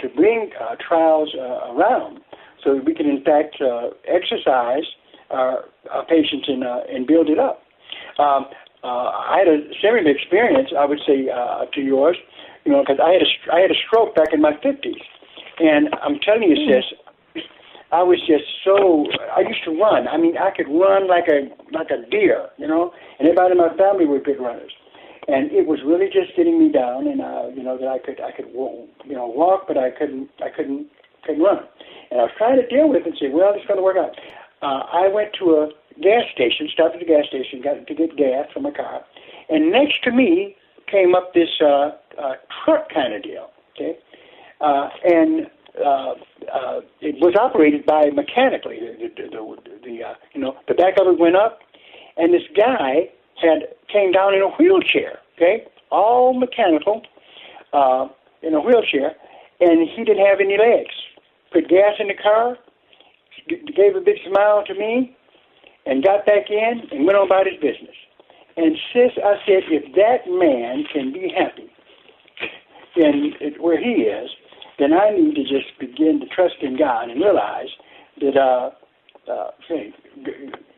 to 0.00 0.08
bring 0.16 0.50
uh, 0.60 0.74
trials 0.88 1.32
uh, 1.38 1.72
around 1.72 2.18
so 2.64 2.74
that 2.74 2.84
we 2.84 2.94
can, 2.94 3.06
in 3.06 3.22
fact, 3.22 3.60
uh, 3.60 3.90
exercise 4.08 4.84
our, 5.30 5.66
our 5.92 6.04
patience 6.06 6.46
and 6.48 6.64
uh, 6.64 6.80
and 6.88 7.06
build 7.06 7.28
it 7.28 7.38
up. 7.38 7.62
Um, 8.18 8.46
uh, 8.84 9.08
I 9.32 9.40
had 9.40 9.48
a 9.48 9.64
similar 9.80 10.04
experience, 10.12 10.68
I 10.76 10.84
would 10.84 11.00
say, 11.06 11.32
uh, 11.32 11.64
to 11.72 11.80
yours, 11.80 12.16
you 12.64 12.72
know, 12.72 12.84
because 12.84 13.00
I 13.00 13.16
had 13.16 13.22
a 13.24 13.30
I 13.48 13.60
had 13.60 13.70
a 13.70 13.80
stroke 13.88 14.14
back 14.14 14.32
in 14.32 14.40
my 14.40 14.52
fifties, 14.62 15.00
and 15.58 15.88
I'm 16.04 16.20
telling 16.20 16.52
you, 16.52 16.56
sis, 16.68 16.84
I 17.92 18.02
was 18.02 18.20
just 18.26 18.44
so 18.64 19.08
I 19.32 19.40
used 19.40 19.64
to 19.64 19.72
run. 19.72 20.06
I 20.06 20.18
mean, 20.18 20.36
I 20.36 20.50
could 20.50 20.68
run 20.68 21.08
like 21.08 21.28
a 21.32 21.48
like 21.72 21.88
a 21.88 22.04
deer, 22.10 22.50
you 22.58 22.68
know. 22.68 22.92
And 23.18 23.26
everybody 23.28 23.52
in 23.52 23.58
my 23.58 23.72
family 23.76 24.04
were 24.04 24.20
good 24.20 24.40
runners, 24.40 24.72
and 25.28 25.50
it 25.50 25.66
was 25.66 25.80
really 25.80 26.12
just 26.12 26.36
getting 26.36 26.60
me 26.60 26.68
down. 26.70 27.08
And 27.08 27.24
uh, 27.24 27.48
you 27.56 27.62
know 27.62 27.78
that 27.80 27.88
I 27.88 27.98
could 27.98 28.20
I 28.20 28.32
could 28.36 28.52
you 28.52 29.16
know 29.16 29.26
walk, 29.26 29.64
but 29.66 29.78
I 29.78 29.90
couldn't 29.90 30.28
I 30.44 30.50
couldn't 30.54 30.92
couldn't 31.24 31.42
run. 31.42 31.64
And 32.10 32.20
I 32.20 32.24
was 32.24 32.36
trying 32.36 32.60
to 32.60 32.66
deal 32.68 32.88
with 32.88 33.02
it 33.02 33.06
and 33.06 33.16
say, 33.16 33.32
well, 33.32 33.52
it's 33.56 33.64
going 33.66 33.80
to 33.80 33.82
work 33.82 33.96
out. 33.96 34.12
Uh, 34.60 34.84
I 34.92 35.08
went 35.08 35.32
to 35.40 35.44
a 35.56 35.68
gas 36.02 36.24
station, 36.32 36.68
stopped 36.72 36.94
at 36.94 37.00
the 37.00 37.06
gas 37.06 37.26
station, 37.26 37.62
got 37.62 37.86
to 37.86 37.94
get 37.94 38.16
gas 38.16 38.46
for 38.52 38.60
my 38.60 38.70
car, 38.70 39.04
and 39.48 39.70
next 39.70 40.02
to 40.04 40.10
me 40.10 40.56
came 40.90 41.14
up 41.14 41.34
this 41.34 41.48
uh, 41.60 41.90
uh, 42.18 42.34
truck 42.64 42.88
kind 42.92 43.14
of 43.14 43.22
deal. 43.22 43.50
Okay, 43.74 43.98
uh, 44.60 44.88
and 45.04 45.46
uh, 45.84 46.14
uh, 46.52 46.80
it 47.00 47.16
was 47.20 47.34
operated 47.40 47.84
by 47.86 48.10
mechanically. 48.10 48.78
The, 48.80 49.08
the, 49.16 49.28
the, 49.30 49.78
the 49.84 50.04
uh, 50.04 50.14
you 50.32 50.40
know 50.40 50.56
the 50.68 50.74
back 50.74 50.94
of 51.00 51.06
it 51.06 51.18
went 51.18 51.36
up, 51.36 51.60
and 52.16 52.32
this 52.32 52.44
guy 52.56 53.10
had 53.40 53.68
came 53.92 54.12
down 54.12 54.34
in 54.34 54.42
a 54.42 54.50
wheelchair. 54.50 55.18
Okay, 55.36 55.66
all 55.90 56.34
mechanical, 56.34 57.02
uh, 57.72 58.08
in 58.42 58.54
a 58.54 58.60
wheelchair, 58.60 59.16
and 59.60 59.88
he 59.88 60.04
didn't 60.04 60.24
have 60.24 60.40
any 60.40 60.58
legs. 60.58 60.94
Put 61.52 61.68
gas 61.68 61.94
in 61.98 62.08
the 62.08 62.14
car, 62.14 62.58
g- 63.48 63.62
gave 63.76 63.96
a 63.96 64.00
big 64.00 64.16
smile 64.28 64.64
to 64.66 64.74
me, 64.74 65.16
and 65.86 66.02
got 66.02 66.26
back 66.26 66.50
in 66.50 66.82
and 66.90 67.04
went 67.04 67.18
on 67.18 67.26
about 67.26 67.46
his 67.46 67.56
business. 67.60 67.96
And 68.56 68.76
sis, 68.92 69.12
I 69.22 69.34
said, 69.46 69.62
if 69.68 69.94
that 69.96 70.30
man 70.30 70.84
can 70.92 71.12
be 71.12 71.32
happy 71.34 71.70
in 72.96 73.32
where 73.60 73.78
he 73.78 74.02
is, 74.02 74.30
then 74.78 74.92
I 74.92 75.10
need 75.10 75.34
to 75.34 75.42
just 75.42 75.78
begin 75.78 76.20
to 76.20 76.26
trust 76.26 76.56
in 76.62 76.78
God 76.78 77.10
and 77.10 77.20
realize 77.20 77.68
that, 78.20 78.36
uh, 78.36 78.70
uh, 79.30 79.50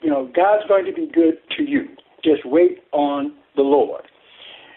you 0.03 0.11
know, 0.11 0.31
God's 0.35 0.67
going 0.69 0.85
to 0.87 0.93
be 0.93 1.07
good 1.07 1.39
to 1.57 1.63
you. 1.63 1.89
Just 2.25 2.45
wait 2.45 2.83
on 2.93 3.35
the 3.57 3.63
Lord. 3.63 4.03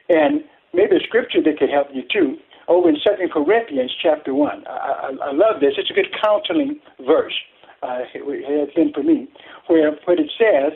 And 0.09 0.43
maybe 0.73 0.97
a 0.97 1.03
scripture 1.07 1.41
that 1.43 1.57
could 1.57 1.69
help 1.69 1.87
you 1.93 2.03
too, 2.11 2.37
over 2.67 2.89
in 2.89 2.97
Second 3.03 3.31
Corinthians 3.31 3.91
chapter 4.01 4.33
1. 4.33 4.63
I, 4.67 4.71
I, 4.71 5.29
I 5.29 5.31
love 5.31 5.59
this. 5.61 5.73
It's 5.77 5.89
a 5.89 5.93
good 5.93 6.13
counseling 6.21 6.79
verse 7.05 7.33
uh, 7.81 7.99
it 8.13 8.59
has 8.59 8.73
been 8.75 8.91
for 8.93 9.03
me, 9.03 9.27
where 9.67 9.91
what 10.05 10.19
it 10.19 10.31
says 10.37 10.73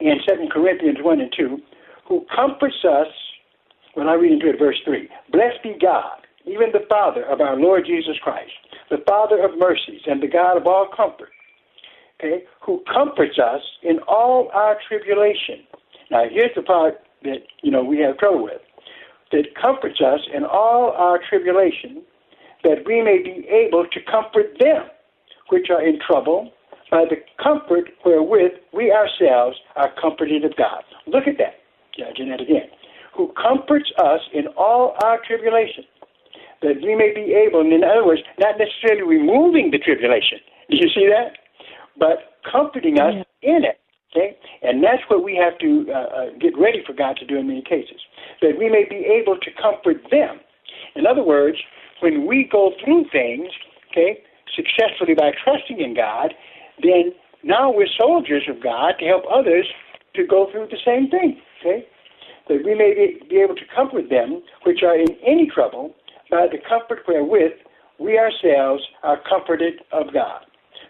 in 0.00 0.16
Second 0.26 0.50
Corinthians 0.50 0.98
1 1.00 1.20
and 1.20 1.32
2, 1.36 1.58
who 2.08 2.24
comforts 2.34 2.84
us, 2.84 3.08
when 3.94 4.08
I 4.08 4.14
read 4.14 4.32
into 4.32 4.50
it, 4.50 4.58
verse 4.58 4.80
3, 4.84 5.08
blessed 5.30 5.62
be 5.62 5.76
God, 5.80 6.26
even 6.46 6.72
the 6.72 6.86
Father 6.88 7.24
of 7.24 7.40
our 7.40 7.56
Lord 7.56 7.84
Jesus 7.86 8.16
Christ, 8.22 8.52
the 8.90 9.02
Father 9.06 9.42
of 9.42 9.58
mercies 9.58 10.02
and 10.06 10.22
the 10.22 10.28
God 10.28 10.56
of 10.56 10.66
all 10.66 10.88
comfort, 10.94 11.30
okay, 12.20 12.44
who 12.60 12.82
comforts 12.92 13.38
us 13.38 13.62
in 13.82 13.98
all 14.08 14.50
our 14.52 14.78
tribulation. 14.88 15.66
Now, 16.10 16.24
here's 16.30 16.54
the 16.54 16.62
part 16.62 17.00
that, 17.22 17.44
you 17.62 17.70
know, 17.70 17.82
we 17.82 17.98
have 18.00 18.18
trouble 18.18 18.44
with. 18.44 18.60
That 19.32 19.54
comforts 19.60 20.00
us 20.00 20.20
in 20.32 20.44
all 20.44 20.92
our 20.92 21.18
tribulation, 21.28 22.02
that 22.62 22.86
we 22.86 23.02
may 23.02 23.18
be 23.18 23.48
able 23.48 23.86
to 23.86 24.00
comfort 24.10 24.58
them 24.60 24.84
which 25.48 25.68
are 25.70 25.84
in 25.86 25.98
trouble 26.06 26.50
by 26.90 27.04
the 27.04 27.16
comfort 27.42 27.90
wherewith 28.04 28.52
we 28.72 28.92
ourselves 28.92 29.56
are 29.76 29.90
comforted 30.00 30.44
of 30.44 30.56
God. 30.56 30.82
Look 31.06 31.26
at 31.26 31.38
that, 31.38 31.60
judging 31.96 32.30
that 32.30 32.40
again. 32.40 32.68
Who 33.16 33.32
comforts 33.40 33.90
us 33.98 34.20
in 34.32 34.46
all 34.56 34.96
our 35.02 35.20
tribulation, 35.26 35.84
that 36.62 36.76
we 36.82 36.94
may 36.94 37.12
be 37.14 37.34
able, 37.34 37.60
and 37.60 37.72
in 37.72 37.84
other 37.84 38.04
words, 38.04 38.22
not 38.38 38.56
necessarily 38.58 39.02
removing 39.02 39.70
the 39.70 39.78
tribulation. 39.78 40.38
Do 40.70 40.76
you 40.76 40.88
see 40.94 41.08
that? 41.08 41.38
But 41.98 42.40
comforting 42.50 42.98
us 42.98 43.14
in 43.42 43.64
it. 43.64 43.78
Okay? 44.14 44.36
And 44.62 44.82
that's 44.82 45.02
what 45.08 45.24
we 45.24 45.36
have 45.36 45.58
to 45.58 45.86
uh, 45.90 45.98
uh, 45.98 46.26
get 46.40 46.56
ready 46.58 46.82
for 46.86 46.92
God 46.92 47.16
to 47.18 47.26
do 47.26 47.36
in 47.36 47.48
many 47.48 47.62
cases, 47.62 48.00
that 48.40 48.58
we 48.58 48.68
may 48.68 48.84
be 48.88 49.04
able 49.06 49.36
to 49.38 49.50
comfort 49.60 50.02
them. 50.10 50.40
In 50.94 51.06
other 51.06 51.22
words, 51.22 51.58
when 52.00 52.26
we 52.26 52.48
go 52.50 52.72
through 52.84 53.06
things, 53.10 53.48
okay, 53.90 54.22
successfully 54.56 55.14
by 55.14 55.32
trusting 55.42 55.80
in 55.80 55.94
God, 55.94 56.34
then 56.82 57.12
now 57.42 57.70
we're 57.70 57.88
soldiers 57.98 58.44
of 58.48 58.62
God 58.62 58.94
to 58.98 59.04
help 59.04 59.24
others 59.32 59.66
to 60.14 60.26
go 60.26 60.48
through 60.50 60.68
the 60.70 60.80
same 60.84 61.10
thing. 61.10 61.40
Okay? 61.60 61.86
That 62.48 62.64
we 62.64 62.74
may 62.74 63.18
be 63.28 63.36
able 63.36 63.54
to 63.56 63.66
comfort 63.74 64.10
them 64.10 64.42
which 64.64 64.82
are 64.82 64.96
in 64.96 65.08
any 65.26 65.48
trouble 65.52 65.94
by 66.30 66.46
the 66.50 66.58
comfort 66.68 67.00
wherewith 67.06 67.52
we 67.98 68.18
ourselves 68.18 68.82
are 69.02 69.18
comforted 69.28 69.80
of 69.92 70.12
God. 70.12 70.42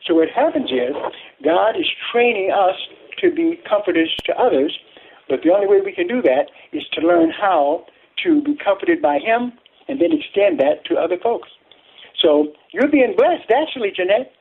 So 0.06 0.14
what 0.14 0.28
happens 0.28 0.70
is 0.70 0.94
God 1.42 1.76
is 1.76 1.86
training 2.12 2.50
us 2.50 2.76
to 3.20 3.30
be 3.30 3.60
comforters 3.68 4.14
to 4.26 4.36
others, 4.36 4.76
but 5.28 5.40
the 5.42 5.50
only 5.50 5.66
way 5.66 5.80
we 5.84 5.92
can 5.92 6.06
do 6.06 6.20
that 6.22 6.50
is 6.72 6.82
to 6.92 7.06
learn 7.06 7.30
how 7.30 7.86
to 8.22 8.42
be 8.42 8.56
comforted 8.62 9.00
by 9.00 9.18
Him 9.18 9.52
and 9.88 10.00
then 10.00 10.12
extend 10.12 10.60
that 10.60 10.84
to 10.86 10.96
other 10.96 11.16
folks. 11.22 11.48
So 12.24 12.48
you're 12.72 12.90
being 12.90 13.14
blessed, 13.16 13.50
actually, 13.54 13.92
Jeanette. 13.94 14.32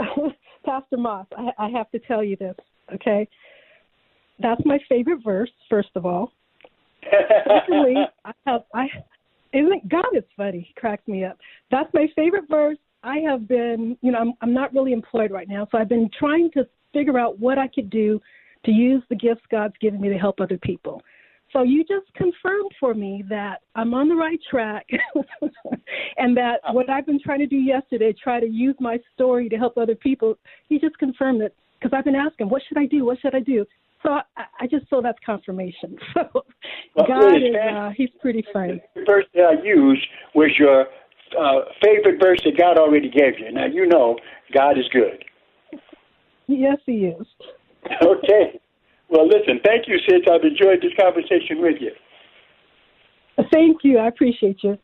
Pastor 0.64 0.96
Moss, 0.96 1.26
I, 1.36 1.50
I 1.58 1.68
have 1.70 1.90
to 1.90 1.98
tell 1.98 2.24
you 2.24 2.36
this, 2.36 2.56
okay? 2.94 3.28
That's 4.38 4.60
my 4.64 4.78
favorite 4.88 5.20
verse, 5.22 5.50
first 5.68 5.90
of 5.94 6.06
all. 6.06 6.32
Secondly, 7.02 7.94
I 8.24 8.32
have 8.46 8.62
I 8.74 8.86
isn't 9.52 9.88
God 9.88 10.06
is 10.14 10.24
funny, 10.36 10.66
he 10.66 10.74
cracks 10.80 11.06
me 11.06 11.24
up. 11.24 11.36
That's 11.70 11.92
my 11.92 12.06
favorite 12.16 12.44
verse. 12.48 12.78
I 13.02 13.18
have 13.18 13.46
been, 13.48 13.98
you 14.00 14.12
know, 14.12 14.18
I'm 14.18 14.32
I'm 14.40 14.54
not 14.54 14.72
really 14.72 14.92
employed 14.92 15.30
right 15.30 15.48
now, 15.48 15.66
so 15.70 15.78
I've 15.78 15.88
been 15.88 16.08
trying 16.18 16.50
to 16.52 16.66
figure 16.92 17.18
out 17.18 17.38
what 17.38 17.58
I 17.58 17.68
could 17.68 17.90
do 17.90 18.20
to 18.64 18.70
use 18.70 19.02
the 19.10 19.16
gifts 19.16 19.42
God's 19.50 19.74
given 19.80 20.00
me 20.00 20.08
to 20.08 20.18
help 20.18 20.40
other 20.40 20.58
people. 20.58 21.02
So 21.52 21.62
you 21.62 21.84
just 21.84 22.12
confirmed 22.14 22.70
for 22.80 22.94
me 22.94 23.22
that 23.28 23.60
I'm 23.74 23.92
on 23.92 24.08
the 24.08 24.14
right 24.14 24.40
track 24.50 24.86
and 26.16 26.36
that 26.36 26.60
what 26.72 26.88
I've 26.88 27.04
been 27.04 27.20
trying 27.22 27.40
to 27.40 27.46
do 27.46 27.56
yesterday, 27.56 28.12
try 28.12 28.40
to 28.40 28.46
use 28.46 28.74
my 28.80 28.98
story 29.14 29.48
to 29.50 29.56
help 29.56 29.76
other 29.76 29.94
people, 29.94 30.38
you 30.68 30.80
just 30.80 30.96
confirmed 30.98 31.42
it 31.42 31.54
because 31.78 31.94
I've 31.96 32.04
been 32.04 32.14
asking, 32.14 32.48
what 32.48 32.62
should 32.66 32.78
I 32.78 32.86
do? 32.86 33.04
What 33.04 33.20
should 33.20 33.34
I 33.34 33.40
do? 33.40 33.66
So 34.02 34.10
I, 34.10 34.22
I 34.60 34.66
just 34.66 34.88
saw 34.88 35.02
that's 35.02 35.18
confirmation. 35.24 35.98
So 36.14 36.42
well, 36.94 37.06
God 37.06 37.36
is, 37.36 37.54
uh, 37.54 37.90
he's 37.96 38.10
pretty 38.20 38.44
funny. 38.52 38.82
The 38.94 39.04
verse 39.06 39.24
that 39.34 39.58
I 39.58 39.64
used 39.64 40.06
was 40.34 40.50
your 40.58 40.82
uh, 41.38 41.60
favorite 41.82 42.20
verse 42.20 42.40
that 42.44 42.58
God 42.58 42.76
already 42.76 43.08
gave 43.08 43.38
you. 43.38 43.50
Now 43.50 43.64
you 43.64 43.86
know 43.86 44.18
God 44.52 44.78
is 44.78 44.84
good. 44.92 45.24
Yes, 46.46 46.78
he 46.86 47.06
is. 47.06 47.26
Okay. 48.00 48.60
Well, 49.12 49.28
listen, 49.28 49.60
thank 49.62 49.86
you, 49.86 49.98
sis. 50.08 50.22
I've 50.26 50.42
enjoyed 50.42 50.80
this 50.80 50.94
conversation 50.98 51.60
with 51.60 51.76
you. 51.80 51.92
Thank 53.52 53.84
you. 53.84 53.98
I 53.98 54.08
appreciate 54.08 54.64
you. 54.64 54.78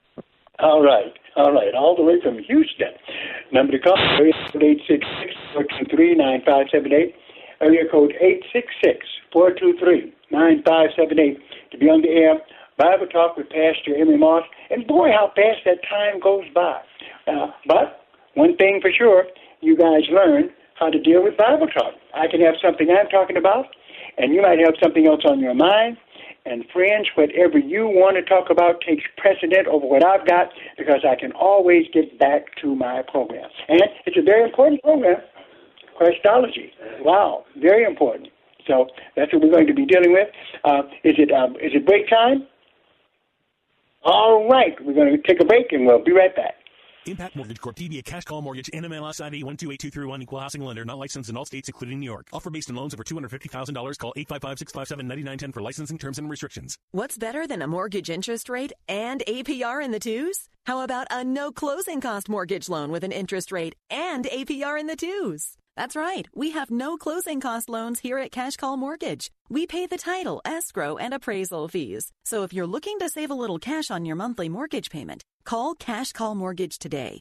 All 0.59 0.83
right. 0.83 1.15
All 1.37 1.51
right. 1.51 1.75
All 1.75 1.97
the 1.97 2.03
way 2.03 2.21
from 2.23 2.39
Houston. 2.39 2.93
Number 3.53 3.73
to 3.73 3.79
call, 3.79 3.97
area 3.97 4.35
code 4.53 4.63
866-423-9578. 5.57 7.15
Area 7.63 7.85
code 7.91 8.13
866-423-9578. 9.33 11.39
to 11.73 11.79
be 11.79 11.87
on 11.87 12.03
the 12.03 12.11
air. 12.11 12.39
Bible 12.77 13.07
Talk 13.07 13.39
with 13.39 13.49
Pastor 13.49 13.97
Emery 13.97 14.19
Moss. 14.19 14.45
And 14.71 14.87
boy, 14.87 15.11
how 15.11 15.33
fast 15.35 15.65
that 15.65 15.83
time 15.89 16.21
goes 16.21 16.45
by. 16.55 16.83
Uh, 17.27 17.47
but 17.67 18.05
one 18.35 18.59
thing 18.59 18.81
for 18.83 18.93
sure, 18.93 19.25
you 19.63 19.75
guys 19.75 20.03
learn 20.13 20.51
how 20.79 20.91
to 20.91 21.01
deal 21.01 21.25
with 21.25 21.39
Bible 21.39 21.67
talk. 21.67 21.95
I 22.15 22.29
can 22.31 22.41
have 22.41 22.55
something 22.63 22.89
I'm 22.91 23.09
talking 23.09 23.37
about, 23.37 23.67
and 24.19 24.35
you 24.35 24.43
might 24.43 24.59
have 24.59 24.75
something 24.83 25.07
else 25.07 25.23
on 25.25 25.41
your 25.41 25.55
mind. 25.55 25.97
And 26.45 26.65
friends, 26.73 27.09
whatever 27.15 27.59
you 27.59 27.87
want 27.87 28.17
to 28.17 28.23
talk 28.23 28.49
about 28.51 28.81
takes 28.81 29.05
precedent 29.19 29.67
over 29.67 29.87
what 29.87 30.05
I've 30.05 30.27
got 30.27 30.49
because 30.79 31.05
I 31.07 31.15
can 31.15 31.33
always 31.33 31.87
get 31.93 32.19
back 32.19 32.57
to 32.63 32.75
my 32.75 33.03
program. 33.03 33.51
And 33.69 33.83
it's 34.07 34.17
a 34.17 34.23
very 34.23 34.45
important 34.45 34.83
program, 34.83 35.21
Christology. 35.97 36.73
Wow, 37.01 37.45
very 37.57 37.85
important. 37.85 38.29
So 38.67 38.87
that's 39.17 39.33
what 39.33 39.43
we're 39.43 39.51
going 39.51 39.67
to 39.67 39.75
be 39.75 39.85
dealing 39.85 40.13
with. 40.13 40.29
Uh, 40.65 40.83
is 41.05 41.17
it 41.19 41.33
um, 41.33 41.57
is 41.57 41.73
it 41.75 41.85
break 41.85 42.09
time? 42.09 42.47
All 44.05 44.49
right, 44.49 44.75
we're 44.83 44.95
going 44.95 45.11
to 45.11 45.23
take 45.23 45.41
a 45.41 45.45
break 45.45 45.73
and 45.73 45.87
we'll 45.87 46.03
be 46.03 46.13
right 46.13 46.35
back. 46.35 46.55
Impact 47.11 47.37
Mortgage 47.37 47.61
Corp. 47.61 47.77
DBA 47.77 48.05
Cash 48.05 48.25
Call 48.25 48.43
Mortgage. 48.43 48.71
NMLS 48.73 49.21
ID 49.21 49.45
128231. 49.45 50.23
Equal 50.23 50.41
housing 50.41 50.63
lender. 50.63 50.85
Not 50.85 50.99
licensed 50.99 51.31
in 51.31 51.37
all 51.37 51.45
states, 51.45 51.69
including 51.69 52.01
New 52.01 52.07
York. 52.07 52.29
Offer 52.33 52.51
based 52.51 52.71
on 52.71 52.77
loans 52.77 52.95
over 52.95 53.05
$250,000. 53.05 53.99
Call 53.99 54.13
855-657-9910 54.17 55.55
for 55.55 55.63
licensing 55.63 55.99
terms 55.99 56.19
and 56.19 56.29
restrictions. 56.31 56.77
What's 56.93 57.19
better 57.19 57.47
than 57.47 57.63
a 57.63 57.67
mortgage 57.67 58.11
interest 58.11 58.49
rate 58.49 58.73
and 58.89 59.23
APR 59.27 59.85
in 59.85 59.91
the 59.91 59.99
twos? 59.99 60.49
How 60.67 60.83
about 60.83 61.07
a 61.11 61.25
no 61.25 61.51
closing 61.51 62.01
cost 62.01 62.29
mortgage 62.29 62.69
loan 62.69 62.91
with 62.91 63.05
an 63.05 63.13
interest 63.13 63.53
rate 63.53 63.75
and 63.89 64.27
APR 64.27 64.79
in 64.79 64.87
the 64.87 64.97
twos? 64.97 65.57
That's 65.79 65.95
right. 65.95 66.27
We 66.35 66.51
have 66.51 66.73
no 66.73 66.97
closing 66.97 67.41
cost 67.41 67.69
loans 67.69 68.01
here 68.01 68.19
at 68.19 68.33
Cash 68.33 68.57
Call 68.57 68.77
Mortgage. 68.77 69.31
We 69.49 69.65
pay 69.65 69.87
the 69.87 69.97
title, 69.97 70.41
escrow, 70.45 70.97
and 70.97 71.15
appraisal 71.15 71.69
fees. 71.69 72.11
So 72.25 72.43
if 72.43 72.53
you're 72.53 72.67
looking 72.67 72.99
to 72.99 73.09
save 73.09 73.31
a 73.31 73.41
little 73.43 73.61
cash 73.61 73.89
on 73.89 74.05
your 74.05 74.17
monthly 74.17 74.49
mortgage 74.49 74.91
payment, 74.91 75.23
call 75.45 75.77
Cash 75.77 76.11
Call 76.11 76.35
Mortgage 76.35 76.81
today. 76.81 77.21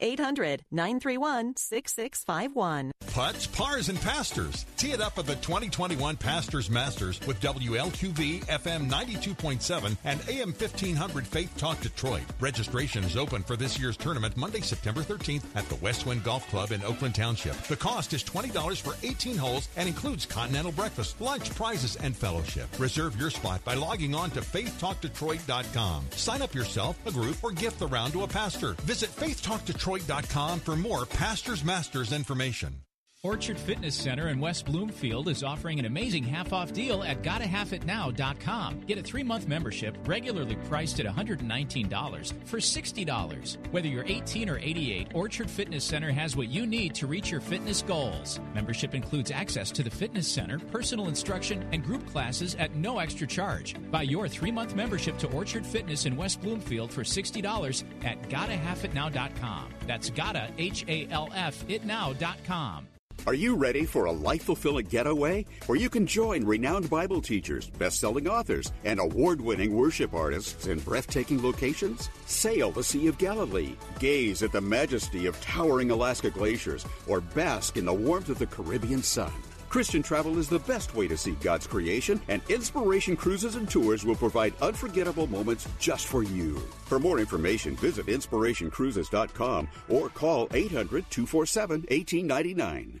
800 0.00 0.64
931 0.70 1.56
6651. 1.56 2.92
Putts, 3.12 3.46
pars, 3.46 3.88
and 3.88 3.98
pastors. 4.00 4.66
Tee 4.76 4.92
it 4.92 5.00
up 5.00 5.18
at 5.18 5.26
the 5.26 5.36
2021 5.36 6.16
Pastors 6.16 6.68
Masters 6.68 7.18
with 7.26 7.40
WLQV 7.40 8.44
FM 8.44 8.90
92.7 8.90 9.96
and 10.04 10.20
AM 10.28 10.52
1500 10.52 11.26
Faith 11.26 11.56
Talk 11.56 11.80
Detroit. 11.80 12.24
Registration 12.40 13.04
is 13.04 13.16
open 13.16 13.42
for 13.42 13.56
this 13.56 13.78
year's 13.80 13.96
tournament 13.96 14.36
Monday, 14.36 14.60
September 14.60 15.00
13th 15.00 15.44
at 15.54 15.66
the 15.70 15.76
Westwind 15.76 16.24
Golf 16.24 16.46
Club 16.50 16.72
in 16.72 16.84
Oakland 16.84 17.14
Township. 17.14 17.56
The 17.62 17.76
cost 17.76 18.12
is 18.12 18.22
$20 18.22 18.82
for 18.82 18.94
18 19.02 19.38
holes 19.38 19.68
and 19.76 19.88
includes 19.88 20.26
continental 20.26 20.72
breakfast, 20.72 21.18
lunch, 21.18 21.54
prizes, 21.54 21.96
and 21.96 22.14
fellowship. 22.14 22.68
Reserve 22.78 23.18
your 23.18 23.30
spot 23.30 23.64
by 23.64 23.72
logging 23.72 24.14
on 24.14 24.30
to 24.32 24.40
faithtalkdetroit.com. 24.40 26.04
Sign 26.10 26.42
up 26.42 26.54
yourself, 26.54 26.98
a 27.06 27.12
group, 27.12 27.42
or 27.42 27.50
gift 27.50 27.78
the 27.78 27.86
round 27.86 28.12
to 28.12 28.24
a 28.24 28.28
pastor. 28.28 28.74
Visit 28.82 29.08
Faith 29.08 29.42
Talk 29.42 29.64
Detroit 29.64 29.85
Detroit.com 29.86 30.58
for 30.58 30.74
more 30.74 31.06
Pastors 31.06 31.62
Masters 31.62 32.12
information. 32.12 32.85
Orchard 33.26 33.58
Fitness 33.58 33.96
Center 33.96 34.28
in 34.28 34.38
West 34.38 34.66
Bloomfield 34.66 35.28
is 35.28 35.42
offering 35.42 35.80
an 35.80 35.86
amazing 35.86 36.22
half 36.22 36.52
off 36.52 36.72
deal 36.72 37.02
at 37.02 37.22
GottaHalfItNow.com. 37.22 38.82
Get 38.86 38.98
a 38.98 39.02
three 39.02 39.24
month 39.24 39.48
membership 39.48 39.96
regularly 40.06 40.56
priced 40.68 41.00
at 41.00 41.06
$119 41.06 42.32
for 42.44 42.58
$60. 42.58 43.72
Whether 43.72 43.88
you're 43.88 44.04
18 44.04 44.48
or 44.48 44.58
88, 44.58 45.08
Orchard 45.12 45.50
Fitness 45.50 45.82
Center 45.82 46.12
has 46.12 46.36
what 46.36 46.48
you 46.48 46.66
need 46.66 46.94
to 46.94 47.08
reach 47.08 47.32
your 47.32 47.40
fitness 47.40 47.82
goals. 47.82 48.38
Membership 48.54 48.94
includes 48.94 49.32
access 49.32 49.72
to 49.72 49.82
the 49.82 49.90
fitness 49.90 50.28
center, 50.28 50.60
personal 50.60 51.08
instruction, 51.08 51.66
and 51.72 51.82
group 51.82 52.06
classes 52.08 52.54
at 52.56 52.76
no 52.76 53.00
extra 53.00 53.26
charge. 53.26 53.74
Buy 53.90 54.02
your 54.02 54.28
three 54.28 54.52
month 54.52 54.76
membership 54.76 55.18
to 55.18 55.32
Orchard 55.32 55.66
Fitness 55.66 56.06
in 56.06 56.16
West 56.16 56.40
Bloomfield 56.42 56.92
for 56.92 57.02
$60 57.02 57.82
at 58.04 58.22
GottaHalfItNow.com. 58.28 59.70
That's 59.86 60.10
Gotta, 60.10 60.48
H 60.58 60.84
A 60.86 61.08
L 61.10 61.28
F, 61.34 61.66
itnow.com. 61.66 62.86
Are 63.26 63.34
you 63.34 63.56
ready 63.56 63.84
for 63.84 64.04
a 64.04 64.12
life 64.12 64.44
fulfilling 64.44 64.86
getaway 64.86 65.46
where 65.66 65.78
you 65.78 65.90
can 65.90 66.06
join 66.06 66.44
renowned 66.44 66.88
Bible 66.88 67.20
teachers, 67.20 67.70
best 67.70 67.98
selling 67.98 68.28
authors, 68.28 68.72
and 68.84 69.00
award 69.00 69.40
winning 69.40 69.74
worship 69.74 70.14
artists 70.14 70.66
in 70.66 70.78
breathtaking 70.80 71.42
locations? 71.42 72.08
Sail 72.26 72.70
the 72.70 72.84
Sea 72.84 73.08
of 73.08 73.18
Galilee, 73.18 73.74
gaze 73.98 74.42
at 74.44 74.52
the 74.52 74.60
majesty 74.60 75.26
of 75.26 75.40
towering 75.40 75.90
Alaska 75.90 76.30
glaciers, 76.30 76.86
or 77.08 77.20
bask 77.20 77.76
in 77.76 77.84
the 77.84 77.92
warmth 77.92 78.28
of 78.28 78.38
the 78.38 78.46
Caribbean 78.46 79.02
sun. 79.02 79.32
Christian 79.68 80.02
travel 80.02 80.38
is 80.38 80.48
the 80.48 80.60
best 80.60 80.94
way 80.94 81.08
to 81.08 81.16
see 81.16 81.32
God's 81.32 81.66
creation, 81.66 82.20
and 82.28 82.40
Inspiration 82.48 83.16
Cruises 83.16 83.56
and 83.56 83.68
Tours 83.68 84.04
will 84.04 84.14
provide 84.14 84.54
unforgettable 84.62 85.26
moments 85.26 85.66
just 85.78 86.06
for 86.06 86.22
you. 86.22 86.56
For 86.84 86.98
more 86.98 87.18
information, 87.18 87.76
visit 87.76 88.06
inspirationcruises.com 88.06 89.68
or 89.88 90.08
call 90.10 90.48
800 90.52 91.10
247 91.10 91.80
1899. 91.90 93.00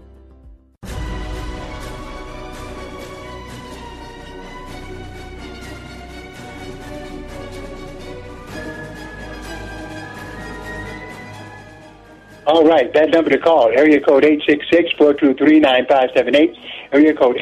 All 12.47 12.65
right, 12.65 12.91
that 12.95 13.11
number 13.11 13.29
to 13.29 13.37
call, 13.37 13.69
area 13.69 14.01
code 14.01 14.23
866-423-9578, 14.23 16.57
area 16.91 17.13
code 17.13 17.37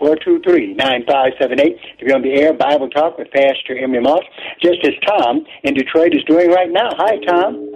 866-423-9578 0.00 1.98
to 1.98 2.04
be 2.04 2.12
on 2.12 2.22
the 2.22 2.34
air, 2.34 2.52
Bible 2.52 2.90
Talk 2.90 3.18
with 3.18 3.30
Pastor 3.30 3.78
Emery 3.78 4.00
Moss, 4.00 4.24
just 4.60 4.84
as 4.84 4.94
Tom 5.06 5.46
in 5.62 5.74
Detroit 5.74 6.12
is 6.12 6.24
doing 6.24 6.50
right 6.50 6.72
now. 6.72 6.88
Hi, 6.96 7.18
Tom. 7.24 7.70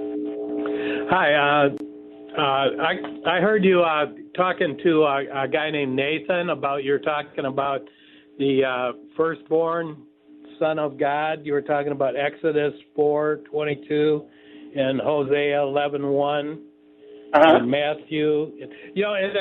Hi, 1.09 1.35
uh, 1.35 1.69
uh, 2.37 2.71
I 2.83 2.99
I 3.25 3.41
heard 3.41 3.65
you 3.65 3.83
uh, 3.83 4.07
talking 4.39 4.79
to 4.85 5.03
a, 5.03 5.45
a 5.45 5.49
guy 5.49 5.71
named 5.71 5.95
Nathan 5.95 6.51
about 6.51 6.85
you're 6.85 7.01
talking 7.01 7.45
about 7.45 7.81
the 8.39 8.63
uh, 8.65 8.93
firstborn 9.17 10.05
son 10.59 10.79
of 10.79 10.99
God. 10.99 11.41
You 11.45 11.53
were 11.53 11.63
talking 11.63 11.93
about 11.93 12.15
Exodus 12.17 12.73
four 12.95 13.41
twenty 13.51 13.85
two 13.89 14.25
and 14.77 15.01
Hosea 15.01 15.61
eleven 15.61 16.07
one 16.09 16.63
uh-huh. 17.35 17.57
and 17.57 17.71
Matthew. 17.71 18.53
You 18.95 19.03
know, 19.03 19.15
and 19.15 19.33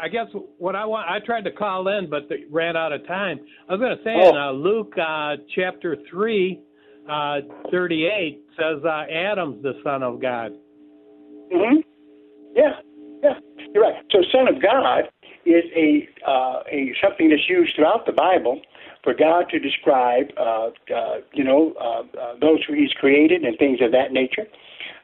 I 0.00 0.08
guess 0.08 0.26
what 0.58 0.74
I 0.74 0.84
want 0.84 1.08
I 1.08 1.24
tried 1.24 1.44
to 1.44 1.52
call 1.52 1.88
in, 1.88 2.10
but 2.10 2.28
they 2.28 2.44
ran 2.50 2.76
out 2.76 2.92
of 2.92 3.06
time. 3.06 3.40
I 3.68 3.72
was 3.74 3.80
going 3.80 3.96
to 3.96 4.04
say 4.04 4.14
Oh. 4.16 4.30
in 4.30 4.36
uh, 4.36 4.50
Luke 4.50 4.94
uh, 4.98 5.36
chapter 5.54 5.96
three 6.10 6.60
uh, 7.08 7.36
thirty 7.70 8.06
eight 8.06 8.42
says 8.56 8.82
uh, 8.84 9.04
Adam's 9.12 9.62
the 9.62 9.74
son 9.84 10.02
of 10.02 10.20
God. 10.20 10.52
Yeah, 11.50 11.72
yeah, 12.54 12.72
you're 13.74 13.84
right. 13.84 14.02
So, 14.10 14.22
Son 14.32 14.48
of 14.48 14.62
God 14.62 15.04
is 15.46 15.64
a 15.74 16.08
uh, 16.26 16.62
a 16.70 16.92
something 17.02 17.30
that's 17.30 17.48
used 17.48 17.74
throughout 17.76 18.06
the 18.06 18.12
Bible 18.12 18.60
for 19.02 19.14
God 19.14 19.48
to 19.50 19.58
describe, 19.58 20.26
uh, 20.36 20.70
uh, 20.94 21.16
you 21.32 21.44
know, 21.44 21.72
uh, 21.80 22.02
uh, 22.18 22.34
those 22.40 22.58
who 22.66 22.74
He's 22.74 22.92
created 22.92 23.42
and 23.42 23.56
things 23.58 23.80
of 23.80 23.92
that 23.92 24.12
nature. 24.12 24.46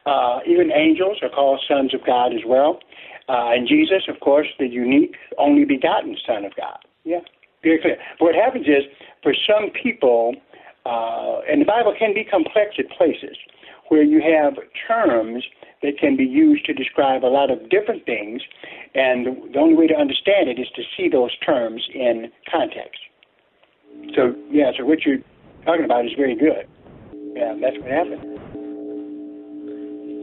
Uh, 0.05 0.39
even 0.47 0.71
angels 0.71 1.17
are 1.21 1.29
called 1.29 1.61
sons 1.67 1.93
of 1.93 2.05
God 2.05 2.33
as 2.33 2.41
well. 2.45 2.79
Uh, 3.27 3.51
and 3.51 3.67
Jesus, 3.67 4.03
of 4.07 4.19
course, 4.21 4.47
the 4.57 4.67
unique, 4.67 5.15
only 5.37 5.65
begotten 5.65 6.15
Son 6.25 6.45
of 6.45 6.55
God. 6.55 6.77
Yeah, 7.03 7.19
very 7.61 7.79
clear. 7.81 7.97
But 8.19 8.25
what 8.25 8.35
happens 8.35 8.67
is, 8.67 8.83
for 9.21 9.33
some 9.45 9.69
people, 9.71 10.35
uh, 10.85 11.41
and 11.49 11.59
the 11.61 11.65
Bible 11.65 11.93
can 11.97 12.13
be 12.13 12.23
complex 12.23 12.75
at 12.79 12.89
places. 12.97 13.35
Where 13.89 14.03
you 14.03 14.21
have 14.21 14.53
terms 14.87 15.43
that 15.81 15.99
can 15.99 16.17
be 16.17 16.23
used 16.23 16.65
to 16.65 16.73
describe 16.73 17.23
a 17.23 17.27
lot 17.27 17.51
of 17.51 17.69
different 17.69 18.05
things, 18.05 18.41
and 18.95 19.53
the 19.53 19.59
only 19.59 19.75
way 19.75 19.87
to 19.87 19.95
understand 19.95 20.49
it 20.49 20.59
is 20.59 20.67
to 20.75 20.83
see 20.95 21.07
those 21.09 21.35
terms 21.45 21.87
in 21.93 22.31
context. 22.49 22.99
So, 24.15 24.33
yeah, 24.49 24.71
so 24.77 24.85
what 24.85 25.05
you're 25.05 25.19
talking 25.65 25.85
about 25.85 26.05
is 26.05 26.11
very 26.17 26.35
good. 26.35 26.67
Yeah, 27.35 27.55
that's 27.61 27.77
what 27.77 27.91
happened. 27.91 28.57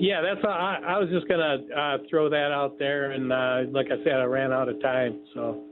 Yeah, 0.00 0.20
that's 0.22 0.44
I, 0.44 0.80
I 0.86 0.98
was 0.98 1.08
just 1.10 1.28
gonna 1.28 1.58
uh, 1.74 1.98
throw 2.10 2.28
that 2.28 2.50
out 2.50 2.78
there, 2.78 3.12
and 3.12 3.32
uh, 3.32 3.70
like 3.70 3.86
I 3.86 4.02
said, 4.02 4.14
I 4.14 4.24
ran 4.24 4.52
out 4.52 4.68
of 4.68 4.82
time. 4.82 5.20
So, 5.34 5.62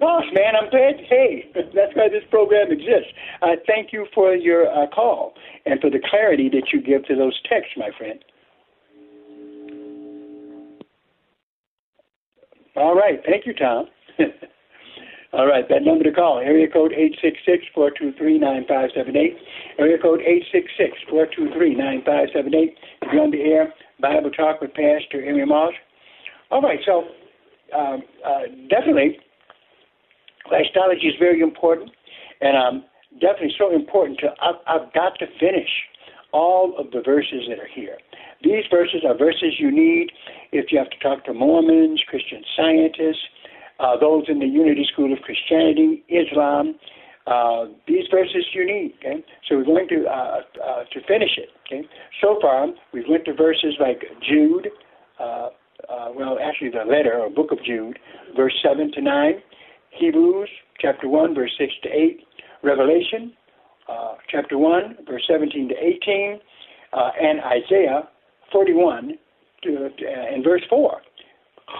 gosh, 0.00 0.24
man, 0.32 0.54
I'm 0.56 0.70
glad. 0.70 0.94
Hey, 1.08 1.50
that's 1.54 1.94
why 1.94 2.08
this 2.08 2.24
program 2.30 2.72
exists. 2.72 3.12
Uh, 3.42 3.56
thank 3.66 3.92
you 3.92 4.06
for 4.14 4.34
your 4.34 4.68
uh, 4.68 4.86
call 4.88 5.34
and 5.64 5.80
for 5.80 5.90
the 5.90 6.00
clarity 6.10 6.48
that 6.50 6.72
you 6.72 6.80
give 6.80 7.04
to 7.06 7.16
those 7.16 7.38
texts, 7.48 7.74
my 7.76 7.90
friend. 7.98 8.24
All 12.76 12.94
right, 12.94 13.20
thank 13.24 13.46
you, 13.46 13.54
Tom. 13.54 13.86
All 15.32 15.46
right, 15.46 15.68
that 15.68 15.82
number 15.82 16.04
to 16.04 16.12
call, 16.12 16.38
area 16.38 16.68
code 16.68 16.92
866-423-9578. 17.76 19.36
Area 19.78 19.98
code 20.00 20.20
866-423-9578. 21.10 22.72
If 23.02 23.12
you're 23.12 23.22
on 23.22 23.30
the 23.30 23.42
air, 23.42 23.74
Bible 24.00 24.30
Talk 24.30 24.60
with 24.60 24.72
Pastor 24.72 25.24
Emery 25.26 25.46
Moss. 25.46 25.72
All 26.50 26.62
right, 26.62 26.78
so 26.86 27.04
um, 27.76 28.02
uh, 28.24 28.42
definitely, 28.70 29.18
Christology 30.48 31.08
is 31.08 31.14
very 31.18 31.40
important, 31.40 31.90
and 32.40 32.56
um, 32.56 32.84
definitely 33.20 33.54
so 33.58 33.74
important 33.74 34.18
to, 34.20 34.28
I've, 34.40 34.60
I've 34.66 34.92
got 34.92 35.18
to 35.18 35.26
finish 35.38 35.68
all 36.32 36.74
of 36.78 36.90
the 36.90 37.00
verses 37.04 37.46
that 37.48 37.58
are 37.58 37.70
here. 37.72 37.96
These 38.42 38.64
verses 38.70 39.00
are 39.06 39.16
verses 39.16 39.54
you 39.58 39.70
need 39.70 40.12
if 40.52 40.70
you 40.70 40.78
have 40.78 40.90
to 40.90 40.98
talk 40.98 41.24
to 41.24 41.32
Mormons, 41.32 42.02
Christian 42.08 42.42
scientists, 42.56 43.24
uh, 43.80 43.96
those 43.98 44.24
in 44.28 44.38
the 44.38 44.46
Unity 44.46 44.86
School 44.92 45.12
of 45.12 45.20
Christianity, 45.20 46.04
Islam. 46.08 46.76
Uh, 47.26 47.66
these 47.88 48.04
verses 48.10 48.46
you 48.52 48.64
need. 48.64 48.94
Okay, 48.98 49.24
so 49.48 49.56
we're 49.56 49.64
going 49.64 49.88
to 49.88 50.04
uh, 50.06 50.40
uh, 50.64 50.84
to 50.92 51.00
finish 51.08 51.36
it. 51.36 51.48
Okay, 51.66 51.86
so 52.20 52.38
far 52.40 52.68
we've 52.92 53.08
went 53.08 53.24
to 53.24 53.34
verses 53.34 53.74
like 53.80 54.04
Jude. 54.22 54.68
Uh, 55.18 55.48
uh, 55.90 56.08
well, 56.14 56.38
actually, 56.40 56.70
the 56.70 56.84
letter 56.88 57.18
or 57.18 57.28
book 57.28 57.50
of 57.50 57.58
Jude, 57.64 57.98
verse 58.36 58.54
seven 58.62 58.92
to 58.92 59.02
nine. 59.02 59.42
Hebrews 59.98 60.48
chapter 60.80 61.08
one, 61.08 61.34
verse 61.34 61.52
six 61.58 61.72
to 61.82 61.88
eight. 61.88 62.20
Revelation 62.62 63.32
uh, 63.88 64.14
chapter 64.28 64.58
one, 64.58 64.96
verse 65.06 65.24
seventeen 65.28 65.68
to 65.68 65.74
eighteen, 65.74 66.40
uh, 66.92 67.10
and 67.20 67.40
Isaiah 67.40 68.08
forty-one 68.52 69.18
to, 69.62 69.70
to, 69.70 70.06
uh, 70.06 70.34
and 70.34 70.44
verse 70.44 70.62
four. 70.68 71.02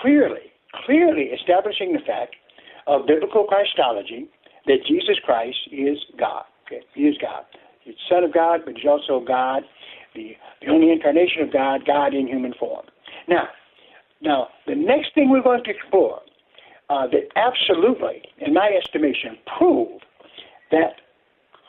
Clearly, 0.02 0.52
clearly 0.84 1.30
establishing 1.38 1.92
the 1.92 2.00
fact 2.06 2.34
of 2.86 3.06
biblical 3.06 3.44
Christology 3.44 4.28
that 4.66 4.78
Jesus 4.86 5.16
Christ 5.24 5.58
is 5.72 5.98
God. 6.18 6.44
Okay? 6.66 6.82
He 6.94 7.02
is 7.02 7.16
God. 7.20 7.44
He's 7.82 7.94
Son 8.10 8.24
of 8.24 8.34
God, 8.34 8.60
but 8.64 8.74
he's 8.76 8.88
also 8.88 9.24
God, 9.24 9.62
the, 10.14 10.32
the 10.60 10.68
only 10.68 10.90
incarnation 10.90 11.42
of 11.42 11.52
God, 11.52 11.82
God 11.86 12.14
in 12.14 12.26
human 12.26 12.52
form. 12.58 12.84
Now, 13.28 13.44
now 14.20 14.48
the 14.66 14.74
next 14.74 15.14
thing 15.14 15.30
we're 15.30 15.42
going 15.42 15.62
to 15.62 15.70
explore 15.70 16.20
uh, 16.90 17.06
that 17.08 17.28
absolutely, 17.36 18.22
in 18.38 18.54
my 18.54 18.70
estimation, 18.70 19.36
prove 19.58 20.00
that 20.70 21.00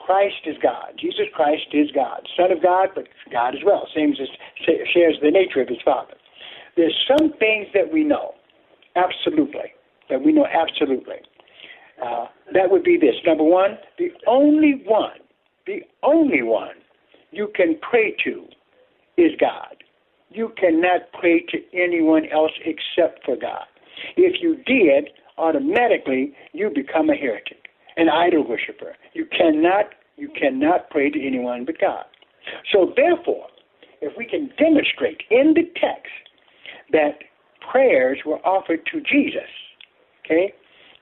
Christ 0.05 0.45
is 0.45 0.55
God. 0.61 0.93
Jesus 0.99 1.25
Christ 1.33 1.67
is 1.73 1.91
God, 1.91 2.27
Son 2.37 2.51
of 2.51 2.61
God, 2.63 2.89
but 2.95 3.07
God 3.31 3.55
as 3.55 3.61
well. 3.65 3.87
Same 3.93 4.11
as 4.11 4.27
shares 4.93 5.17
the 5.21 5.31
nature 5.31 5.61
of 5.61 5.67
His 5.67 5.81
Father. 5.83 6.13
There's 6.75 6.95
some 7.07 7.33
things 7.39 7.67
that 7.73 7.91
we 7.91 8.03
know 8.03 8.35
Absolutely. 8.97 9.73
That 10.09 10.23
we 10.23 10.31
know 10.31 10.45
absolutely. 10.45 11.17
Uh, 12.03 12.25
that 12.53 12.69
would 12.69 12.83
be 12.83 12.97
this. 12.97 13.15
Number 13.25 13.43
one, 13.43 13.77
the 13.97 14.09
only 14.25 14.81
one, 14.85 15.19
the 15.65 15.81
only 16.03 16.41
one 16.41 16.75
you 17.31 17.49
can 17.55 17.77
pray 17.89 18.15
to 18.23 18.45
is 19.17 19.31
God. 19.39 19.83
You 20.29 20.51
cannot 20.57 21.11
pray 21.19 21.45
to 21.49 21.57
anyone 21.73 22.25
else 22.31 22.51
except 22.65 23.23
for 23.25 23.35
God. 23.35 23.65
If 24.15 24.41
you 24.41 24.57
did, 24.65 25.09
automatically 25.37 26.33
you 26.53 26.69
become 26.73 27.09
a 27.09 27.15
heretic, 27.15 27.67
an 27.95 28.09
idol 28.09 28.47
worshiper. 28.47 28.95
You 29.13 29.25
cannot, 29.25 29.93
you 30.15 30.29
cannot 30.29 30.89
pray 30.89 31.09
to 31.09 31.25
anyone 31.25 31.65
but 31.65 31.79
God. 31.79 32.05
So 32.71 32.93
therefore, 32.95 33.47
if 34.01 34.13
we 34.17 34.25
can 34.25 34.49
demonstrate 34.57 35.21
in 35.29 35.53
the 35.53 35.63
text 35.79 36.11
that 36.91 37.19
prayers 37.71 38.19
were 38.25 38.39
offered 38.45 38.85
to 38.91 39.01
Jesus. 39.01 39.49
Okay? 40.25 40.53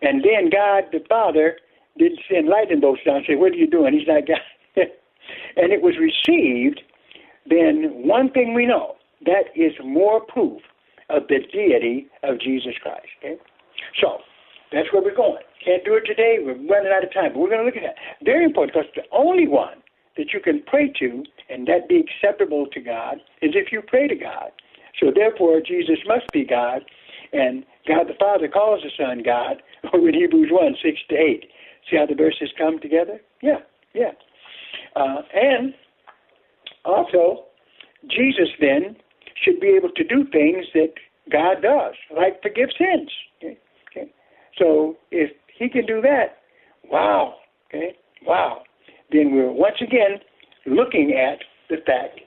And 0.02 0.24
then 0.24 0.50
God 0.52 0.86
the 0.92 1.04
Father 1.08 1.58
didn't 1.98 2.20
send 2.30 2.48
lightning 2.48 2.82
bolts 2.82 3.02
down 3.06 3.18
and 3.18 3.26
say, 3.28 3.36
What 3.36 3.54
are 3.54 3.56
you 3.56 3.68
doing? 3.68 3.94
He's 3.94 4.08
not 4.08 4.28
God. 4.28 4.38
and 5.56 5.72
it 5.72 5.82
was 5.82 5.96
received, 5.98 6.82
then 7.48 8.08
one 8.08 8.32
thing 8.32 8.54
we 8.54 8.66
know 8.66 8.96
that 9.26 9.46
is 9.56 9.72
more 9.84 10.22
proof 10.22 10.62
of 11.10 11.24
the 11.28 11.40
deity 11.52 12.08
of 12.24 12.40
Jesus 12.40 12.74
Christ. 12.82 13.08
Okay? 13.20 13.38
So 14.02 14.20
that's 14.72 14.92
where 14.92 15.02
we're 15.02 15.16
going. 15.16 15.44
Can't 15.64 15.84
do 15.86 15.96
it 15.96 16.06
today. 16.06 16.38
We're 16.40 16.54
running 16.54 16.92
out 16.92 17.04
of 17.04 17.14
time, 17.14 17.34
but 17.34 17.40
we're 17.40 17.50
going 17.50 17.62
to 17.62 17.66
look 17.66 17.78
at 17.78 17.84
that. 17.84 17.96
Very 18.24 18.46
important 18.46 18.74
because 18.74 18.90
the 18.96 19.08
only 19.16 19.48
one 19.48 19.82
that 20.18 20.34
you 20.34 20.40
can 20.40 20.64
pray 20.66 20.92
to 21.00 21.24
and 21.50 21.68
that 21.68 21.90
be 21.90 22.04
acceptable 22.04 22.68
to 22.74 22.80
God 22.80 23.18
is 23.42 23.52
if 23.54 23.72
you 23.72 23.82
pray 23.86 24.08
to 24.08 24.16
God. 24.16 24.52
So 25.00 25.12
therefore, 25.14 25.60
Jesus 25.60 25.98
must 26.08 26.32
be 26.32 26.46
God, 26.46 26.82
and 27.34 27.66
God 27.88 28.08
the 28.08 28.16
Father 28.20 28.48
calls 28.48 28.82
the 28.84 28.92
Son 28.98 29.22
God, 29.24 29.62
over 29.94 30.08
in 30.10 30.16
Hebrews 30.16 30.50
1, 30.52 30.76
6 30.82 30.98
to 31.10 31.16
8. 31.16 31.46
See 31.90 31.98
how 31.98 32.06
the 32.06 32.16
verses 32.16 32.50
come 32.58 32.80
together? 32.80 33.20
Yeah, 33.42 33.60
yeah. 33.94 34.12
Uh, 34.96 35.22
and 35.34 35.74
also, 36.86 37.46
Jesus 38.10 38.50
then 38.60 38.96
should 39.44 39.60
be 39.60 39.68
able 39.68 39.90
to 39.90 40.04
do 40.04 40.26
things 40.32 40.66
that 40.74 40.94
God 41.32 41.62
does, 41.62 41.96
like 42.16 42.42
forgive 42.42 42.70
sins. 42.78 43.12
Okay? 43.38 43.58
okay? 43.92 44.12
So 44.58 44.98
if 45.12 45.32
he 45.58 45.70
can 45.70 45.86
do 45.86 46.02
that, 46.02 46.38
wow, 46.90 47.36
okay, 47.68 47.96
wow. 48.26 48.62
Then 49.12 49.34
we're 49.34 49.52
once 49.52 49.78
again 49.82 50.20
looking 50.66 51.14
at 51.14 51.40
the 51.70 51.78
fact 51.86 52.20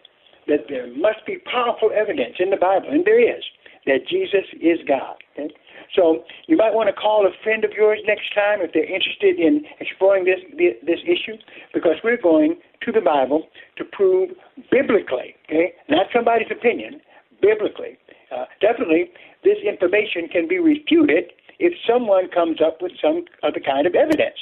that 0.47 0.67
there 0.69 0.87
must 0.97 1.25
be 1.27 1.39
powerful 1.51 1.91
evidence 1.95 2.37
in 2.39 2.51
the 2.51 2.57
Bible, 2.57 2.89
and 2.91 3.05
there 3.05 3.21
is, 3.21 3.45
that 3.87 4.07
Jesus 4.09 4.45
is 4.61 4.79
God. 4.87 5.17
Okay? 5.35 5.53
So 5.95 6.24
you 6.47 6.57
might 6.57 6.74
want 6.74 6.89
to 6.89 6.93
call 6.93 7.26
a 7.26 7.30
friend 7.43 7.64
of 7.64 7.72
yours 7.72 7.99
next 8.07 8.34
time 8.34 8.61
if 8.61 8.72
they're 8.72 8.84
interested 8.84 9.39
in 9.39 9.64
exploring 9.80 10.24
this 10.24 10.41
this 10.84 11.01
issue, 11.05 11.36
because 11.72 11.97
we're 12.05 12.20
going 12.20 12.57
to 12.84 12.93
the 12.93 13.01
Bible 13.01 13.49
to 13.76 13.84
prove 13.84 14.30
biblically, 14.70 15.34
okay, 15.47 15.72
not 15.89 16.07
somebody's 16.12 16.51
opinion, 16.51 17.01
biblically. 17.41 17.99
Uh, 18.30 18.45
definitely, 18.61 19.11
this 19.45 19.59
information 19.66 20.28
can 20.28 20.47
be 20.47 20.59
refuted 20.59 21.32
if 21.59 21.72
someone 21.89 22.28
comes 22.28 22.61
up 22.61 22.80
with 22.80 22.93
some 23.01 23.24
other 23.43 23.61
kind 23.61 23.86
of 23.86 23.95
evidence. 23.95 24.36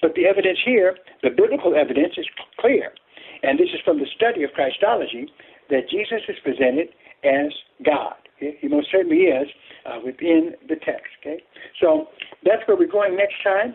But 0.00 0.14
the 0.14 0.26
evidence 0.26 0.58
here, 0.64 0.96
the 1.22 1.30
biblical 1.30 1.74
evidence, 1.74 2.14
is 2.16 2.26
clear. 2.58 2.92
And 3.42 3.58
this 3.58 3.68
is 3.74 3.80
from 3.84 3.98
the 3.98 4.06
study 4.14 4.42
of 4.44 4.52
Christology 4.52 5.28
that 5.70 5.90
Jesus 5.90 6.22
is 6.28 6.36
presented 6.42 6.88
as 7.24 7.52
God. 7.84 8.21
He 8.60 8.68
most 8.68 8.88
certainly 8.90 9.28
is 9.28 9.48
uh, 9.86 9.98
within 10.04 10.54
the 10.68 10.76
text. 10.76 11.12
Okay, 11.20 11.42
so 11.80 12.08
that's 12.44 12.66
where 12.66 12.76
we're 12.76 12.90
going 12.90 13.16
next 13.16 13.42
time. 13.42 13.74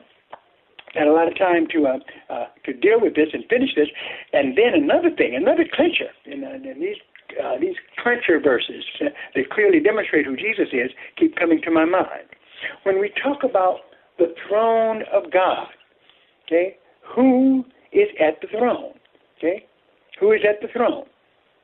Had 0.94 1.08
a 1.08 1.12
lot 1.12 1.28
of 1.28 1.38
time 1.38 1.68
to 1.74 1.88
uh, 1.88 2.34
uh, 2.34 2.46
to 2.66 2.74
deal 2.74 3.00
with 3.00 3.16
this 3.16 3.30
and 3.34 3.44
finish 3.50 3.70
this, 3.76 3.88
and 4.34 4.58
then 4.58 4.74
another 4.74 5.10
thing, 5.16 5.36
another 5.36 5.66
clincher, 5.72 6.10
and, 6.26 6.44
uh, 6.44 6.70
and 6.70 6.82
these 6.82 6.98
uh, 7.44 7.60
these 7.60 7.76
clincher 8.02 8.40
verses 8.40 8.84
uh, 9.02 9.10
that 9.36 9.50
clearly 9.52 9.80
demonstrate 9.80 10.26
who 10.26 10.36
Jesus 10.36 10.70
is 10.72 10.92
keep 11.18 11.36
coming 11.36 11.62
to 11.64 11.72
my 11.72 11.86
mind. 11.86 12.28
When 12.84 13.00
we 13.00 13.12
talk 13.22 13.44
about 13.44 13.80
the 14.18 14.34
throne 14.48 15.04
of 15.14 15.32
God, 15.32 15.68
okay, 16.46 16.78
who 17.16 17.66
is 17.92 18.08
at 18.20 18.42
the 18.42 18.48
throne? 18.48 18.94
Okay, 19.38 19.66
who 20.20 20.32
is 20.32 20.42
at 20.48 20.62
the 20.62 20.68
throne? 20.72 21.06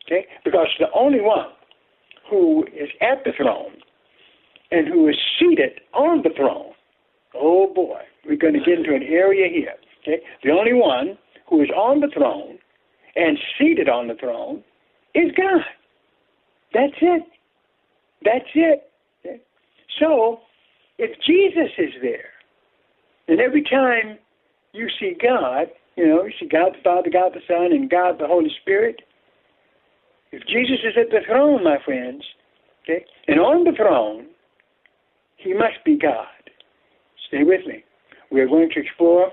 Okay? 0.05 0.25
Because 0.43 0.67
the 0.79 0.87
only 0.93 1.21
one 1.21 1.47
who 2.29 2.65
is 2.67 2.89
at 3.01 3.23
the 3.23 3.31
throne 3.35 3.77
and 4.71 4.87
who 4.87 5.07
is 5.07 5.15
seated 5.39 5.81
on 5.93 6.21
the 6.23 6.29
throne, 6.35 6.73
oh 7.35 7.71
boy, 7.73 7.99
we're 8.25 8.37
going 8.37 8.53
to 8.53 8.59
get 8.59 8.79
into 8.79 8.95
an 8.95 9.03
area 9.03 9.47
here. 9.51 9.75
Okay? 10.01 10.23
The 10.43 10.51
only 10.51 10.73
one 10.73 11.17
who 11.49 11.61
is 11.61 11.69
on 11.69 11.99
the 11.99 12.09
throne 12.13 12.57
and 13.15 13.37
seated 13.57 13.89
on 13.89 14.07
the 14.07 14.15
throne 14.15 14.63
is 15.13 15.31
God. 15.37 15.61
That's 16.73 16.93
it. 17.01 17.23
That's 18.23 18.49
it. 18.55 18.89
Okay? 19.25 19.41
So, 19.99 20.39
if 20.97 21.11
Jesus 21.25 21.71
is 21.77 21.93
there, 22.01 22.29
and 23.27 23.39
every 23.39 23.63
time 23.63 24.17
you 24.73 24.87
see 24.99 25.15
God, 25.21 25.67
you 25.95 26.07
know, 26.07 26.23
you 26.23 26.31
see 26.39 26.47
God 26.47 26.73
the 26.73 26.81
Father, 26.83 27.09
God 27.11 27.33
the 27.33 27.41
Son, 27.47 27.71
and 27.71 27.89
God 27.89 28.17
the 28.19 28.27
Holy 28.27 28.51
Spirit, 28.61 29.01
If 30.33 30.41
Jesus 30.47 30.81
is 30.81 30.97
at 30.97 31.11
the 31.11 31.21
throne, 31.29 31.63
my 31.63 31.77
friends, 31.85 32.23
okay, 32.81 33.05
and 33.27 33.39
on 33.39 33.65
the 33.65 33.71
throne, 33.77 34.25
he 35.37 35.53
must 35.53 35.77
be 35.85 35.95
God. 35.95 36.25
Stay 37.27 37.43
with 37.43 37.61
me. 37.67 37.83
We 38.31 38.41
are 38.41 38.47
going 38.47 38.71
to 38.73 38.79
explore 38.81 39.29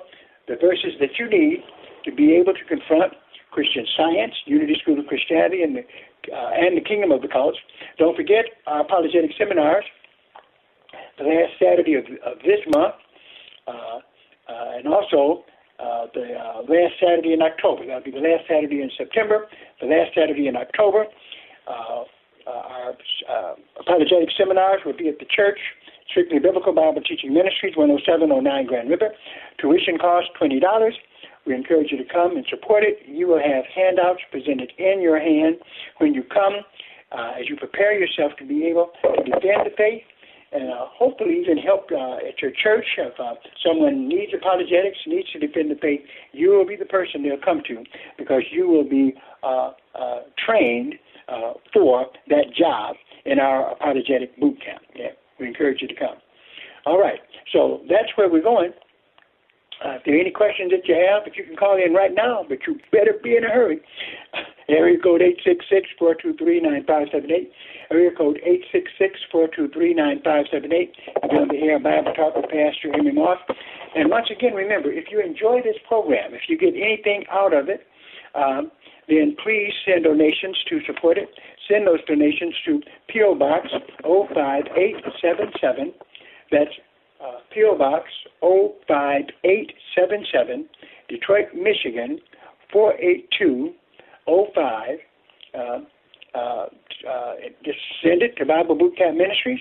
the 0.46 0.56
verses 0.60 0.92
that 1.00 1.16
you 1.18 1.24
need 1.24 1.64
to 2.04 2.12
be 2.12 2.36
able 2.36 2.52
to 2.52 2.64
confront 2.68 3.14
Christian 3.50 3.86
Science, 3.96 4.34
Unity 4.44 4.76
School 4.82 5.00
of 5.00 5.06
Christianity, 5.06 5.62
and 5.62 5.76
the, 5.76 5.84
uh, 6.28 6.50
and 6.52 6.76
the 6.76 6.84
Kingdom 6.84 7.12
of 7.12 7.22
the 7.22 7.28
Cults. 7.28 7.56
Don't 7.96 8.14
forget 8.14 8.44
our 8.66 8.82
apologetic 8.82 9.30
seminars 9.38 9.84
the 11.16 11.24
last 11.24 11.56
Saturday 11.58 11.94
of, 11.94 12.04
of 12.26 12.36
this 12.44 12.60
month, 12.68 12.94
uh, 13.66 13.72
uh, 14.52 14.76
and 14.76 14.86
also 14.86 15.44
uh, 15.80 16.06
the 16.12 16.34
uh, 16.36 16.60
last 16.68 16.94
Saturday 17.00 17.32
in 17.32 17.42
October. 17.42 17.86
That'll 17.86 18.04
be 18.04 18.10
the 18.10 18.20
last 18.20 18.44
Saturday 18.48 18.82
in 18.82 18.90
September, 18.96 19.48
the 19.80 19.86
last 19.86 20.12
Saturday 20.14 20.46
in 20.46 20.56
October. 20.56 21.06
Uh, 21.66 22.04
our 22.46 22.96
apologetic 23.78 24.28
seminars 24.36 24.80
will 24.84 24.96
be 24.96 25.08
at 25.08 25.18
the 25.18 25.24
church, 25.24 25.58
Strictly 26.10 26.38
Biblical 26.38 26.74
Bible 26.74 27.00
Teaching 27.00 27.32
Ministries, 27.32 27.74
10709 27.74 28.66
Grand 28.66 28.90
River. 28.90 29.14
Tuition 29.58 29.96
costs 29.98 30.30
$20. 30.40 30.60
We 31.46 31.54
encourage 31.54 31.92
you 31.92 31.98
to 31.98 32.04
come 32.04 32.36
and 32.36 32.44
support 32.50 32.82
it. 32.82 32.98
You 33.06 33.28
will 33.28 33.38
have 33.38 33.64
handouts 33.72 34.20
presented 34.30 34.72
in 34.78 35.00
your 35.00 35.20
hand 35.20 35.56
when 35.98 36.12
you 36.12 36.22
come 36.24 36.60
uh, 37.12 37.32
as 37.40 37.48
you 37.48 37.56
prepare 37.56 37.98
yourself 37.98 38.32
to 38.38 38.44
be 38.44 38.66
able 38.66 38.90
to 39.02 39.22
defend 39.24 39.64
the 39.64 39.74
faith 39.76 40.02
and 40.52 40.70
uh, 40.70 40.86
hopefully 40.92 41.38
even 41.40 41.56
help 41.56 41.86
uh, 41.92 42.16
at 42.16 42.40
your 42.42 42.50
church. 42.50 42.84
If 42.98 43.18
uh, 43.20 43.34
someone 43.64 44.08
needs 44.08 44.32
apologetics, 44.34 44.98
needs 45.06 45.30
to 45.32 45.38
defend 45.38 45.70
the 45.70 45.76
faith, 45.76 46.00
you 46.32 46.50
will 46.50 46.66
be 46.66 46.76
the 46.76 46.86
person 46.86 47.22
they'll 47.22 47.38
come 47.42 47.62
to 47.68 47.84
because 48.18 48.42
you 48.50 48.68
will 48.68 48.88
be 48.88 49.14
uh, 49.42 49.72
uh, 49.94 50.20
trained 50.44 50.94
uh, 51.28 51.54
for 51.72 52.06
that 52.28 52.52
job 52.56 52.96
in 53.24 53.38
our 53.38 53.70
apologetic 53.72 54.38
boot 54.40 54.58
camp. 54.64 54.82
Yeah, 54.96 55.10
we 55.38 55.46
encourage 55.46 55.82
you 55.82 55.88
to 55.88 55.94
come. 55.94 56.16
All 56.86 56.98
right, 56.98 57.20
so 57.52 57.82
that's 57.88 58.08
where 58.16 58.28
we're 58.30 58.42
going. 58.42 58.72
Uh, 59.84 59.96
if 59.96 60.02
there 60.04 60.16
are 60.16 60.20
any 60.20 60.30
questions 60.30 60.70
that 60.72 60.86
you 60.86 60.94
have, 60.94 61.24
but 61.24 61.36
you 61.36 61.44
can 61.44 61.56
call 61.56 61.78
in 61.82 61.94
right 61.94 62.14
now, 62.14 62.44
but 62.46 62.58
you 62.66 62.78
better 62.92 63.14
be 63.22 63.36
in 63.36 63.44
a 63.44 63.48
hurry. 63.48 63.80
Area 64.70 64.98
code 64.98 65.20
866-423-9578. 66.00 67.50
Area 67.90 68.10
code 68.16 68.40
866-423-9578. 69.34 70.90
I've 71.22 71.30
been 71.30 71.38
on 71.38 71.48
the 71.48 71.58
air 71.58 71.78
Bible 71.80 72.14
Talk 72.14 72.36
with 72.36 72.46
Pastor 72.46 72.94
Emery 72.94 73.12
Moss. 73.12 73.38
And 73.96 74.08
once 74.08 74.28
again, 74.30 74.54
remember, 74.54 74.92
if 74.92 75.10
you 75.10 75.20
enjoy 75.20 75.60
this 75.62 75.76
program, 75.88 76.34
if 76.34 76.42
you 76.48 76.56
get 76.56 76.74
anything 76.74 77.24
out 77.30 77.52
of 77.52 77.68
it, 77.68 77.86
um, 78.34 78.70
then 79.08 79.36
please 79.42 79.72
send 79.84 80.04
donations 80.04 80.56
to 80.68 80.80
support 80.86 81.18
it. 81.18 81.28
Send 81.68 81.86
those 81.86 82.02
donations 82.06 82.54
to 82.64 82.80
P.O. 83.08 83.34
Box 83.34 83.68
05877. 84.02 85.92
That's 86.52 86.70
uh, 87.20 87.40
P.O. 87.52 87.76
Box 87.76 88.08
05877, 88.40 90.68
Detroit, 91.08 91.48
Michigan 91.54 92.20
482. 92.72 93.74
05. 94.54 94.98
Um, 95.54 95.86
uh, 96.34 96.66
uh, 97.08 97.34
just 97.64 97.78
send 98.02 98.22
it 98.22 98.36
to 98.36 98.46
Bible 98.46 98.76
Boot 98.76 98.96
Camp 98.96 99.16
Ministries, 99.16 99.60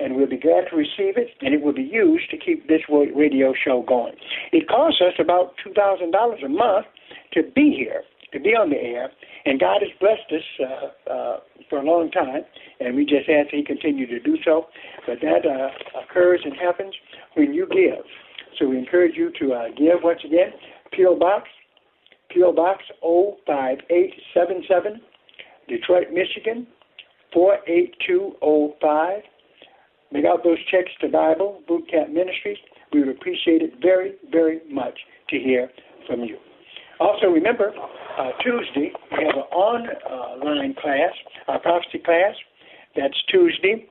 and 0.00 0.16
we'll 0.16 0.28
be 0.28 0.38
glad 0.38 0.64
to 0.70 0.76
receive 0.76 1.16
it, 1.16 1.28
and 1.40 1.54
it 1.54 1.62
will 1.62 1.74
be 1.74 1.82
used 1.82 2.30
to 2.30 2.36
keep 2.36 2.66
this 2.68 2.80
radio 2.88 3.52
show 3.52 3.84
going. 3.86 4.14
It 4.52 4.66
costs 4.68 5.00
us 5.00 5.14
about 5.18 5.54
$2,000 5.64 6.44
a 6.44 6.48
month 6.48 6.86
to 7.34 7.42
be 7.54 7.74
here, 7.78 8.02
to 8.32 8.40
be 8.40 8.50
on 8.50 8.70
the 8.70 8.76
air, 8.76 9.10
and 9.44 9.60
God 9.60 9.82
has 9.82 9.90
blessed 10.00 10.32
us 10.32 10.66
uh, 11.08 11.12
uh, 11.12 11.36
for 11.68 11.78
a 11.78 11.84
long 11.84 12.10
time, 12.10 12.42
and 12.80 12.96
we 12.96 13.04
just 13.04 13.28
ask 13.28 13.50
He 13.50 13.62
continue 13.62 14.06
to 14.06 14.18
do 14.18 14.36
so. 14.44 14.66
But 15.06 15.18
that 15.20 15.46
uh, 15.46 16.00
occurs 16.02 16.40
and 16.44 16.54
happens 16.56 16.94
when 17.34 17.54
you 17.54 17.66
give. 17.66 18.04
So 18.58 18.68
we 18.68 18.78
encourage 18.78 19.16
you 19.16 19.30
to 19.40 19.52
uh, 19.52 19.68
give 19.76 20.02
once 20.02 20.20
again. 20.24 20.52
P.O. 20.92 21.16
Box 21.16 21.48
P.O. 22.32 22.52
Box 22.52 22.82
05877, 23.02 25.00
Detroit, 25.68 26.06
Michigan 26.12 26.66
48205. 27.32 29.22
Make 30.12 30.24
out 30.24 30.42
those 30.42 30.58
checks 30.70 30.90
to 31.00 31.08
Bible 31.08 31.62
Boot 31.68 31.88
Camp 31.90 32.10
Ministries. 32.10 32.58
We 32.92 33.00
would 33.00 33.16
appreciate 33.16 33.62
it 33.62 33.74
very, 33.80 34.14
very 34.30 34.60
much 34.68 34.98
to 35.28 35.38
hear 35.38 35.70
from 36.06 36.24
you. 36.24 36.36
Also, 36.98 37.28
remember, 37.28 37.72
uh, 38.18 38.30
Tuesday, 38.42 38.92
we 39.12 39.24
have 39.24 39.36
an 39.36 39.48
online 39.54 40.74
class, 40.74 41.12
our 41.48 41.60
prophecy 41.60 41.98
class. 42.04 42.34
That's 42.96 43.14
Tuesday, 43.30 43.88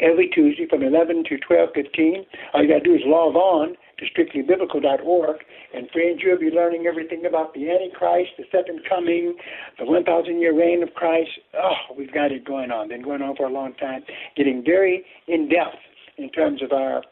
every 0.00 0.28
Tuesday 0.28 0.66
from 0.68 0.82
11 0.82 1.24
to 1.24 1.38
12:15. 1.38 2.24
All 2.54 2.62
you 2.62 2.68
got 2.68 2.78
to 2.78 2.84
do 2.84 2.94
is 2.94 3.02
log 3.04 3.34
on 3.34 3.76
to 3.98 4.04
strictlybiblical.org, 4.04 5.36
and 5.74 5.90
friends, 5.90 6.20
you'll 6.22 6.38
be 6.38 6.50
learning 6.50 6.86
everything 6.86 7.24
about 7.24 7.54
the 7.54 7.70
Antichrist, 7.70 8.30
the 8.36 8.44
second 8.52 8.82
coming, 8.88 9.36
the 9.78 9.84
1,000-year 9.84 10.54
reign 10.54 10.82
of 10.82 10.92
Christ. 10.94 11.30
Oh, 11.54 11.94
we've 11.96 12.12
got 12.12 12.30
it 12.30 12.44
going 12.44 12.70
on. 12.70 12.88
Been 12.88 13.02
going 13.02 13.22
on 13.22 13.36
for 13.36 13.46
a 13.46 13.50
long 13.50 13.72
time, 13.74 14.04
getting 14.36 14.62
very 14.62 15.04
in 15.28 15.48
depth 15.48 15.78
in 16.18 16.30
terms 16.30 16.62
of 16.62 16.72
our 16.72 17.02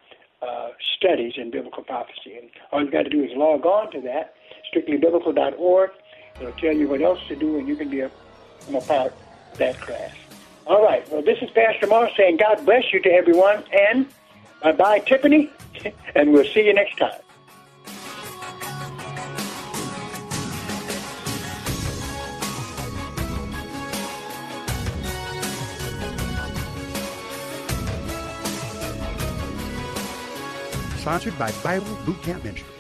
uh, 0.43 0.69
studies 0.97 1.35
in 1.37 1.51
biblical 1.51 1.83
prophecy. 1.83 2.37
And 2.39 2.51
all 2.71 2.83
you've 2.83 2.93
got 2.93 3.03
to 3.03 3.11
do 3.11 3.23
is 3.23 3.31
log 3.35 3.65
on 3.65 3.91
to 3.93 4.01
that, 4.03 4.35
strictlybiblical.org. 4.75 5.91
It'll 6.41 6.53
tell 6.53 6.73
you 6.75 6.89
what 6.89 7.01
else 7.01 7.21
to 7.29 7.37
do, 7.37 7.59
and 7.59 7.67
you 7.67 7.77
can 7.77 7.89
be 7.89 8.01
a, 8.01 8.11
a 8.73 8.81
part 8.83 9.13
of 9.53 9.59
that 9.59 9.81
class. 9.81 10.13
All 10.67 10.83
right. 10.83 11.09
Well, 11.11 11.23
this 11.23 11.39
is 11.41 11.51
Pastor 11.51 11.87
Moss 11.87 12.11
saying 12.17 12.39
God 12.39 12.65
bless 12.65 12.93
you 12.93 13.01
to 13.03 13.11
everyone, 13.11 13.65
and 13.73 14.07
bye 14.63 14.73
bye, 14.73 14.99
Tiffany, 14.99 15.51
and 16.15 16.33
we'll 16.33 16.45
see 16.45 16.67
you 16.67 16.75
next 16.75 16.97
time. 16.99 17.13
Sponsored 30.99 31.39
by 31.39 31.53
Bible 31.63 31.99
Boot 32.07 32.23
Camp 32.23 32.43
Ministries. 32.43 32.71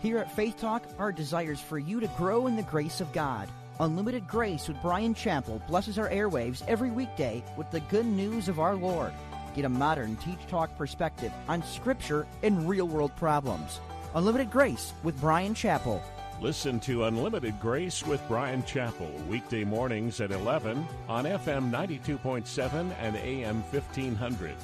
Here 0.00 0.18
at 0.18 0.30
Faith 0.36 0.56
Talk, 0.58 0.84
our 0.96 1.10
desire 1.10 1.50
is 1.50 1.60
for 1.60 1.78
you 1.78 1.98
to 1.98 2.06
grow 2.16 2.46
in 2.46 2.54
the 2.54 2.62
grace 2.62 3.00
of 3.00 3.12
God. 3.12 3.48
Unlimited 3.80 4.28
Grace 4.28 4.68
with 4.68 4.80
Bryan 4.80 5.12
Chapell 5.12 5.66
blesses 5.66 5.98
our 5.98 6.08
airwaves 6.08 6.62
every 6.68 6.92
weekday 6.92 7.42
with 7.56 7.68
the 7.72 7.80
good 7.80 8.06
news 8.06 8.48
of 8.48 8.60
our 8.60 8.76
Lord. 8.76 9.12
Get 9.54 9.64
a 9.64 9.68
modern 9.68 10.16
teach 10.16 10.44
talk 10.48 10.76
perspective 10.76 11.32
on 11.48 11.62
Scripture 11.62 12.26
and 12.42 12.68
real 12.68 12.88
world 12.88 13.14
problems. 13.16 13.80
Unlimited 14.14 14.50
Grace 14.50 14.92
with 15.02 15.18
Bryan 15.20 15.54
Chapell. 15.54 16.02
Listen 16.40 16.80
to 16.80 17.04
Unlimited 17.04 17.60
Grace 17.60 18.04
with 18.04 18.26
Bryan 18.28 18.62
Chapell 18.64 19.26
weekday 19.28 19.62
mornings 19.64 20.20
at 20.20 20.32
11 20.32 20.86
on 21.08 21.24
FM 21.24 21.70
92.7 21.70 22.92
and 23.00 23.16
AM 23.16 23.62
1500 23.62 24.54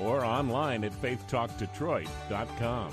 or 0.00 0.24
online 0.24 0.84
at 0.84 0.92
faithtalkdetroit.com. 0.92 2.92